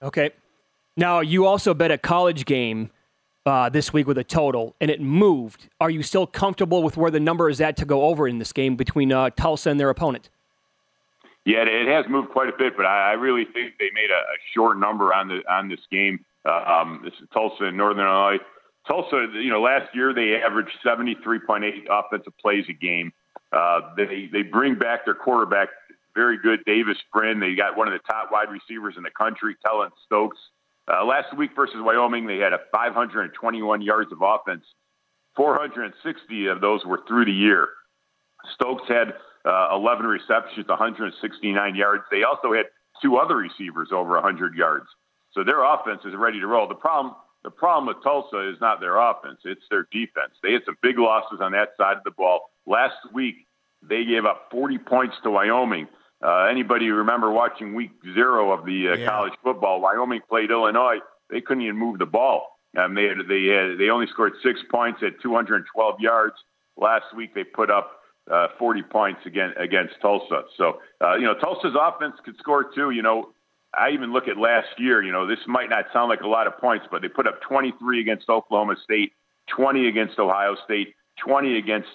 Okay. 0.02 0.30
Now, 0.96 1.20
you 1.20 1.46
also 1.46 1.72
bet 1.74 1.90
a 1.90 1.98
college 1.98 2.44
game 2.44 2.90
uh, 3.46 3.68
this 3.68 3.92
week 3.92 4.06
with 4.06 4.18
a 4.18 4.24
total, 4.24 4.76
and 4.80 4.90
it 4.90 5.00
moved. 5.00 5.68
Are 5.80 5.90
you 5.90 6.02
still 6.02 6.26
comfortable 6.26 6.82
with 6.82 6.96
where 6.96 7.10
the 7.10 7.20
number 7.20 7.48
is 7.48 7.60
at 7.60 7.76
to 7.78 7.84
go 7.84 8.04
over 8.04 8.28
in 8.28 8.38
this 8.38 8.52
game 8.52 8.76
between 8.76 9.12
uh, 9.12 9.30
Tulsa 9.30 9.70
and 9.70 9.80
their 9.80 9.90
opponent? 9.90 10.28
Yeah, 11.44 11.64
it 11.66 11.88
has 11.88 12.04
moved 12.08 12.30
quite 12.30 12.48
a 12.48 12.56
bit, 12.56 12.76
but 12.76 12.86
I, 12.86 13.10
I 13.10 13.12
really 13.14 13.44
think 13.44 13.74
they 13.78 13.90
made 13.94 14.10
a, 14.10 14.14
a 14.14 14.36
short 14.54 14.78
number 14.78 15.12
on 15.12 15.28
the 15.28 15.40
on 15.50 15.68
this 15.68 15.80
game. 15.90 16.24
Uh, 16.44 16.82
um, 16.82 17.00
this 17.04 17.14
is 17.20 17.28
Tulsa 17.32 17.64
and 17.64 17.76
Northern 17.76 18.04
Illinois. 18.04 18.38
Tulsa, 18.86 19.26
you 19.34 19.50
know, 19.50 19.62
last 19.62 19.94
year 19.94 20.12
they 20.12 20.36
averaged 20.36 20.70
73.8 20.84 21.86
offensive 21.90 22.36
plays 22.38 22.64
a 22.68 22.72
game. 22.72 23.12
Uh, 23.52 23.94
they 23.96 24.28
they 24.32 24.42
bring 24.42 24.78
back 24.78 25.04
their 25.04 25.14
quarterback, 25.14 25.68
very 26.14 26.38
good 26.38 26.60
Davis 26.64 26.96
Brin. 27.12 27.40
They 27.40 27.54
got 27.54 27.76
one 27.76 27.88
of 27.88 27.92
the 27.92 28.00
top 28.10 28.30
wide 28.32 28.48
receivers 28.50 28.94
in 28.96 29.02
the 29.02 29.10
country, 29.10 29.56
Keylon 29.64 29.90
Stokes. 30.06 30.38
Uh, 30.92 31.04
last 31.04 31.36
week 31.36 31.50
versus 31.54 31.76
Wyoming, 31.78 32.26
they 32.26 32.38
had 32.38 32.52
a 32.52 32.58
521 32.72 33.82
yards 33.82 34.10
of 34.10 34.18
offense. 34.22 34.64
460 35.36 36.46
of 36.46 36.60
those 36.60 36.84
were 36.84 37.00
through 37.06 37.24
the 37.24 37.32
year. 37.32 37.68
Stokes 38.54 38.82
had 38.88 39.14
uh, 39.44 39.74
11 39.74 40.06
receptions, 40.06 40.66
169 40.66 41.74
yards. 41.74 42.02
They 42.10 42.24
also 42.24 42.52
had 42.52 42.66
two 43.00 43.16
other 43.16 43.36
receivers 43.36 43.90
over 43.92 44.14
100 44.14 44.54
yards. 44.54 44.86
So 45.32 45.44
their 45.44 45.64
offense 45.64 46.02
is 46.04 46.14
ready 46.16 46.40
to 46.40 46.46
roll. 46.46 46.68
The 46.68 46.74
problem, 46.74 47.14
the 47.44 47.50
problem 47.50 47.86
with 47.86 48.02
Tulsa 48.02 48.50
is 48.50 48.60
not 48.60 48.80
their 48.80 48.98
offense; 48.98 49.40
it's 49.44 49.64
their 49.70 49.86
defense. 49.90 50.34
They 50.42 50.52
had 50.52 50.62
some 50.64 50.76
big 50.82 50.98
losses 50.98 51.40
on 51.40 51.52
that 51.52 51.70
side 51.76 51.96
of 51.96 52.04
the 52.04 52.10
ball 52.10 52.50
last 52.66 52.96
week. 53.12 53.46
They 53.82 54.04
gave 54.04 54.24
up 54.24 54.48
40 54.50 54.78
points 54.78 55.16
to 55.24 55.30
Wyoming. 55.30 55.88
Uh, 56.22 56.44
anybody 56.44 56.88
remember 56.90 57.32
watching 57.32 57.74
week 57.74 57.90
zero 58.14 58.52
of 58.52 58.64
the 58.64 58.90
uh, 58.90 58.96
yeah. 58.96 59.06
college 59.06 59.32
football? 59.42 59.80
Wyoming 59.80 60.20
played 60.28 60.50
Illinois. 60.52 60.98
They 61.30 61.40
couldn't 61.40 61.64
even 61.64 61.76
move 61.76 61.98
the 61.98 62.06
ball. 62.06 62.58
Um, 62.78 62.94
they 62.94 63.04
had, 63.04 63.18
they 63.28 63.44
had, 63.46 63.78
they 63.78 63.90
only 63.90 64.06
scored 64.06 64.34
six 64.42 64.60
points 64.70 65.00
at 65.04 65.20
212 65.20 66.00
yards. 66.00 66.36
Last 66.76 67.06
week 67.16 67.34
they 67.34 67.44
put 67.44 67.70
up 67.70 67.98
uh, 68.30 68.48
40 68.58 68.82
points 68.84 69.20
against 69.26 69.58
against 69.58 69.94
Tulsa. 70.00 70.42
So 70.56 70.78
uh, 71.02 71.16
you 71.16 71.24
know 71.24 71.34
Tulsa's 71.34 71.74
offense 71.78 72.14
could 72.24 72.36
score 72.38 72.64
too. 72.72 72.90
You 72.90 73.02
know 73.02 73.30
I 73.74 73.90
even 73.90 74.12
look 74.12 74.28
at 74.28 74.36
last 74.36 74.68
year. 74.78 75.02
You 75.02 75.12
know 75.12 75.26
this 75.26 75.38
might 75.46 75.70
not 75.70 75.86
sound 75.92 76.08
like 76.08 76.20
a 76.20 76.28
lot 76.28 76.46
of 76.46 76.58
points, 76.58 76.86
but 76.90 77.02
they 77.02 77.08
put 77.08 77.26
up 77.26 77.40
23 77.42 78.00
against 78.00 78.28
Oklahoma 78.28 78.76
State, 78.82 79.12
20 79.54 79.88
against 79.88 80.18
Ohio 80.18 80.56
State, 80.64 80.94
20 81.24 81.58
against 81.58 81.88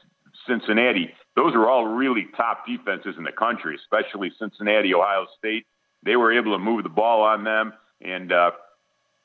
Cincinnati. 0.48 1.14
Those 1.36 1.54
are 1.54 1.70
all 1.70 1.86
really 1.86 2.28
top 2.36 2.66
defenses 2.66 3.16
in 3.18 3.24
the 3.24 3.32
country, 3.32 3.76
especially 3.76 4.32
Cincinnati, 4.40 4.94
Ohio 4.94 5.28
State. 5.38 5.66
They 6.04 6.16
were 6.16 6.32
able 6.32 6.54
to 6.54 6.60
move 6.60 6.84
the 6.84 6.90
ball 6.90 7.22
on 7.22 7.44
them, 7.44 7.74
and 8.02 8.32
uh, 8.32 8.52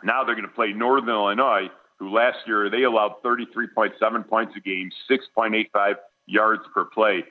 now 0.03 0.25
they're 0.25 0.35
going 0.35 0.49
to 0.49 0.55
play 0.55 0.73
Northern 0.73 1.09
Illinois, 1.09 1.69
who 1.99 2.13
last 2.13 2.39
year 2.47 2.69
they 2.71 2.83
allowed 2.83 3.23
33.7 3.25 4.29
points 4.29 4.55
a 4.57 4.61
game, 4.61 4.91
6.85 5.11 5.95
yards 6.27 6.63
per 6.75 6.85
play. 6.85 7.25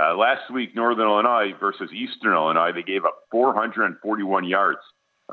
Uh, 0.00 0.16
last 0.16 0.50
week, 0.52 0.76
Northern 0.76 1.06
Illinois 1.06 1.52
versus 1.58 1.90
Eastern 1.92 2.32
Illinois, 2.32 2.72
they 2.72 2.82
gave 2.82 3.04
up 3.04 3.24
441 3.32 4.44
yards. 4.44 4.78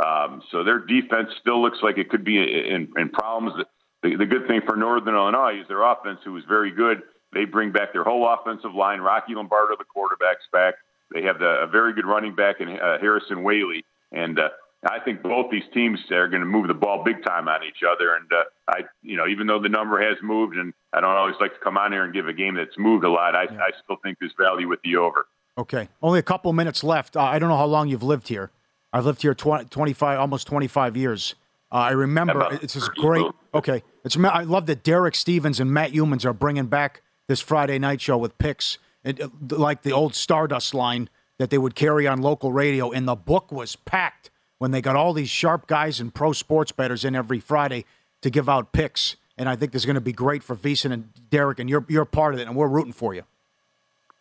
Um, 0.04 0.42
so 0.52 0.64
their 0.64 0.80
defense 0.80 1.30
still 1.40 1.62
looks 1.62 1.78
like 1.84 1.98
it 1.98 2.10
could 2.10 2.26
be 2.26 2.38
in, 2.38 2.92
in 2.98 3.10
problems. 3.10 3.64
The, 4.02 4.16
the 4.16 4.26
good 4.26 4.48
thing 4.48 4.62
for 4.66 4.76
Northern 4.76 5.14
Illinois 5.14 5.62
is 5.62 5.68
their 5.68 5.84
offense, 5.84 6.20
who 6.26 6.36
is 6.38 6.44
very 6.48 6.72
good. 6.72 7.04
They 7.32 7.46
bring 7.46 7.72
back 7.72 7.94
their 7.94 8.04
whole 8.04 8.28
offensive 8.28 8.74
line. 8.74 9.02
Rocky 9.02 9.36
Lombardi, 9.36 9.76
the 9.78 9.86
quarterback's 9.86 10.48
back. 10.52 10.76
They 11.14 11.22
have 11.24 11.40
the, 11.40 11.62
a 11.64 11.68
very 11.68 11.94
good 11.94 12.06
running 12.06 12.34
back 12.34 12.60
in 12.60 12.70
uh, 12.70 12.98
Harrison 13.00 13.38
Waylee. 13.38 13.84
And 14.12 14.40
uh, 14.40 14.50
I 14.90 15.00
think 15.00 15.22
both 15.22 15.52
these 15.52 15.64
teams 15.74 16.00
are 16.12 16.28
going 16.28 16.42
to 16.42 16.48
move 16.48 16.68
the 16.68 16.74
ball 16.74 17.04
big 17.04 17.24
time 17.24 17.48
on 17.48 17.64
each 17.64 17.84
other. 17.88 18.16
And 18.16 18.32
uh, 18.32 18.44
I, 18.68 18.82
you 19.04 19.18
know, 19.18 19.28
even 19.28 19.48
though 19.48 19.62
the 19.62 19.70
number 19.70 20.02
has 20.02 20.18
moved, 20.24 20.56
and 20.56 20.74
I 20.96 21.02
don't 21.02 21.16
always 21.16 21.36
like 21.42 21.54
to 21.54 21.60
come 21.60 21.78
on 21.78 21.92
here 21.92 22.06
and 22.06 22.14
give 22.14 22.28
a 22.28 22.34
game 22.34 22.56
that's 22.56 22.78
moved 22.78 23.04
a 23.04 23.10
lot, 23.10 23.36
I, 23.36 23.44
yeah. 23.44 23.60
I 23.60 23.72
still 23.84 23.98
think 24.02 24.18
there's 24.20 24.34
value 24.40 24.70
with 24.70 24.82
the 24.82 24.96
over. 24.96 25.28
Okay, 25.58 25.90
only 26.02 26.20
a 26.20 26.24
couple 26.24 26.52
minutes 26.54 26.84
left. 26.84 27.18
Uh, 27.18 27.22
I 27.22 27.38
don't 27.38 27.50
know 27.50 27.58
how 27.58 27.66
long 27.66 27.90
you've 27.90 28.04
lived 28.04 28.30
here. 28.30 28.52
I've 28.94 29.06
lived 29.06 29.22
here 29.22 29.34
20, 29.34 29.66
25, 29.66 30.20
almost 30.20 30.48
25 30.48 30.96
years. 30.96 31.36
Uh, 31.72 31.76
I 31.76 31.92
remember 31.92 32.40
About 32.40 32.64
it's 32.64 32.76
just 32.76 32.92
great. 32.96 33.26
Okay, 33.54 33.84
it's 34.06 34.16
I 34.18 34.44
love 34.44 34.68
that 34.68 34.84
Derek 34.84 35.16
Stevens 35.16 35.60
and 35.60 35.72
Matt 35.72 35.92
Youmans 35.92 36.24
are 36.24 36.34
bringing 36.34 36.68
back 36.68 37.02
this 37.28 37.42
Friday 37.42 37.78
night 37.78 38.00
show 38.00 38.18
with 38.18 38.38
picks, 38.38 38.78
it, 39.04 39.20
like 39.52 39.82
the 39.82 39.92
old 39.92 40.16
Stardust 40.16 40.74
line 40.74 41.10
that 41.40 41.50
they 41.50 41.58
would 41.58 41.76
carry 41.76 42.08
on 42.08 42.22
local 42.22 42.54
radio. 42.54 42.92
And 42.92 43.08
the 43.08 43.16
book 43.16 43.52
was 43.52 43.76
packed 43.76 44.30
when 44.60 44.72
they 44.72 44.82
got 44.82 44.96
all 44.96 45.12
these 45.12 45.30
sharp 45.30 45.68
guys 45.68 46.00
and 46.00 46.14
pro 46.14 46.32
sports 46.32 46.72
bettors 46.72 47.04
in 47.04 47.16
every 47.16 47.40
Friday 47.40 47.84
to 48.22 48.30
give 48.30 48.48
out 48.48 48.72
picks. 48.72 49.18
And 49.38 49.50
I 49.50 49.56
think 49.56 49.72
this 49.72 49.82
is 49.82 49.86
going 49.86 49.96
to 49.96 50.02
be 50.02 50.14
great 50.14 50.44
for 50.44 50.56
VSiN 50.56 50.92
and 50.92 51.10
Derek, 51.30 51.60
and 51.60 51.70
you're 51.70 51.86
you're 51.90 52.06
part 52.06 52.34
of 52.34 52.40
it, 52.40 52.48
and 52.48 52.56
we're 52.56 52.68
rooting 52.68 52.94
for 52.94 53.14
you. 53.14 53.24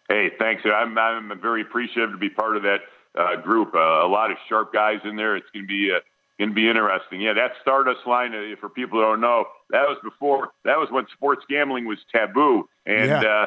Hey, 0.09 0.31
thanks. 0.39 0.62
I'm 0.65 0.97
I'm 0.99 1.41
very 1.41 1.62
appreciative 1.62 2.11
to 2.11 2.19
be 2.19 2.31
part 2.31 2.57
of 2.57 2.62
that 2.65 2.81
uh, 3.15 3.37
group. 3.37 3.75
Uh, 3.75 3.79
a 3.79 4.09
lot 4.09 4.31
of 4.31 4.37
sharp 4.49 4.73
guys 4.73 5.01
in 5.05 5.17
there. 5.17 5.37
It's 5.37 5.49
going 5.53 5.65
to 5.65 5.69
be 5.69 5.91
uh, 5.91 6.01
going 6.39 6.51
to 6.51 6.55
be 6.55 6.69
interesting. 6.69 7.21
Yeah, 7.21 7.35
that 7.35 7.53
Stardust 7.62 8.07
line 8.07 8.35
uh, 8.35 8.57
for 8.61 8.69
people 8.69 8.99
who 8.99 9.05
don't 9.05 9.21
know 9.21 9.47
that 9.71 9.83
was 9.83 9.99
before 10.03 10.51
that 10.65 10.79
was 10.79 10.91
when 10.91 11.07
sports 11.15 11.45
gambling 11.49 11.87
was 11.87 11.99
taboo, 12.12 12.69
and 12.87 13.09
yeah. 13.09 13.21
uh, 13.21 13.47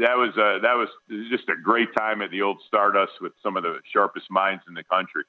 that 0.00 0.16
was 0.16 0.30
uh, 0.36 0.60
that 0.62 0.74
was 0.74 0.88
just 1.30 1.48
a 1.48 1.56
great 1.56 1.88
time 1.96 2.22
at 2.22 2.30
the 2.30 2.42
old 2.42 2.58
Stardust 2.66 3.12
with 3.20 3.32
some 3.42 3.56
of 3.56 3.62
the 3.62 3.78
sharpest 3.92 4.30
minds 4.30 4.62
in 4.68 4.74
the 4.74 4.84
country. 4.84 5.24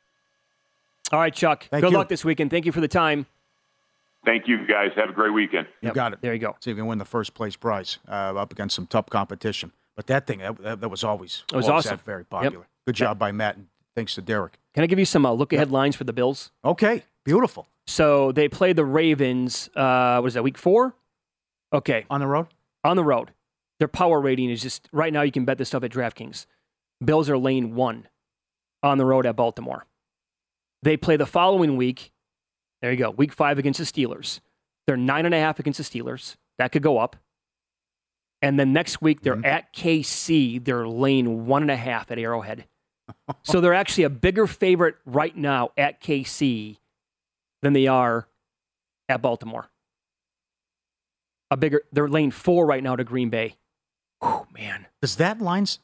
All 1.12 1.20
right, 1.20 1.34
Chuck. 1.34 1.68
Thank 1.70 1.84
good 1.84 1.92
you. 1.92 1.98
luck 1.98 2.10
this 2.10 2.24
weekend. 2.24 2.52
Thank 2.52 2.66
you 2.66 2.72
for 2.72 2.82
the 2.82 2.88
time. 2.88 3.26
Thank 4.26 4.48
you, 4.48 4.66
guys. 4.68 4.92
Have 4.96 5.10
a 5.10 5.14
great 5.14 5.34
weekend. 5.34 5.68
You 5.82 5.88
yep. 5.88 5.96
got 5.96 6.14
it. 6.14 6.20
There 6.22 6.34
you 6.34 6.40
go. 6.40 6.56
See 6.60 6.72
if 6.72 6.78
you 6.78 6.82
can 6.82 6.88
win 6.88 6.98
the 6.98 7.06
first 7.06 7.34
place 7.34 7.56
prize 7.56 8.00
uh, 8.08 8.34
up 8.36 8.52
against 8.52 8.76
some 8.76 8.86
tough 8.86 9.08
competition. 9.08 9.72
But 9.96 10.08
that 10.08 10.28
thing, 10.28 10.40
that, 10.40 10.82
that 10.82 10.90
was 10.90 11.04
always, 11.04 11.44
it 11.52 11.56
was 11.56 11.68
always 11.68 11.86
awesome. 11.86 12.00
very 12.06 12.26
popular. 12.26 12.60
Yep. 12.60 12.68
Good 12.88 12.96
job 12.96 13.16
yep. 13.16 13.20
by 13.20 13.32
Matt, 13.32 13.58
and 13.58 13.68
thanks 13.96 14.16
to 14.16 14.22
Derek. 14.22 14.60
Can 14.74 14.84
I 14.84 14.88
give 14.88 15.00
you 15.00 15.06
some 15.06 15.26
uh, 15.26 15.32
look 15.32 15.52
ahead 15.54 15.72
lines 15.72 15.96
for 15.96 16.04
the 16.04 16.14
Bills? 16.14 16.52
Okay, 16.64 17.04
beautiful. 17.26 17.68
So 17.88 18.32
they 18.32 18.48
play 18.48 18.74
the 18.74 18.86
Ravens. 18.86 19.70
Uh, 19.76 20.20
what 20.20 20.28
is 20.28 20.34
that? 20.36 20.44
Week 20.44 20.58
four. 20.58 20.96
Okay, 21.74 22.06
on 22.10 22.20
the 22.20 22.28
road. 22.28 22.48
On 22.84 22.96
the 22.96 23.04
road. 23.04 23.32
Their 23.80 23.88
power 23.88 24.20
rating 24.20 24.50
is 24.50 24.62
just 24.62 24.90
right 24.92 25.12
now. 25.12 25.22
You 25.22 25.32
can 25.32 25.46
bet 25.46 25.58
this 25.58 25.70
stuff 25.70 25.84
at 25.84 25.92
DraftKings. 25.92 26.46
Bills 27.04 27.30
are 27.30 27.38
lane 27.38 27.76
one 27.76 28.08
on 28.84 28.98
the 28.98 29.06
road 29.06 29.26
at 29.26 29.36
Baltimore. 29.36 29.86
They 30.84 30.98
play 30.98 31.18
the 31.18 31.26
following 31.26 31.78
week. 31.78 32.12
There 32.82 32.92
you 32.92 32.98
go. 32.98 33.10
Week 33.12 33.34
five 33.34 33.60
against 33.60 33.80
the 33.80 33.86
Steelers. 33.86 34.40
They're 34.88 34.98
nine 34.98 35.26
and 35.26 35.36
a 35.36 35.40
half 35.40 35.60
against 35.60 35.78
the 35.78 35.84
Steelers. 35.84 36.36
That 36.58 36.72
could 36.72 36.82
go 36.82 36.98
up. 36.98 37.16
And 38.42 38.60
then 38.60 38.74
next 38.74 39.02
week 39.02 39.22
they're 39.22 39.36
mm-hmm. 39.36 39.46
at 39.46 39.74
KC. 39.74 40.64
They're 40.64 40.88
laying 40.88 41.46
one 41.46 41.62
and 41.62 41.72
a 41.72 41.76
half 41.76 42.12
at 42.12 42.18
Arrowhead. 42.18 42.66
so 43.44 43.60
they're 43.60 43.74
actually 43.74 44.06
a 44.06 44.10
bigger 44.10 44.48
favorite 44.48 44.96
right 45.06 45.36
now 45.36 45.72
at 45.78 46.02
KC 46.02 46.78
than 47.62 47.74
they 47.74 47.88
are 47.88 48.28
at 49.08 49.22
Baltimore. 49.22 49.68
A 51.52 51.58
bigger, 51.58 51.82
they're 51.92 52.08
laying 52.08 52.32
four 52.32 52.66
right 52.66 52.84
now 52.84 52.96
to 52.96 53.04
Green 53.04 53.30
Bay. 53.30 53.56
Oh 54.22 54.46
man, 54.54 54.86
does 55.02 55.16
that 55.16 55.42
line's? 55.42 55.80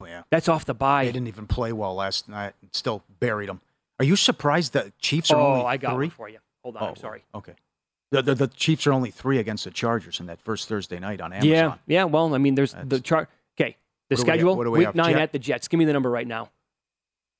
Oh, 0.00 0.06
yeah, 0.06 0.22
that's 0.30 0.48
off 0.48 0.64
the 0.64 0.74
buy. 0.74 1.04
They 1.04 1.12
didn't 1.12 1.28
even 1.28 1.46
play 1.46 1.72
well 1.72 1.94
last 1.94 2.28
night. 2.28 2.54
Still 2.72 3.02
buried 3.20 3.48
them. 3.48 3.60
Are 4.02 4.04
you 4.04 4.16
surprised 4.16 4.72
that 4.72 4.98
Chiefs 4.98 5.30
are 5.30 5.38
oh, 5.38 5.46
only 5.46 5.62
Oh, 5.62 5.66
I 5.66 5.76
got 5.76 5.94
three? 5.94 6.06
one 6.06 6.10
for 6.10 6.28
you. 6.28 6.38
Hold 6.64 6.76
on, 6.76 6.82
oh, 6.82 6.86
I'm 6.88 6.96
sorry. 6.96 7.22
Okay. 7.36 7.52
The, 8.10 8.20
the, 8.20 8.34
the, 8.34 8.48
Chiefs 8.48 8.84
are 8.88 8.92
only 8.92 9.12
three 9.12 9.38
against 9.38 9.62
the 9.62 9.70
Chargers 9.70 10.18
in 10.18 10.26
that 10.26 10.40
first 10.40 10.68
Thursday 10.68 10.98
night 10.98 11.20
on 11.20 11.32
Amazon. 11.32 11.48
Yeah, 11.48 11.74
yeah. 11.86 12.02
Well, 12.02 12.34
I 12.34 12.38
mean, 12.38 12.56
there's 12.56 12.72
That's, 12.72 12.88
the 12.88 12.98
chart. 12.98 13.30
Okay, 13.56 13.76
the 14.10 14.16
schedule. 14.16 14.56
We, 14.56 14.68
week 14.70 14.96
nine 14.96 15.12
Jet? 15.12 15.22
at 15.22 15.32
the 15.32 15.38
Jets. 15.38 15.68
Give 15.68 15.78
me 15.78 15.84
the 15.84 15.92
number 15.92 16.10
right 16.10 16.26
now. 16.26 16.50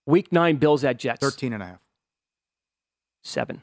Week 0.06 0.30
nine, 0.30 0.54
Bills 0.54 0.84
at 0.84 1.00
Jets. 1.00 1.18
13 1.18 1.52
and 1.52 1.64
a 1.64 1.66
half. 1.66 1.80
Seven. 3.24 3.62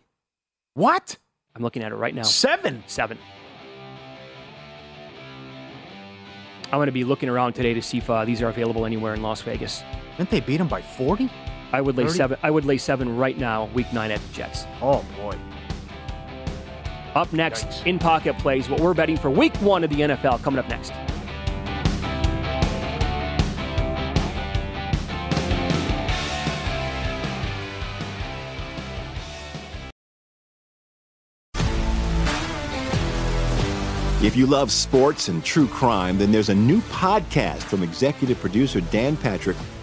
What? 0.74 1.16
I'm 1.56 1.62
looking 1.62 1.84
at 1.84 1.94
it 1.94 1.96
right 1.96 2.14
now. 2.14 2.24
Seven. 2.24 2.84
Seven. 2.88 3.18
I'm 6.66 6.80
going 6.80 6.88
to 6.88 6.92
be 6.92 7.06
looking 7.06 7.30
around 7.30 7.54
today 7.54 7.74
to 7.74 7.82
see 7.82 8.00
if 8.00 8.10
uh, 8.10 8.26
these 8.26 8.42
are 8.42 8.50
available 8.50 8.86
anywhere 8.86 9.14
in 9.14 9.22
Las 9.22 9.42
Vegas. 9.42 9.84
Didn't 10.18 10.32
they 10.32 10.42
beat 10.42 10.58
them 10.58 10.68
by 10.68 10.82
40? 10.82 11.30
I 11.72 11.82
would 11.82 11.98
lay 11.98 12.06
30? 12.06 12.18
seven. 12.18 12.38
I 12.44 12.52
would 12.52 12.66
lay 12.66 12.78
seven 12.78 13.16
right 13.18 13.38
now, 13.38 13.66
week 13.74 13.92
nine 13.94 14.12
at 14.12 14.20
the 14.22 14.34
Jets. 14.34 14.66
Oh 14.82 15.06
boy. 15.18 15.38
Up 17.16 17.32
next, 17.34 17.68
Yikes. 17.68 17.86
in 17.88 18.00
pocket 18.00 18.38
plays, 18.38 18.70
what 18.70 18.80
we're 18.80 18.94
betting 18.94 19.18
for 19.18 19.30
week 19.30 19.56
one 19.58 19.84
of 19.84 19.90
the 19.90 20.02
NFL 20.02 20.42
coming 20.44 20.60
up 20.60 20.70
next. 20.70 20.94
If 34.22 34.36
you 34.36 34.46
love 34.48 34.70
sports 34.70 35.30
and 35.30 35.44
true 35.46 35.66
crime, 35.68 36.18
then 36.18 36.30
there's 36.30 36.50
a 36.50 36.56
new 36.56 36.82
podcast 36.82 37.64
from 37.64 37.84
executive 37.84 38.38
producer 38.40 38.82
Dan 38.82 39.16
Patrick 39.16 39.56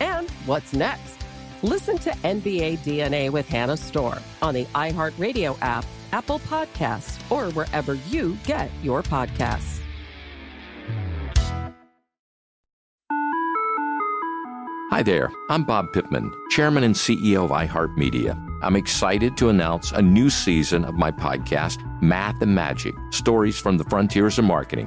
And 0.00 0.30
what's 0.46 0.72
next? 0.72 1.16
Listen 1.62 1.96
to 1.98 2.10
NBA 2.10 2.78
DNA 2.80 3.30
with 3.30 3.48
Hannah 3.48 3.76
Storm 3.76 4.18
on 4.42 4.54
the 4.54 4.64
iHeartRadio 4.74 5.56
app, 5.62 5.84
Apple 6.12 6.38
Podcasts, 6.40 7.18
or 7.30 7.50
wherever 7.52 7.94
you 7.94 8.36
get 8.44 8.70
your 8.82 9.02
podcasts. 9.02 9.80
Hi 14.90 15.02
there, 15.02 15.32
I'm 15.50 15.64
Bob 15.64 15.92
Pittman, 15.92 16.30
Chairman 16.50 16.84
and 16.84 16.94
CEO 16.94 17.44
of 17.46 17.50
iHeartMedia. 17.50 18.40
I'm 18.62 18.76
excited 18.76 19.36
to 19.38 19.48
announce 19.48 19.90
a 19.90 20.00
new 20.00 20.30
season 20.30 20.84
of 20.84 20.94
my 20.94 21.10
podcast, 21.10 21.82
Math 22.00 22.40
and 22.42 22.54
Magic 22.54 22.94
Stories 23.10 23.58
from 23.58 23.76
the 23.76 23.82
Frontiers 23.84 24.38
of 24.38 24.44
Marketing. 24.44 24.86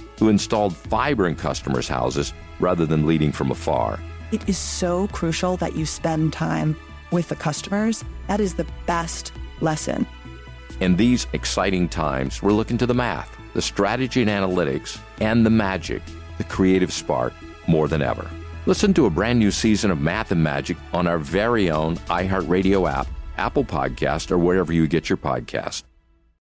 who 0.21 0.29
installed 0.29 0.77
fiber 0.77 1.27
in 1.27 1.35
customers' 1.35 1.87
houses 1.87 2.31
rather 2.59 2.85
than 2.85 3.07
leading 3.07 3.31
from 3.31 3.49
afar. 3.49 3.99
It 4.31 4.47
is 4.47 4.55
so 4.55 5.07
crucial 5.07 5.57
that 5.57 5.75
you 5.75 5.87
spend 5.87 6.31
time 6.31 6.77
with 7.11 7.29
the 7.29 7.35
customers. 7.35 8.05
That 8.27 8.39
is 8.39 8.53
the 8.53 8.67
best 8.85 9.33
lesson. 9.61 10.05
In 10.79 10.95
these 10.95 11.25
exciting 11.33 11.89
times, 11.89 12.43
we're 12.43 12.51
looking 12.51 12.77
to 12.77 12.85
the 12.85 12.93
math, 12.93 13.35
the 13.55 13.63
strategy 13.63 14.21
and 14.21 14.29
analytics, 14.29 14.99
and 15.19 15.43
the 15.43 15.49
magic, 15.49 16.03
the 16.37 16.43
creative 16.43 16.93
spark, 16.93 17.33
more 17.65 17.87
than 17.87 18.03
ever. 18.03 18.29
Listen 18.67 18.93
to 18.93 19.07
a 19.07 19.09
brand 19.09 19.39
new 19.39 19.49
season 19.49 19.89
of 19.89 20.01
Math 20.01 20.31
and 20.31 20.43
Magic 20.43 20.77
on 20.93 21.07
our 21.07 21.17
very 21.17 21.71
own 21.71 21.97
iHeartRadio 21.97 22.87
app, 22.87 23.07
Apple 23.37 23.65
Podcast, 23.65 24.29
or 24.29 24.37
wherever 24.37 24.71
you 24.71 24.85
get 24.85 25.09
your 25.09 25.17
podcast. 25.17 25.81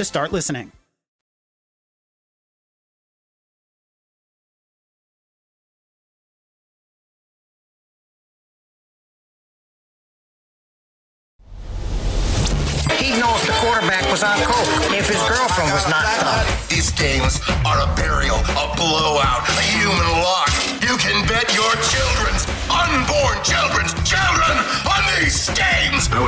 to 0.00 0.04
start 0.06 0.32
listening. 0.32 0.79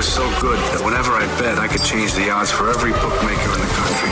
Was 0.02 0.12
so 0.12 0.40
good 0.40 0.58
that 0.58 0.84
whenever 0.84 1.12
I 1.12 1.24
bet, 1.38 1.58
I 1.58 1.68
could 1.68 1.82
change 1.84 2.12
the 2.14 2.28
odds 2.28 2.50
for 2.50 2.68
every 2.68 2.90
bookmaker 2.90 3.52
in 3.52 3.60
the 3.60 3.72
country. 3.72 4.10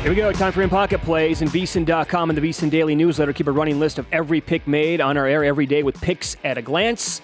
Here 0.00 0.10
we 0.10 0.16
go. 0.16 0.32
Time 0.32 0.52
for 0.54 0.62
In 0.62 0.70
Pocket 0.70 1.02
Plays 1.02 1.42
and 1.42 1.50
VSIN.com 1.50 2.30
and 2.30 2.38
the 2.38 2.48
VSIN 2.48 2.70
Daily 2.70 2.94
Newsletter. 2.94 3.34
Keep 3.34 3.48
a 3.48 3.52
running 3.52 3.78
list 3.78 3.98
of 3.98 4.06
every 4.10 4.40
pick 4.40 4.66
made 4.66 5.02
on 5.02 5.18
our 5.18 5.26
air 5.26 5.44
every 5.44 5.66
day 5.66 5.82
with 5.82 6.00
picks 6.00 6.34
at 6.44 6.56
a 6.56 6.62
glance. 6.62 7.20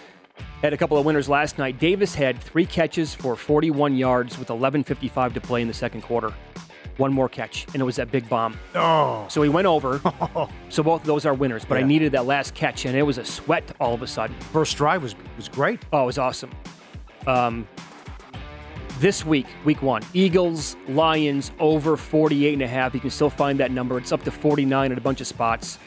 Had 0.60 0.74
a 0.74 0.76
couple 0.76 0.98
of 0.98 1.06
winners 1.06 1.26
last 1.26 1.56
night. 1.56 1.78
Davis 1.78 2.14
had 2.14 2.38
three 2.38 2.66
catches 2.66 3.14
for 3.14 3.36
41 3.36 3.96
yards 3.96 4.38
with 4.38 4.48
11.55 4.48 5.32
to 5.32 5.40
play 5.40 5.62
in 5.62 5.68
the 5.68 5.72
second 5.72 6.02
quarter. 6.02 6.30
One 6.98 7.12
more 7.14 7.30
catch, 7.30 7.64
and 7.72 7.80
it 7.80 7.84
was 7.86 7.96
that 7.96 8.12
big 8.12 8.28
bomb. 8.28 8.58
Oh. 8.74 9.24
So 9.30 9.40
he 9.40 9.48
went 9.48 9.66
over. 9.66 9.98
so 10.68 10.82
both 10.82 11.00
of 11.00 11.06
those 11.06 11.24
are 11.24 11.32
winners, 11.32 11.64
but 11.64 11.78
I 11.78 11.82
needed 11.84 12.12
that 12.12 12.26
last 12.26 12.54
catch, 12.54 12.84
and 12.84 12.94
it 12.94 13.02
was 13.02 13.16
a 13.16 13.24
sweat 13.24 13.64
all 13.80 13.94
of 13.94 14.02
a 14.02 14.06
sudden. 14.06 14.38
First 14.52 14.76
drive 14.76 15.02
was 15.02 15.14
was 15.36 15.48
great. 15.48 15.80
Oh, 15.90 16.02
it 16.02 16.06
was 16.06 16.18
awesome. 16.18 16.50
Um, 17.26 17.66
this 19.00 19.24
week, 19.24 19.46
week 19.64 19.82
one, 19.82 20.02
Eagles, 20.12 20.76
Lions 20.88 21.50
over 21.58 21.96
48 21.96 22.52
and 22.52 22.62
a 22.62 22.66
half. 22.68 22.94
You 22.94 23.00
can 23.00 23.10
still 23.10 23.30
find 23.30 23.58
that 23.60 23.70
number. 23.70 23.98
It's 23.98 24.12
up 24.12 24.22
to 24.24 24.30
49 24.30 24.92
at 24.92 24.98
a 24.98 25.00
bunch 25.00 25.20
of 25.20 25.26
spots. 25.26 25.78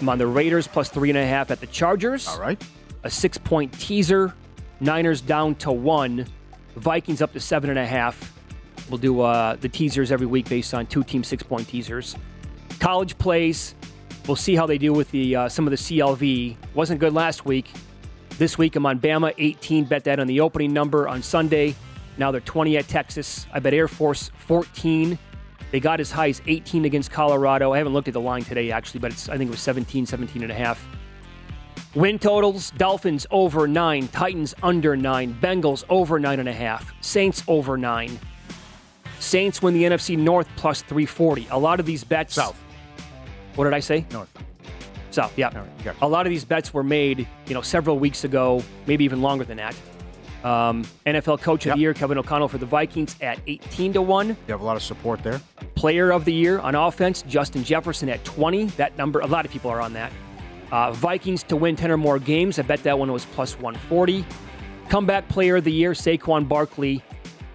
I'm 0.00 0.08
on 0.08 0.18
the 0.18 0.26
Raiders 0.26 0.66
plus 0.66 0.88
three 0.88 1.10
and 1.10 1.18
a 1.18 1.26
half 1.26 1.50
at 1.50 1.60
the 1.60 1.66
Chargers. 1.66 2.28
All 2.28 2.40
right. 2.40 2.62
A 3.04 3.10
six 3.10 3.38
point 3.38 3.72
teaser. 3.78 4.34
Niners 4.80 5.20
down 5.20 5.54
to 5.56 5.72
one. 5.72 6.26
Vikings 6.76 7.22
up 7.22 7.32
to 7.32 7.40
seven 7.40 7.70
and 7.70 7.78
a 7.78 7.86
half. 7.86 8.32
We'll 8.90 8.98
do 8.98 9.20
uh, 9.20 9.56
the 9.56 9.68
teasers 9.68 10.12
every 10.12 10.26
week 10.26 10.48
based 10.48 10.74
on 10.74 10.86
two 10.86 11.02
team 11.02 11.24
six 11.24 11.42
point 11.42 11.68
teasers. 11.68 12.16
College 12.78 13.16
plays. 13.18 13.74
We'll 14.26 14.36
see 14.36 14.54
how 14.54 14.66
they 14.66 14.78
do 14.78 14.92
with 14.92 15.10
the 15.10 15.36
uh, 15.36 15.48
some 15.48 15.66
of 15.66 15.70
the 15.70 15.76
CLV. 15.76 16.56
Wasn't 16.74 17.00
good 17.00 17.14
last 17.14 17.44
week. 17.44 17.70
This 18.38 18.58
week 18.58 18.76
I'm 18.76 18.84
on 18.84 19.00
Bama 19.00 19.32
18. 19.38 19.84
Bet 19.84 20.04
that 20.04 20.20
on 20.20 20.26
the 20.26 20.40
opening 20.40 20.72
number 20.74 21.08
on 21.08 21.22
Sunday. 21.22 21.74
Now 22.18 22.30
they're 22.30 22.42
20 22.42 22.76
at 22.76 22.86
Texas. 22.86 23.46
I 23.52 23.60
bet 23.60 23.72
Air 23.72 23.88
Force 23.88 24.30
14. 24.46 25.18
They 25.70 25.80
got 25.80 26.00
as 26.00 26.10
high 26.10 26.28
as 26.28 26.42
18 26.46 26.84
against 26.84 27.10
Colorado. 27.10 27.72
I 27.72 27.78
haven't 27.78 27.94
looked 27.94 28.08
at 28.08 28.14
the 28.14 28.20
line 28.20 28.42
today 28.44 28.70
actually, 28.70 29.00
but 29.00 29.12
it's 29.12 29.30
I 29.30 29.38
think 29.38 29.48
it 29.48 29.52
was 29.52 29.60
17, 29.60 30.04
17 30.04 30.42
and 30.42 30.52
a 30.52 30.54
half. 30.54 30.86
Win 31.94 32.18
totals 32.18 32.72
Dolphins 32.72 33.26
over 33.30 33.66
nine, 33.66 34.06
Titans 34.08 34.54
under 34.62 34.96
nine, 34.96 35.34
Bengals 35.40 35.84
over 35.88 36.20
nine 36.20 36.38
and 36.38 36.48
a 36.48 36.52
half, 36.52 36.92
Saints 37.02 37.42
over 37.48 37.78
nine. 37.78 38.18
Saints 39.18 39.62
win 39.62 39.72
the 39.72 39.84
NFC 39.84 40.16
North 40.16 40.48
plus 40.56 40.82
340. 40.82 41.48
A 41.50 41.58
lot 41.58 41.80
of 41.80 41.86
these 41.86 42.04
bets. 42.04 42.34
South. 42.34 42.62
What 43.54 43.64
did 43.64 43.72
I 43.72 43.80
say? 43.80 44.04
North. 44.12 44.30
So 45.16 45.30
yeah, 45.34 45.64
a 46.02 46.06
lot 46.06 46.26
of 46.26 46.30
these 46.30 46.44
bets 46.44 46.74
were 46.74 46.82
made, 46.82 47.26
you 47.46 47.54
know, 47.54 47.62
several 47.62 47.98
weeks 47.98 48.24
ago, 48.24 48.62
maybe 48.86 49.02
even 49.02 49.22
longer 49.22 49.44
than 49.44 49.56
that. 49.56 49.74
Um, 50.44 50.84
NFL 51.06 51.40
Coach 51.40 51.64
of 51.64 51.72
the 51.72 51.80
Year 51.80 51.94
Kevin 51.94 52.18
O'Connell 52.18 52.48
for 52.48 52.58
the 52.58 52.66
Vikings 52.66 53.16
at 53.22 53.40
18 53.46 53.94
to 53.94 54.02
one. 54.02 54.28
You 54.28 54.36
have 54.48 54.60
a 54.60 54.64
lot 54.64 54.76
of 54.76 54.82
support 54.82 55.22
there. 55.22 55.40
Player 55.74 56.10
of 56.12 56.26
the 56.26 56.34
Year 56.34 56.58
on 56.58 56.74
offense, 56.74 57.22
Justin 57.22 57.64
Jefferson 57.64 58.10
at 58.10 58.22
20. 58.26 58.66
That 58.76 58.98
number, 58.98 59.20
a 59.20 59.26
lot 59.26 59.46
of 59.46 59.50
people 59.50 59.70
are 59.70 59.80
on 59.80 59.94
that. 59.94 60.12
Uh, 60.70 60.92
Vikings 60.92 61.42
to 61.44 61.56
win 61.56 61.76
10 61.76 61.90
or 61.90 61.96
more 61.96 62.18
games. 62.18 62.58
I 62.58 62.62
bet 62.62 62.82
that 62.82 62.98
one 62.98 63.10
was 63.10 63.24
plus 63.24 63.54
140. 63.58 64.22
Comeback 64.90 65.26
Player 65.28 65.56
of 65.56 65.64
the 65.64 65.72
Year, 65.72 65.92
Saquon 65.92 66.46
Barkley. 66.46 67.02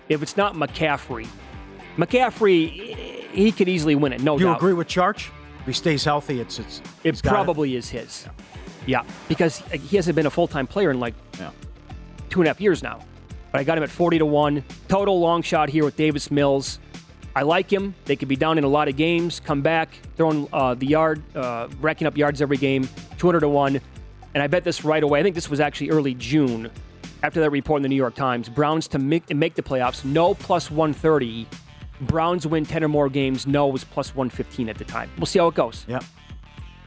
If 0.09 0.24
it's 0.24 0.36
not 0.36 0.55
McCaffrey, 0.55 1.28
McCaffrey, 1.95 3.30
he 3.32 3.51
could 3.51 3.70
easily 3.70 3.93
win 3.93 4.14
it. 4.14 4.22
No 4.22 4.39
you 4.39 4.45
doubt. 4.45 4.57
agree 4.57 4.74
with 4.74 4.88
Charch? 4.88 5.30
If 5.62 5.68
he 5.68 5.74
stays 5.74 6.03
healthy, 6.03 6.39
it's 6.39 6.59
it's. 6.59 6.82
It 7.03 7.22
probably 7.24 7.76
is 7.76 7.89
his. 7.89 8.28
Yeah. 8.88 9.03
because 9.28 9.59
he 9.59 9.95
hasn't 9.95 10.16
been 10.16 10.26
a 10.26 10.32
full 10.32 10.47
time 10.47 10.68
player 10.68 10.91
in 10.91 10.99
like 10.99 11.14
two 12.30 12.39
and 12.39 12.47
a 12.47 12.49
half 12.49 12.59
years 12.59 12.82
now. 12.82 12.99
But 13.51 13.59
I 13.59 13.64
got 13.64 13.78
him 13.78 13.84
at 13.84 13.89
40 13.89 14.20
to 14.20 14.26
1. 14.26 14.64
Total 14.88 15.20
long 15.20 15.41
shot 15.41 15.70
here 15.70 15.84
with 15.84 15.95
Davis 15.97 16.32
Mills. 16.32 16.80
I 17.36 17.43
like 17.43 17.72
him. 17.72 17.93
They 18.05 18.16
could 18.16 18.28
be 18.28 18.36
down 18.36 18.57
in 18.57 18.64
a 18.64 18.68
lot 18.68 18.88
of 18.88 18.95
games, 18.95 19.39
come 19.39 19.62
back, 19.62 19.89
throwing 20.16 20.47
uh, 20.51 20.74
the 20.74 20.86
yard, 20.86 21.22
uh, 21.36 21.68
racking 21.80 22.07
up 22.07 22.18
yards 22.18 22.41
every 22.41 22.57
game, 22.57 22.89
200 23.20 23.41
to 23.41 23.49
1. 23.49 23.80
And 24.34 24.43
I 24.43 24.47
bet 24.47 24.64
this 24.64 24.84
right 24.84 25.03
away. 25.03 25.20
I 25.20 25.24
think 25.24 25.36
this 25.36 25.49
was 25.49 25.59
actually 25.59 25.91
early 25.91 26.14
June 26.14 26.70
after 27.24 27.39
that 27.41 27.49
report 27.49 27.80
in 27.80 27.84
the 27.84 27.89
New 27.89 27.95
York 27.95 28.16
Times. 28.16 28.49
Browns 28.49 28.88
to 28.89 28.99
make, 28.99 29.34
make 29.34 29.55
the 29.55 29.62
playoffs, 29.62 30.03
no 30.03 30.34
plus 30.34 30.72
130. 30.72 31.47
Browns 32.02 32.45
win 32.47 32.66
10 32.66 32.84
or 32.84 32.88
more 32.88 33.10
games, 33.10 33.45
no 33.47 33.68
was 33.68 33.84
plus 33.84 34.16
115 34.16 34.70
at 34.70 34.78
the 34.78 34.86
time. 34.86 35.10
We'll 35.18 35.26
see 35.28 35.39
how 35.39 35.47
it 35.47 35.56
goes. 35.56 35.86
Yeah. 35.88 35.99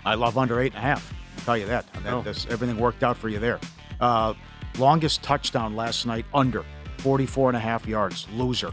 I 0.04 0.14
love 0.14 0.36
under 0.36 0.60
eight 0.60 0.72
and 0.74 0.78
a 0.78 0.86
half. 0.86 1.12
I'll 1.38 1.44
tell 1.44 1.56
you 1.56 1.66
that. 1.66 1.86
that 2.02 2.12
Oh. 2.12 2.24
everything 2.50 2.78
worked 2.78 3.02
out 3.02 3.16
for 3.16 3.28
you 3.28 3.38
there. 3.38 3.58
Uh, 4.00 4.34
longest 4.78 5.22
touchdown 5.22 5.76
last 5.76 6.04
night 6.06 6.26
under 6.34 6.64
44 6.98 7.50
and 7.50 7.56
a 7.56 7.60
half 7.60 7.86
yards. 7.86 8.26
Loser. 8.32 8.72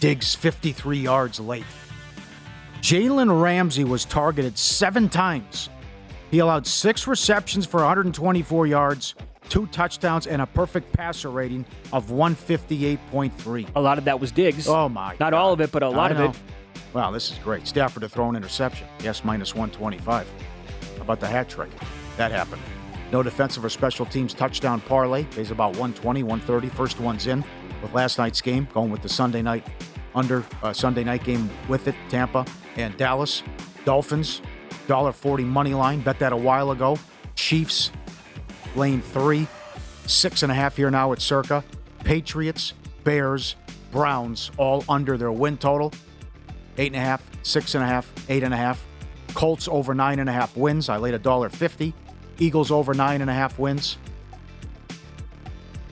Diggs 0.00 0.34
53 0.34 0.98
yards 0.98 1.38
late. 1.38 1.64
Jalen 2.80 3.40
Ramsey 3.42 3.84
was 3.84 4.04
targeted 4.04 4.58
seven 4.58 5.08
times. 5.08 5.70
He 6.30 6.38
allowed 6.40 6.66
six 6.66 7.06
receptions 7.06 7.64
for 7.66 7.78
124 7.78 8.66
yards, 8.66 9.14
two 9.48 9.66
touchdowns, 9.68 10.26
and 10.26 10.42
a 10.42 10.46
perfect 10.46 10.92
passer 10.92 11.30
rating 11.30 11.64
of 11.92 12.10
158.3. 12.10 13.68
A 13.74 13.80
lot 13.80 13.98
of 13.98 14.04
that 14.04 14.20
was 14.20 14.32
Diggs. 14.32 14.68
Oh, 14.68 14.88
my. 14.88 15.16
Not 15.20 15.34
all 15.34 15.52
of 15.52 15.60
it, 15.60 15.72
but 15.72 15.82
a 15.82 15.88
lot 15.88 16.12
of 16.12 16.20
it. 16.20 16.40
Wow, 16.92 17.10
this 17.10 17.30
is 17.32 17.38
great. 17.38 17.66
Stafford 17.66 18.02
to 18.02 18.08
throw 18.08 18.28
an 18.28 18.36
interception. 18.36 18.86
Yes, 19.02 19.24
minus 19.24 19.54
125. 19.54 20.28
How 20.96 21.02
about 21.02 21.20
the 21.20 21.26
hat 21.26 21.48
trick? 21.48 21.70
That 22.16 22.30
happened. 22.30 22.62
No 23.12 23.22
defensive 23.22 23.64
or 23.64 23.68
special 23.68 24.06
teams 24.06 24.32
touchdown 24.32 24.80
parlay. 24.80 25.24
Pays 25.24 25.50
about 25.50 25.70
120, 25.70 26.22
130. 26.22 26.68
First 26.68 27.00
one's 27.00 27.26
in 27.26 27.44
with 27.82 27.92
last 27.92 28.18
night's 28.18 28.40
game. 28.40 28.68
Going 28.72 28.90
with 28.90 29.02
the 29.02 29.08
Sunday 29.08 29.42
night 29.42 29.66
under 30.14 30.44
uh, 30.62 30.72
Sunday 30.72 31.04
night 31.04 31.24
game 31.24 31.50
with 31.68 31.88
it. 31.88 31.94
Tampa 32.08 32.46
and 32.76 32.96
Dallas. 32.96 33.42
Dolphins, 33.84 34.40
$1.40 34.86 35.44
money 35.44 35.74
line. 35.74 36.00
Bet 36.00 36.18
that 36.20 36.32
a 36.32 36.36
while 36.36 36.70
ago. 36.70 36.98
Chiefs, 37.34 37.90
lane 38.76 39.00
three. 39.00 39.46
Six 40.06 40.42
and 40.42 40.52
a 40.52 40.54
half 40.54 40.76
here 40.76 40.90
now 40.90 41.12
at 41.12 41.20
Circa. 41.20 41.64
Patriots, 42.00 42.74
Bears, 43.04 43.56
Browns, 43.90 44.50
all 44.58 44.84
under 44.88 45.16
their 45.16 45.32
win 45.32 45.56
total. 45.56 45.92
Eight 46.76 46.88
and 46.88 46.96
a 46.96 47.04
half, 47.04 47.22
six 47.42 47.74
and 47.74 47.82
a 47.82 47.86
half, 47.86 48.12
eight 48.28 48.42
and 48.42 48.52
a 48.52 48.56
half. 48.56 48.84
Colts 49.34 49.68
over 49.68 49.94
nine 49.94 50.18
and 50.18 50.28
a 50.28 50.32
half 50.32 50.56
wins. 50.56 50.88
I 50.88 50.96
laid 50.96 51.14
a 51.14 51.18
dollar 51.18 51.48
fifty. 51.48 51.94
Eagles 52.38 52.70
over 52.70 52.94
nine 52.94 53.20
and 53.20 53.30
a 53.30 53.34
half 53.34 53.58
wins. 53.58 53.96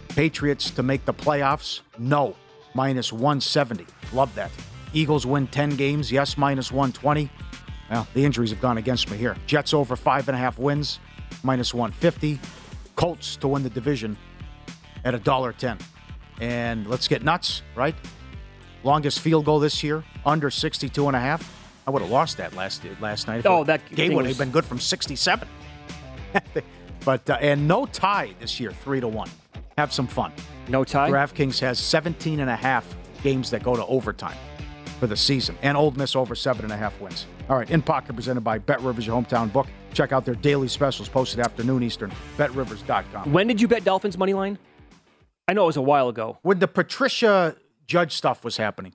Patriots 0.09 0.71
to 0.73 0.83
make 0.83 1.05
the 1.05 1.15
playoffs? 1.15 1.81
No. 1.99 2.37
Minus 2.75 3.13
170. 3.13 3.87
Love 4.13 4.35
that. 4.35 4.51
Eagles 4.93 5.25
win 5.27 5.47
10 5.47 5.77
games? 5.77 6.13
Yes, 6.13 6.37
minus 6.37 6.71
120. 6.71 7.31
Well, 7.91 8.07
the 8.15 8.25
injuries 8.25 8.51
have 8.51 8.61
gone 8.61 8.79
against 8.79 9.11
me 9.11 9.17
here. 9.17 9.37
Jets 9.47 9.73
over 9.73 9.97
five 9.97 10.29
and 10.29 10.37
a 10.37 10.39
half 10.39 10.59
wins, 10.59 10.99
minus 11.43 11.73
150. 11.73 12.39
Colts 13.03 13.35
to 13.39 13.49
win 13.49 13.65
the 13.65 13.71
division 13.71 14.17
at 15.05 15.13
a 15.13 15.19
dollar 15.19 15.53
ten. 15.53 15.77
And 16.41 16.87
let's 16.87 17.09
get 17.09 17.25
nuts, 17.25 17.63
right? 17.75 17.97
Longest 18.85 19.19
field 19.19 19.45
goal 19.45 19.59
this 19.59 19.83
year, 19.83 20.05
under 20.25 20.51
62 20.51 21.09
and 21.09 21.17
a 21.17 21.19
half. 21.19 21.53
I 21.85 21.91
would 21.91 22.01
have 22.01 22.13
lost 22.13 22.37
that 22.37 22.55
last 22.55 22.83
last 23.01 23.27
night. 23.27 23.45
Oh, 23.45 23.65
that 23.65 23.81
game 23.93 24.15
would 24.15 24.27
was- 24.27 24.37
have 24.37 24.39
been 24.39 24.53
good 24.53 24.65
from 24.65 24.79
67. 24.79 25.49
but 27.05 27.29
uh, 27.29 27.39
and 27.41 27.67
no 27.67 27.87
tie 27.87 28.35
this 28.39 28.61
year, 28.61 28.71
three 28.71 29.01
to 29.01 29.09
one. 29.09 29.29
Have 29.77 29.93
some 29.93 30.07
fun. 30.07 30.33
No 30.69 30.85
tie. 30.85 31.11
DraftKings 31.11 31.59
has 31.59 31.81
17 31.81 32.39
and 32.39 32.49
a 32.49 32.55
half 32.55 32.87
games 33.25 33.51
that 33.51 33.65
go 33.65 33.75
to 33.75 33.85
overtime 33.87 34.39
for 35.01 35.09
the 35.09 35.17
season, 35.17 35.59
and 35.63 35.77
Ole 35.77 35.91
Miss 35.91 36.15
over 36.15 36.37
seven 36.37 36.65
and 36.67 36.73
a 36.73 36.77
half 36.77 37.01
wins. 37.01 37.27
All 37.51 37.57
right, 37.57 37.69
in 37.69 37.83
pocket 37.83 38.15
presented 38.15 38.43
by 38.43 38.59
Bet 38.59 38.81
Rivers, 38.81 39.09
your 39.09 39.21
hometown 39.21 39.53
book. 39.53 39.67
Check 39.93 40.13
out 40.13 40.25
their 40.25 40.35
daily 40.35 40.69
specials 40.69 41.09
posted 41.09 41.41
afternoon 41.41 41.83
Eastern. 41.83 42.13
BetRivers.com. 42.37 43.33
When 43.33 43.47
did 43.47 43.61
you 43.61 43.69
bet 43.69 43.85
Dolphins 43.85 44.19
money 44.19 44.35
line? 44.35 44.59
I 45.49 45.53
know 45.53 45.65
it 45.65 45.67
was 45.67 45.77
a 45.77 45.83
while 45.83 46.09
ago. 46.09 46.39
When 46.43 46.59
the 46.59 46.69
Patricia 46.69 47.57
Judge 47.87 48.13
stuff 48.15 48.45
was 48.45 48.57
happening. 48.57 48.95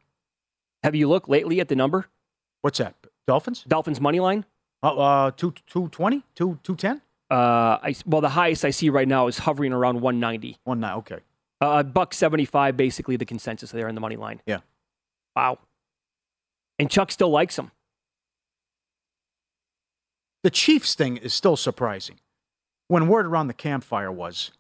Have 0.84 0.96
you 0.96 1.08
looked 1.08 1.30
lately 1.30 1.60
at 1.60 1.68
the 1.68 1.76
number? 1.76 2.08
What's 2.62 2.80
that? 2.80 2.96
Dolphins? 3.28 3.64
Dolphins 3.68 4.00
money 4.00 4.20
line? 4.20 4.46
Uh, 4.82 4.96
uh 4.96 5.32
two 5.32 5.54
two 5.68 5.90
twenty, 5.90 6.24
two 6.36 6.60
two 6.64 6.76
ten. 6.76 7.02
Uh, 7.30 7.78
I, 7.84 7.96
well, 8.06 8.22
the 8.22 8.30
highest 8.30 8.64
I 8.64 8.70
see 8.70 8.90
right 8.90 9.08
now 9.08 9.28
is 9.28 9.38
hovering 9.38 9.74
around 9.74 10.02
190. 10.02 10.58
190. 10.64 11.00
Okay. 11.00 11.24
Uh, 11.60 11.84
buck 11.84 12.14
75, 12.14 12.78
basically 12.78 13.18
the 13.18 13.26
consensus 13.26 13.72
there 13.72 13.90
in 13.90 13.96
the 13.96 14.02
money 14.02 14.16
line. 14.16 14.42
Yeah. 14.46 14.60
Wow. 15.36 15.60
And 16.80 16.90
Chuck 16.90 17.12
still 17.12 17.30
likes 17.30 17.58
him. 17.58 17.72
The 20.44 20.50
Chiefs 20.50 20.96
thing 20.96 21.18
is 21.18 21.34
still 21.34 21.56
surprising. 21.58 22.20
When 22.88 23.08
word 23.08 23.26
around 23.26 23.48
the 23.48 23.54
campfire 23.54 24.12
was 24.12 24.52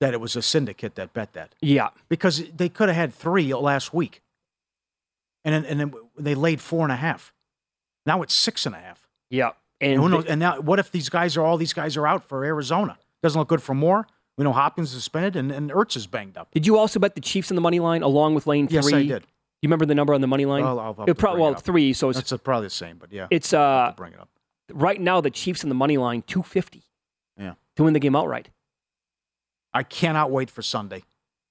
that 0.00 0.12
it 0.12 0.20
was 0.20 0.36
a 0.36 0.42
syndicate 0.42 0.94
that 0.96 1.14
bet 1.14 1.32
that. 1.32 1.54
Yeah. 1.60 1.90
Because 2.08 2.44
they 2.50 2.68
could 2.68 2.88
have 2.88 2.96
had 2.96 3.14
three 3.14 3.52
last 3.54 3.94
week. 3.94 4.20
And 5.44 5.54
then, 5.54 5.64
and 5.64 5.80
then 5.80 5.94
they 6.18 6.34
laid 6.34 6.60
four 6.60 6.82
and 6.84 6.92
a 6.92 6.96
half. 6.96 7.32
Now 8.04 8.22
it's 8.22 8.34
six 8.34 8.66
and 8.66 8.74
a 8.74 8.78
half. 8.78 9.08
Yeah. 9.30 9.52
And, 9.80 9.94
And 9.94 10.02
who 10.02 10.08
knows, 10.08 10.24
the- 10.24 10.30
and 10.32 10.40
now, 10.40 10.60
what 10.60 10.78
if 10.78 10.90
these 10.92 11.08
guys 11.08 11.36
are 11.36 11.42
all 11.44 11.56
these 11.56 11.72
guys 11.72 11.96
are 11.96 12.06
out 12.06 12.24
for 12.24 12.44
Arizona? 12.44 12.98
Doesn't 13.22 13.38
look 13.38 13.48
good 13.48 13.62
for 13.62 13.74
more. 13.74 14.06
We 14.36 14.44
know 14.44 14.52
Hopkins 14.52 14.90
is 14.90 14.94
suspended 14.96 15.36
and, 15.36 15.50
and 15.52 15.70
Ertz 15.70 15.96
is 15.96 16.06
banged 16.06 16.36
up. 16.36 16.50
Did 16.52 16.66
you 16.66 16.76
also 16.78 16.98
bet 16.98 17.14
the 17.14 17.20
Chiefs 17.20 17.50
in 17.50 17.54
the 17.54 17.60
money 17.60 17.80
line 17.80 18.02
along 18.02 18.34
with 18.34 18.46
lane 18.46 18.66
three? 18.66 18.76
Yes, 18.76 18.92
I 18.92 19.02
did. 19.04 19.22
You 19.62 19.68
remember 19.68 19.86
the 19.86 19.94
number 19.94 20.14
on 20.14 20.20
the 20.20 20.26
money 20.26 20.44
line? 20.46 20.64
Well, 20.64 20.80
I'll 20.80 20.94
have 20.94 21.04
It 21.08 21.12
to 21.12 21.14
prob- 21.14 21.34
bring 21.34 21.40
it 21.40 21.44
well, 21.44 21.54
up. 21.56 21.62
three. 21.62 21.92
So 21.92 22.08
it's 22.10 22.32
uh, 22.32 22.36
probably 22.38 22.66
the 22.66 22.70
same, 22.70 22.96
but 22.98 23.12
yeah. 23.12 23.28
it's 23.30 23.52
uh 23.52 23.92
bring 23.96 24.12
it 24.12 24.18
up. 24.20 24.28
Right 24.70 25.00
now 25.00 25.20
the 25.20 25.30
Chiefs 25.30 25.62
in 25.62 25.68
the 25.68 25.74
money 25.74 25.96
line 25.96 26.22
250 26.22 26.82
Yeah. 27.38 27.54
to 27.76 27.84
win 27.84 27.92
the 27.94 28.00
game 28.00 28.14
outright. 28.16 28.48
I 29.74 29.82
cannot 29.82 30.30
wait 30.30 30.50
for 30.50 30.62
Sunday 30.62 31.02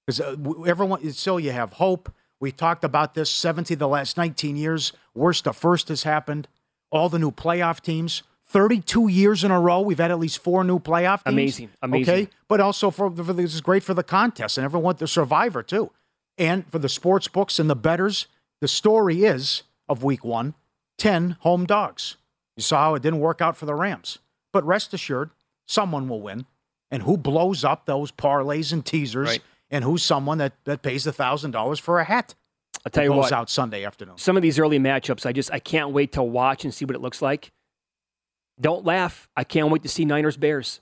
because 0.06 0.22
uh, 0.22 0.36
everyone. 0.68 1.12
So 1.14 1.38
you 1.38 1.52
have 1.52 1.74
hope. 1.74 2.14
We 2.40 2.52
talked 2.52 2.84
about 2.84 3.14
this. 3.16 3.32
Seventy 3.32 3.74
the 3.76 3.88
last 3.88 4.16
nineteen 4.18 4.56
years. 4.56 4.94
Worst 5.16 5.46
to 5.46 5.54
first 5.54 5.88
has 5.90 6.04
happened. 6.04 6.48
All 6.92 7.10
the 7.10 7.18
new 7.20 7.32
playoff 7.32 7.82
teams. 7.82 8.22
Thirty-two 8.46 9.08
years 9.08 9.44
in 9.44 9.50
a 9.50 9.60
row, 9.60 9.82
we've 9.82 9.98
had 9.98 10.12
at 10.12 10.20
least 10.20 10.40
four 10.40 10.64
new 10.64 10.78
playoff 10.78 11.24
teams. 11.24 11.34
Amazing, 11.34 11.70
amazing. 11.82 12.14
Okay, 12.14 12.28
but 12.48 12.60
also 12.60 12.92
for, 12.92 13.10
for 13.10 13.34
this 13.34 13.56
is 13.56 13.62
great 13.62 13.82
for 13.82 13.94
the 13.94 14.04
contest 14.04 14.58
and 14.58 14.66
everyone, 14.66 14.96
the 14.98 15.08
survivor 15.08 15.64
too, 15.64 15.90
and 16.38 16.70
for 16.70 16.78
the 16.78 16.90
sports 16.90 17.28
books 17.28 17.60
and 17.60 17.70
the 17.70 17.76
betters. 17.76 18.28
The 18.60 18.68
story 18.68 19.24
is 19.24 19.64
of 19.90 20.04
Week 20.04 20.24
One, 20.26 20.54
10 21.00 21.38
home 21.40 21.66
dogs. 21.66 22.18
You 22.62 22.64
saw 22.64 22.84
how 22.84 22.94
it 22.94 23.02
didn't 23.02 23.22
work 23.22 23.42
out 23.42 23.58
for 23.58 23.66
the 23.66 23.74
Rams, 23.74 24.20
but 24.54 24.64
rest 24.64 24.94
assured, 24.94 25.32
someone 25.68 26.08
will 26.08 26.22
win. 26.22 26.46
And 26.92 27.02
who 27.02 27.18
blows 27.18 27.64
up 27.64 27.88
those 27.88 28.12
parlays 28.12 28.72
and 28.72 28.86
teasers? 28.86 29.30
Right. 29.30 29.42
And 29.72 29.84
who's 29.84 30.04
someone 30.04 30.38
that, 30.38 30.54
that 30.66 30.84
pays 30.84 31.04
the 31.04 31.12
thousand 31.12 31.52
dollars 31.52 31.80
for 31.80 32.00
a 32.00 32.04
hat? 32.04 32.36
I'll 32.86 32.92
tell 32.92 33.04
you 33.04 33.14
what. 33.14 33.32
out 33.32 33.50
Sunday 33.50 33.84
afternoon. 33.84 34.20
Some 34.20 34.38
of 34.38 34.44
these 34.44 34.60
early 34.60 34.78
matchups, 34.78 35.26
I 35.26 35.32
just 35.32 35.52
I 35.52 35.58
can't 35.58 35.90
wait 35.90 36.12
to 36.12 36.22
watch 36.22 36.64
and 36.64 36.72
see 36.72 36.86
what 36.86 36.94
it 36.94 37.02
looks 37.02 37.20
like. 37.20 37.52
Don't 38.60 38.86
laugh. 38.86 39.28
I 39.36 39.44
can't 39.44 39.72
wait 39.72 39.82
to 39.82 39.90
see 39.90 40.06
Niners 40.06 40.38
Bears. 40.38 40.82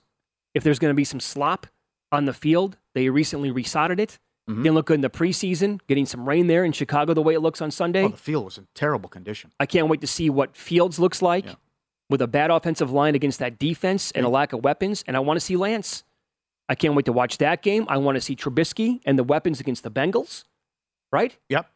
If 0.52 0.62
there's 0.62 0.78
going 0.78 0.90
to 0.90 0.96
be 0.96 1.04
some 1.04 1.20
slop 1.20 1.66
on 2.12 2.26
the 2.26 2.34
field, 2.34 2.76
they 2.94 3.08
recently 3.08 3.50
resodded 3.50 4.00
it. 4.00 4.18
Mm-hmm. 4.50 4.64
Didn't 4.64 4.74
look 4.74 4.86
good 4.86 4.94
in 4.96 5.00
the 5.00 5.08
preseason. 5.08 5.80
Getting 5.88 6.04
some 6.04 6.28
rain 6.28 6.46
there 6.46 6.62
in 6.62 6.72
Chicago, 6.72 7.14
the 7.14 7.22
way 7.22 7.32
it 7.32 7.40
looks 7.40 7.62
on 7.62 7.70
Sunday. 7.70 8.04
Oh, 8.04 8.08
the 8.08 8.18
field 8.18 8.44
was 8.44 8.58
in 8.58 8.66
terrible 8.74 9.08
condition. 9.08 9.52
I 9.58 9.64
can't 9.64 9.88
wait 9.88 10.02
to 10.02 10.06
see 10.06 10.28
what 10.28 10.54
Fields 10.56 10.98
looks 10.98 11.22
like 11.22 11.46
with 12.10 12.20
a 12.20 12.26
bad 12.26 12.50
offensive 12.50 12.90
line 12.90 13.14
against 13.14 13.38
that 13.38 13.58
defense 13.58 14.10
and 14.10 14.26
a 14.26 14.28
lack 14.28 14.52
of 14.52 14.62
weapons. 14.62 15.02
And 15.06 15.16
I 15.16 15.20
want 15.20 15.36
to 15.36 15.40
see 15.40 15.56
Lance. 15.56 16.04
I 16.68 16.74
can't 16.74 16.94
wait 16.94 17.06
to 17.06 17.12
watch 17.12 17.38
that 17.38 17.62
game. 17.62 17.86
I 17.88 17.96
want 17.96 18.16
to 18.16 18.20
see 18.20 18.36
Trubisky 18.36 19.00
and 19.06 19.18
the 19.18 19.24
weapons 19.24 19.60
against 19.60 19.82
the 19.82 19.90
Bengals, 19.90 20.44
right? 21.10 21.36
Yep. 21.48 21.70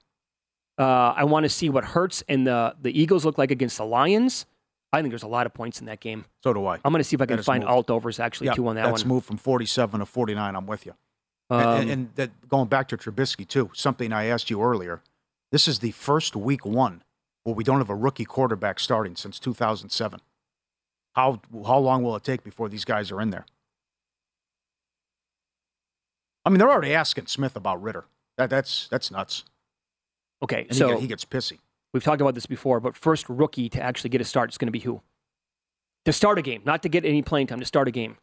Uh, 0.78 0.82
I 1.16 1.24
want 1.24 1.44
to 1.44 1.48
see 1.48 1.70
what 1.70 1.84
Hurts 1.84 2.22
and 2.28 2.46
the, 2.46 2.74
the 2.82 2.96
Eagles 3.00 3.24
look 3.24 3.38
like 3.38 3.50
against 3.50 3.78
the 3.78 3.84
Lions. 3.86 4.44
I 4.92 5.00
think 5.00 5.10
there's 5.10 5.22
a 5.22 5.28
lot 5.28 5.46
of 5.46 5.54
points 5.54 5.80
in 5.80 5.86
that 5.86 6.00
game. 6.00 6.24
So 6.42 6.52
do 6.52 6.66
I. 6.66 6.74
I'm 6.84 6.92
going 6.92 7.00
to 7.00 7.04
see 7.04 7.14
if 7.14 7.20
I 7.22 7.26
can 7.26 7.42
find 7.42 7.62
moved. 7.62 7.72
alt 7.72 7.90
overs 7.90 8.20
actually 8.20 8.48
Yeah, 8.48 8.54
too 8.54 8.68
on 8.68 8.76
that 8.76 8.84
one. 8.84 8.92
that's 8.92 9.04
moved 9.04 9.26
from 9.26 9.36
47 9.36 10.00
to 10.00 10.06
49. 10.06 10.54
I'm 10.56 10.66
with 10.66 10.86
you. 10.86 10.94
Um, 11.50 11.60
and, 11.60 11.90
and 11.90 12.10
that, 12.14 12.48
going 12.48 12.68
back 12.68 12.88
to 12.88 12.96
Trubisky 12.96 13.46
too, 13.46 13.70
something 13.72 14.12
I 14.12 14.26
asked 14.26 14.50
you 14.50 14.62
earlier. 14.62 15.00
This 15.52 15.68
is 15.68 15.78
the 15.80 15.92
first 15.92 16.34
week 16.34 16.64
one 16.66 17.02
where 17.44 17.54
we 17.54 17.62
don't 17.62 17.78
have 17.78 17.90
a 17.90 17.94
rookie 17.94 18.24
quarterback 18.24 18.80
starting 18.80 19.14
since 19.16 19.38
2007. 19.38 20.20
How 21.14 21.40
how 21.66 21.78
long 21.78 22.02
will 22.02 22.16
it 22.16 22.24
take 22.24 22.42
before 22.42 22.68
these 22.68 22.84
guys 22.84 23.12
are 23.12 23.20
in 23.20 23.30
there? 23.30 23.46
I 26.44 26.50
mean, 26.50 26.58
they're 26.58 26.70
already 26.70 26.92
asking 26.94 27.26
Smith 27.28 27.54
about 27.56 27.80
Ridder. 27.82 28.06
That 28.36 28.50
that's 28.50 28.88
that's 28.88 29.10
nuts. 29.10 29.44
Okay, 30.42 30.66
And 30.68 30.76
so 30.76 30.88
he, 30.88 30.92
get- 30.94 31.00
he 31.02 31.06
gets 31.06 31.24
pissy. 31.24 31.58
We've 31.92 32.02
talked 32.02 32.20
about 32.20 32.34
this 32.34 32.46
before, 32.46 32.80
but 32.80 32.96
first 32.96 33.28
rookie 33.28 33.68
to 33.68 33.80
actually 33.80 34.10
get 34.10 34.20
a 34.20 34.24
start 34.24 34.50
is 34.50 34.58
going 34.58 34.66
to 34.66 34.72
be 34.72 34.80
who? 34.80 35.00
To 36.06 36.12
start 36.12 36.38
a 36.40 36.42
game, 36.42 36.60
not 36.64 36.82
to 36.82 36.88
get 36.88 37.04
any 37.04 37.22
playing 37.22 37.46
time, 37.46 37.60
to 37.60 37.64
start 37.66 37.86
a 37.86 37.92
game. 37.92 38.16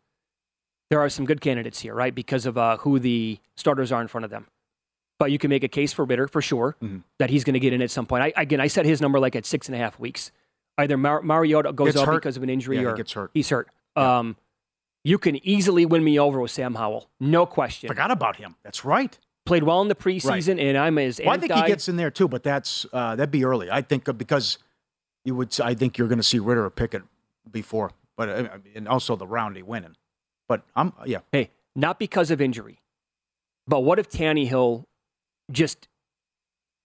There 0.89 0.99
are 0.99 1.07
some 1.07 1.23
good 1.25 1.39
candidates 1.39 1.79
here, 1.79 1.95
right? 1.95 2.13
Because 2.13 2.45
of 2.45 2.57
uh, 2.57 2.77
who 2.77 2.99
the 2.99 3.39
starters 3.55 3.93
are 3.93 4.01
in 4.01 4.09
front 4.09 4.25
of 4.25 4.29
them. 4.29 4.47
But 5.21 5.31
you 5.31 5.37
can 5.37 5.49
make 5.49 5.63
a 5.63 5.67
case 5.67 5.93
for 5.93 6.03
Ridder 6.03 6.27
for 6.27 6.41
sure 6.41 6.75
Mm-hmm. 6.81 6.97
that 7.19 7.29
he's 7.29 7.43
going 7.43 7.53
to 7.53 7.59
get 7.59 7.73
in 7.73 7.81
at 7.83 7.91
some 7.91 8.07
point. 8.07 8.23
I, 8.23 8.33
again, 8.41 8.59
I 8.59 8.65
set 8.65 8.87
his 8.87 9.01
number 9.01 9.19
like 9.19 9.35
at 9.35 9.45
six 9.45 9.67
and 9.67 9.75
a 9.75 9.77
half 9.77 9.99
weeks. 9.99 10.31
Either 10.79 10.97
Mar- 10.97 11.21
Mariota 11.21 11.71
goes 11.73 11.93
hurt. 11.93 12.15
because 12.23 12.37
of 12.37 12.41
an 12.43 12.49
injury 12.49 12.77
Yeah, 12.77 12.81
he 12.81 12.85
or 12.87 12.95
gets 12.95 13.13
hurt. 13.13 13.29
he's 13.35 13.49
hurt. 13.49 13.69
Um, 13.95 14.35
you 15.03 15.19
can 15.19 15.35
easily 15.45 15.85
win 15.85 16.03
me 16.03 16.17
over 16.19 16.39
with 16.41 16.49
Sam 16.49 16.73
Howell, 16.73 17.07
no 17.19 17.45
question. 17.45 17.87
Forgot 17.87 18.09
about 18.09 18.37
him. 18.37 18.55
That's 18.63 18.83
right. 18.83 19.15
Played 19.45 19.61
well 19.63 19.81
in 19.83 19.89
the 19.89 19.95
preseason, 19.95 20.59
and 20.59 20.75
I'm 20.75 20.97
as 20.97 21.19
Well, 21.23 21.35
I 21.35 21.37
think 21.37 21.53
he 21.53 21.67
gets 21.67 21.87
in 21.87 21.97
there 21.97 22.09
too, 22.09 22.27
but 22.27 22.41
that's 22.41 22.87
uh, 22.91 23.15
that'd 23.15 23.29
be 23.31 23.45
early. 23.45 23.69
I 23.69 23.81
think 23.83 24.09
uh, 24.09 24.13
because 24.13 24.57
you 25.23 25.35
would. 25.35 25.59
I 25.61 25.75
think 25.75 25.97
you're 25.99 26.07
going 26.07 26.17
to 26.19 26.23
see 26.23 26.39
Ridder 26.39 26.65
or 26.65 26.69
Pickett 26.71 27.03
before, 27.51 27.91
but 28.17 28.27
uh, 28.29 28.47
and 28.73 28.87
also 28.87 29.15
the 29.15 29.27
round 29.27 29.55
roundy 29.55 29.61
winning. 29.63 29.95
But 30.47 30.63
I'm 30.75 30.93
yeah. 31.05 31.19
Hey, 31.31 31.51
not 31.75 31.99
because 31.99 32.31
of 32.31 32.39
injury, 32.41 32.79
but 33.67 33.81
what 33.81 33.97
if 33.99 34.09
Tannehill 34.09 34.85
just 35.49 35.87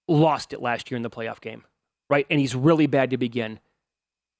lost 0.08 0.52
it 0.52 0.62
last 0.62 0.90
year 0.90 0.96
in 0.96 1.02
the 1.02 1.10
playoff 1.10 1.40
game, 1.40 1.64
right? 2.08 2.26
And 2.30 2.40
he's 2.40 2.54
really 2.54 2.86
bad 2.86 3.10
to 3.10 3.16
begin. 3.16 3.60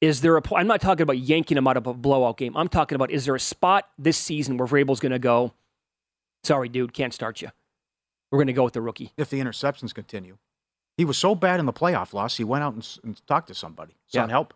Is 0.01 0.21
there 0.21 0.37
a 0.37 0.43
I'm 0.55 0.67
not 0.67 0.81
talking 0.81 1.03
about 1.03 1.19
yanking 1.19 1.57
him 1.57 1.67
out 1.67 1.77
of 1.77 1.87
a 1.87 1.95
blowout 1.95 2.37
game. 2.37 2.57
I'm 2.57 2.69
talking 2.69 2.97
about 2.97 3.11
is 3.11 3.25
there 3.25 3.35
a 3.35 3.41
spot 3.41 3.89
this 3.99 4.19
season 4.19 4.57
where 4.57 4.69
Vrabel's 4.69 5.01
going 5.01 5.13
to 5.13 5.19
go, 5.19 5.53
sorry, 6.45 6.69
dude, 6.69 6.93
can't 6.93 7.15
start 7.15 7.41
you. 7.41 7.49
We're 8.31 8.39
going 8.39 8.47
to 8.49 8.53
go 8.53 8.65
with 8.65 8.75
the 8.75 8.83
rookie. 8.83 9.13
If 9.17 9.31
the 9.31 9.41
interceptions 9.41 9.95
continue, 9.95 10.37
he 10.97 11.05
was 11.05 11.17
so 11.17 11.35
bad 11.35 11.61
in 11.61 11.67
the 11.67 11.73
playoff 11.73 12.13
loss. 12.13 12.37
He 12.37 12.45
went 12.45 12.65
out 12.65 12.75
and, 12.75 12.99
and 13.05 13.27
talked 13.27 13.49
to 13.49 13.55
somebody, 13.55 13.95
sought 14.07 14.29
Yeah. 14.29 14.33
help. 14.33 14.55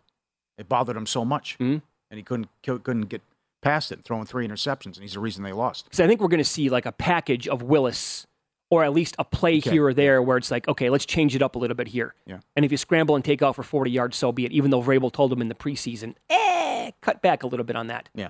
It 0.57 0.69
bothered 0.69 0.95
him 0.95 1.07
so 1.07 1.25
much, 1.25 1.55
mm-hmm. 1.55 1.79
and 2.11 2.17
he 2.17 2.21
couldn't 2.21 2.49
couldn't 2.61 3.09
get 3.09 3.21
past 3.61 3.91
it, 3.91 4.03
throwing 4.03 4.25
three 4.25 4.47
interceptions, 4.47 4.95
and 4.95 4.97
he's 4.97 5.13
the 5.13 5.19
reason 5.19 5.43
they 5.43 5.53
lost. 5.53 5.85
Because 5.85 5.99
I 5.99 6.07
think 6.07 6.19
we're 6.21 6.27
going 6.27 6.39
to 6.39 6.43
see 6.43 6.69
like 6.69 6.85
a 6.85 6.91
package 6.91 7.47
of 7.47 7.63
Willis 7.63 8.27
or 8.71 8.83
at 8.83 8.93
least 8.93 9.15
a 9.19 9.23
play 9.25 9.57
Okay. 9.59 9.69
here 9.69 9.85
or 9.85 9.93
there 9.93 10.21
where 10.21 10.37
it's 10.37 10.49
like, 10.49 10.67
okay, 10.67 10.89
let's 10.89 11.05
change 11.05 11.35
it 11.35 11.41
up 11.43 11.55
a 11.55 11.59
little 11.59 11.75
bit 11.75 11.89
here. 11.89 12.15
Yeah. 12.25 12.39
And 12.55 12.65
if 12.65 12.71
you 12.71 12.77
scramble 12.77 13.15
and 13.15 13.23
take 13.23 13.43
off 13.43 13.57
for 13.57 13.63
40 13.63 13.91
yards, 13.91 14.17
so 14.17 14.31
be 14.31 14.45
it, 14.45 14.51
even 14.53 14.71
though 14.71 14.81
Vrabel 14.81 15.11
told 15.11 15.31
him 15.31 15.41
in 15.41 15.49
the 15.49 15.55
preseason, 15.55 16.15
eh, 16.29 16.91
cut 17.01 17.21
back 17.21 17.43
a 17.43 17.47
little 17.47 17.65
bit 17.65 17.75
on 17.75 17.87
that. 17.87 18.09
Yeah. 18.15 18.29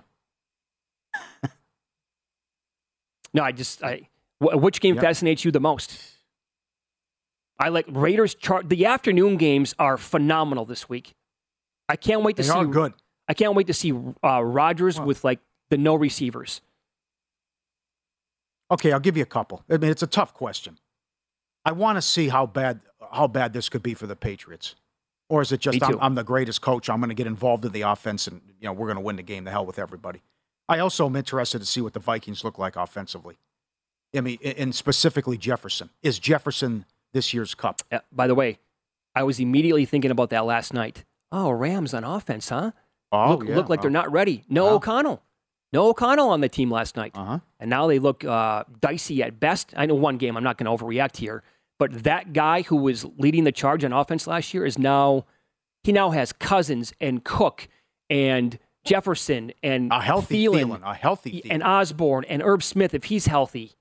No, 3.34 3.44
I 3.44 3.52
just, 3.54 3.82
I, 3.84 4.10
which 4.42 4.82
game 4.82 4.96
Yeah. 4.96 5.02
fascinates 5.02 5.46
you 5.46 5.52
the 5.52 5.62
most? 5.62 5.98
I 7.58 7.70
like 7.70 7.86
Raiders 7.88 8.36
chart. 8.36 8.68
The 8.68 8.86
afternoon 8.86 9.38
games 9.38 9.74
are 9.80 9.96
phenomenal 9.98 10.66
this 10.66 10.90
week. 10.90 11.14
I 11.88 11.96
can't 11.96 12.24
wait 12.24 12.36
to 12.38 12.42
They 12.42 12.50
see. 12.50 12.54
are 12.54 12.66
good. 12.66 12.94
I 13.30 13.34
can't 13.34 13.56
wait 13.56 13.68
to 13.68 13.74
see 13.74 13.94
uh, 14.24 14.44
Rodgers 14.44 15.00
with 15.00 15.24
like 15.24 15.40
the 15.70 15.78
no 15.78 15.96
receivers. 15.96 16.62
Okay, 18.72 18.94
I'll 18.94 19.00
give 19.00 19.18
you 19.18 19.24
a 19.24 19.28
couple. 19.28 19.64
I 19.70 19.78
mean, 19.78 19.92
it's 19.92 20.02
a 20.02 20.08
tough 20.08 20.34
question. 20.34 20.80
I 21.66 21.74
want 21.74 21.98
to 21.98 22.02
see 22.02 22.30
how 22.30 22.46
bad 22.46 22.80
how 23.12 23.28
bad 23.28 23.52
this 23.54 23.68
could 23.68 23.84
be 23.84 23.94
for 23.94 24.08
the 24.08 24.16
Patriots, 24.16 24.76
or 25.30 25.42
is 25.42 25.52
it 25.52 25.60
just 25.60 25.84
I'm. 25.84 26.00
I'm 26.00 26.16
the 26.16 26.24
greatest 26.24 26.62
coach? 26.62 26.90
I'm 26.90 27.00
going 27.00 27.10
to 27.10 27.16
get 27.16 27.28
involved 27.28 27.66
in 27.66 27.74
the 27.74 27.82
offense, 27.82 28.28
and 28.28 28.42
you 28.60 28.66
know 28.66 28.74
we're 28.74 28.88
going 28.88 28.96
to 28.96 29.02
win 29.02 29.18
the 29.18 29.24
game. 29.24 29.44
The 29.44 29.52
hell 29.52 29.66
with 29.66 29.78
everybody. 29.78 30.22
I 30.70 30.80
also 30.80 31.06
am 31.06 31.16
interested 31.18 31.60
to 31.60 31.66
see 31.66 31.82
what 31.82 31.94
the 31.94 32.00
Vikings 32.00 32.44
look 32.44 32.58
like 32.58 32.78
offensively. 32.78 33.38
I 34.16 34.22
mean, 34.22 34.40
and 34.44 34.74
specifically 34.74 35.38
Jefferson. 35.38 35.90
Is 36.02 36.18
Jefferson 36.18 36.86
this 37.14 37.34
year's 37.34 37.54
Kupp? 37.54 37.82
Yeah, 37.92 38.00
by 38.12 38.28
the 38.28 38.36
way, 38.36 38.60
I 39.14 39.24
was 39.24 39.40
immediately 39.40 39.86
thinking 39.86 40.12
about 40.12 40.30
that 40.30 40.46
last 40.46 40.74
night. 40.74 41.04
Oh, 41.32 41.52
Rams 41.52 41.94
on 41.94 42.04
offense, 42.04 42.50
huh? 42.50 42.72
Oh, 43.12 43.32
look, 43.32 43.48
yeah. 43.48 43.56
look 43.56 43.70
like 43.70 43.82
they're 43.82 43.92
not 43.92 44.12
ready. 44.12 44.44
No. 44.50 44.76
O'Connell. 44.76 45.22
No 45.74 45.88
O'Connell 45.90 46.30
on 46.30 46.42
the 46.42 46.50
team 46.50 46.70
last 46.70 46.96
night. 46.98 47.12
Uh-huh. 47.16 47.40
And 47.60 47.70
now 47.70 47.88
they 47.88 48.00
look 48.00 48.26
uh, 48.26 48.66
dicey 48.80 49.24
at 49.24 49.40
best. 49.40 49.74
I 49.76 49.86
know 49.86 49.96
one 49.96 50.18
game, 50.18 50.36
I'm 50.36 50.44
not 50.44 50.58
going 50.58 50.78
to 50.78 50.84
overreact 50.84 51.18
here, 51.18 51.44
but 51.80 52.04
that 52.04 52.34
guy 52.34 52.64
who 52.64 52.76
was 52.76 53.06
leading 53.18 53.44
the 53.44 53.52
charge 53.52 53.84
on 53.84 53.94
offense 53.94 54.28
last 54.28 54.54
year 54.54 54.66
is 54.66 54.78
now, 54.78 55.26
he 55.84 55.92
now 55.92 56.10
has 56.12 56.34
Cousins 56.34 56.94
and 57.00 57.24
Cook 57.24 57.70
and 58.10 58.60
Jefferson 58.84 59.54
and 59.64 59.92
A 59.92 60.02
healthy 60.02 60.46
Thielen 60.46 60.80
Thielen, 60.80 60.82
a 60.84 60.94
healthy 60.94 61.44
and 61.50 61.64
Osborne 61.64 62.26
and 62.28 62.42
Irv 62.42 62.64
Smith 62.64 62.94
if 62.94 63.06
he's 63.06 63.28
healthy. 63.28 63.74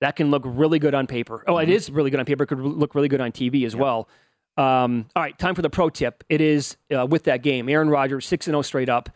That 0.00 0.16
can 0.16 0.30
look 0.30 0.42
really 0.44 0.78
good 0.78 0.94
on 0.94 1.06
paper. 1.06 1.42
Oh, 1.46 1.56
it 1.58 1.70
is 1.70 1.90
really 1.90 2.10
good 2.10 2.20
on 2.20 2.26
paper. 2.26 2.44
It 2.44 2.48
could 2.48 2.60
look 2.60 2.94
really 2.94 3.08
good 3.08 3.20
on 3.22 3.32
TV 3.32 3.64
as 3.64 3.74
well. 3.74 4.08
Um, 4.56 5.06
all 5.16 5.22
right, 5.22 5.36
time 5.38 5.54
for 5.54 5.62
the 5.62 5.70
pro 5.70 5.88
tip. 5.88 6.22
It 6.28 6.40
is 6.40 6.76
uh, 6.94 7.06
with 7.06 7.24
that 7.24 7.42
game. 7.42 7.68
Aaron 7.68 7.88
Rodgers 7.88 8.26
six 8.26 8.46
and 8.46 8.52
zero 8.52 8.62
straight 8.62 8.88
up, 8.88 9.08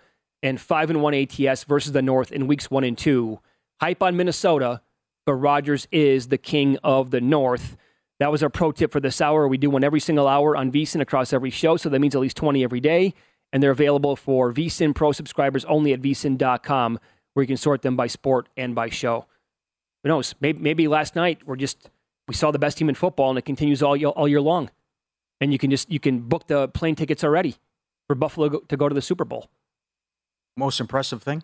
and 0.42 0.60
five 0.60 0.90
and 0.90 1.02
one 1.02 1.14
ATS 1.14 1.64
versus 1.64 1.92
the 1.92 2.02
North 2.02 2.32
in 2.32 2.46
weeks 2.46 2.70
one 2.70 2.84
and 2.84 2.96
two. 2.96 3.40
Hype 3.80 4.02
on 4.02 4.16
Minnesota, 4.16 4.80
but 5.26 5.34
Rodgers 5.34 5.86
is 5.92 6.28
the 6.28 6.38
king 6.38 6.78
of 6.82 7.10
the 7.10 7.20
North. 7.20 7.76
That 8.18 8.32
was 8.32 8.42
our 8.42 8.50
pro 8.50 8.72
tip 8.72 8.90
for 8.90 9.00
this 9.00 9.20
hour. 9.20 9.46
We 9.46 9.58
do 9.58 9.70
one 9.70 9.84
every 9.84 10.00
single 10.00 10.26
hour 10.26 10.56
on 10.56 10.72
VSIN 10.72 11.00
across 11.00 11.32
every 11.32 11.50
show, 11.50 11.76
so 11.76 11.88
that 11.88 12.00
means 12.00 12.14
at 12.14 12.20
least 12.20 12.36
20 12.36 12.64
every 12.64 12.80
day. 12.80 13.14
And 13.52 13.62
they're 13.62 13.70
available 13.70 14.16
for 14.16 14.52
VSIN 14.52 14.94
Pro 14.94 15.12
subscribers 15.12 15.64
only 15.64 15.92
at 15.92 16.02
vsin.com, 16.02 16.98
where 17.32 17.42
you 17.42 17.46
can 17.46 17.56
sort 17.56 17.82
them 17.82 17.96
by 17.96 18.06
sport 18.06 18.48
and 18.56 18.74
by 18.74 18.90
show. 18.90 19.26
Who 20.02 20.08
knows? 20.08 20.34
Maybe, 20.40 20.58
maybe 20.58 20.88
last 20.88 21.16
night 21.16 21.46
we're 21.46 21.56
just 21.56 21.88
we 22.26 22.34
saw 22.34 22.50
the 22.50 22.58
best 22.58 22.76
team 22.76 22.88
in 22.88 22.94
football, 22.94 23.30
and 23.30 23.38
it 23.38 23.44
continues 23.44 23.82
all 23.82 23.96
year, 23.96 24.08
all 24.08 24.28
year 24.28 24.40
long. 24.40 24.70
And 25.40 25.52
you 25.52 25.58
can 25.58 25.70
just 25.70 25.90
you 25.90 26.00
can 26.00 26.20
book 26.20 26.46
the 26.46 26.68
plane 26.68 26.94
tickets 26.94 27.24
already 27.24 27.56
for 28.06 28.14
Buffalo 28.14 28.48
to 28.48 28.76
go 28.76 28.88
to 28.88 28.94
the 28.94 29.02
Super 29.02 29.24
Bowl. 29.24 29.48
Most 30.58 30.80
impressive 30.80 31.22
thing? 31.22 31.42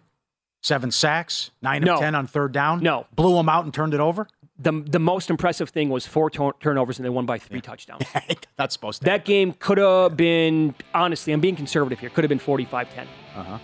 Seven 0.61 0.91
sacks, 0.91 1.51
nine 1.63 1.83
No. 1.83 1.95
of 1.95 2.01
ten 2.01 2.15
on 2.15 2.27
third 2.27 2.53
down. 2.53 2.81
No. 2.83 3.07
blew 3.15 3.35
them 3.37 3.49
out 3.49 3.65
and 3.65 3.73
turned 3.73 3.95
it 3.95 4.01
over. 4.01 4.27
The 4.59 4.73
the 4.87 4.99
most 4.99 5.31
impressive 5.31 5.71
thing 5.71 5.89
was 5.91 6.07
four 6.07 6.31
tur- 6.31 6.55
turnovers, 6.61 6.99
and 6.99 7.05
they 7.05 7.11
won 7.11 7.27
by 7.27 7.39
three 7.39 7.61
touchdowns. 7.61 8.05
That's 8.57 8.73
supposed 8.75 9.01
to. 9.01 9.05
That 9.07 9.25
game 9.25 9.53
could 9.59 9.79
have 9.79 10.17
been, 10.17 10.75
honestly, 10.95 11.33
I'm 11.33 11.41
being 11.41 11.57
conservative 11.57 11.99
here, 11.99 12.09
could 12.11 12.25
have 12.25 12.29
been 12.29 12.39
45 12.39 12.95
10. 12.95 13.07
Uh 13.37 13.43
huh. 13.43 13.59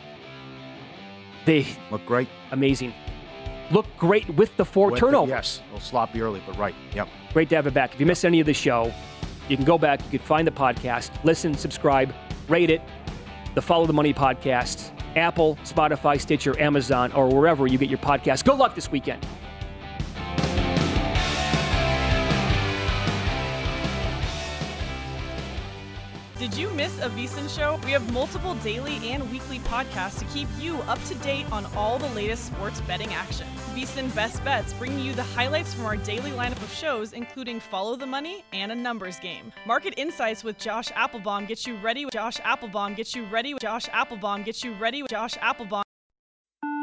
They 1.47 1.67
look 1.91 2.05
great. 2.07 2.29
Amazing. 2.51 2.93
Look 3.71 3.87
great 3.99 4.29
with 4.35 4.55
the 4.57 4.65
four 4.65 4.91
With 4.91 4.99
it, 4.99 5.01
turnovers. 5.01 5.31
Yes, 5.31 5.61
a 5.61 5.65
little 5.75 5.81
sloppy 5.81 6.21
early, 6.21 6.43
but 6.47 6.59
right. 6.59 6.75
Yep. 6.95 7.09
Great 7.33 7.49
to 7.51 7.57
have 7.57 7.67
it 7.67 7.75
back. 7.75 7.95
If 7.95 8.01
you 8.01 8.07
missed 8.07 8.25
any 8.25 8.41
of 8.41 8.47
the 8.47 8.53
show, 8.55 8.93
you 9.49 9.57
can 9.57 9.65
go 9.65 9.79
back, 9.79 10.03
you 10.11 10.19
can 10.19 10.27
find 10.27 10.47
the 10.47 10.51
podcast, 10.53 11.11
listen, 11.25 11.55
subscribe, 11.55 12.13
rate 12.49 12.69
it, 12.71 12.83
the 13.55 13.63
Follow 13.63 13.87
the 13.87 13.93
Money 13.93 14.13
podcast, 14.13 14.91
Apple, 15.17 15.57
Spotify, 15.65 16.21
Stitcher, 16.21 16.59
Amazon, 16.61 17.13
or 17.13 17.29
wherever 17.29 17.67
you 17.67 17.79
get 17.79 17.89
your 17.89 17.99
podcast. 17.99 18.45
Good 18.45 18.57
luck 18.57 18.75
this 18.75 18.91
weekend. 18.91 19.27
Did 26.41 26.57
you 26.57 26.71
miss 26.71 26.99
a 27.01 27.11
VSiN 27.11 27.55
show? 27.55 27.79
We 27.85 27.91
have 27.91 28.15
multiple 28.15 28.55
daily 28.55 28.97
and 29.11 29.31
weekly 29.31 29.59
podcasts 29.59 30.21
to 30.21 30.25
keep 30.25 30.49
you 30.59 30.79
up 30.89 30.99
to 31.05 31.15
date 31.17 31.45
on 31.53 31.67
all 31.77 31.99
the 31.99 32.09
latest 32.15 32.47
sports 32.47 32.81
betting 32.81 33.13
action. 33.13 33.47
VSiN 33.75 34.15
Best 34.15 34.43
Bets 34.43 34.73
bringing 34.73 35.01
you 35.01 35.13
the 35.13 35.23
highlights 35.23 35.75
from 35.75 35.85
our 35.85 35.99
daily 35.99 36.31
lineup 36.31 36.63
of 36.63 36.73
shows, 36.73 37.13
including 37.13 37.61
Follow 37.61 37.95
the 37.95 38.07
Money 38.07 38.43
and 38.55 38.73
a 38.73 38.75
numbers 38.75 39.21
game. 39.21 39.53
Market 39.67 39.93
Insights 39.99 40.43
with 40.43 40.57
Josh 40.57 40.89
Appelbaum 40.93 41.47
gets 41.47 41.67
you 41.67 41.77
ready. 41.77 42.07
With 42.07 42.15
Josh 42.15 42.39
Appelbaum 42.39 42.97
gets 42.97 43.15
you 43.15 43.27
ready. 43.27 43.53
With 43.53 43.63
Josh 43.63 43.85
Appelbaum 43.91 44.43
gets 44.43 44.65
you 44.65 44.73
ready. 44.73 45.03
With 45.03 45.11
Josh 45.11 45.35
Appelbaum. 45.35 45.83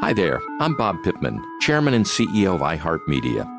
Hi 0.02 0.12
there, 0.12 0.40
I'm 0.60 0.76
Bob 0.76 1.02
Pittman, 1.02 1.42
Chairman 1.62 1.94
and 1.94 2.04
CEO 2.04 2.54
of 2.54 2.60
iHeartMedia. 2.60 3.57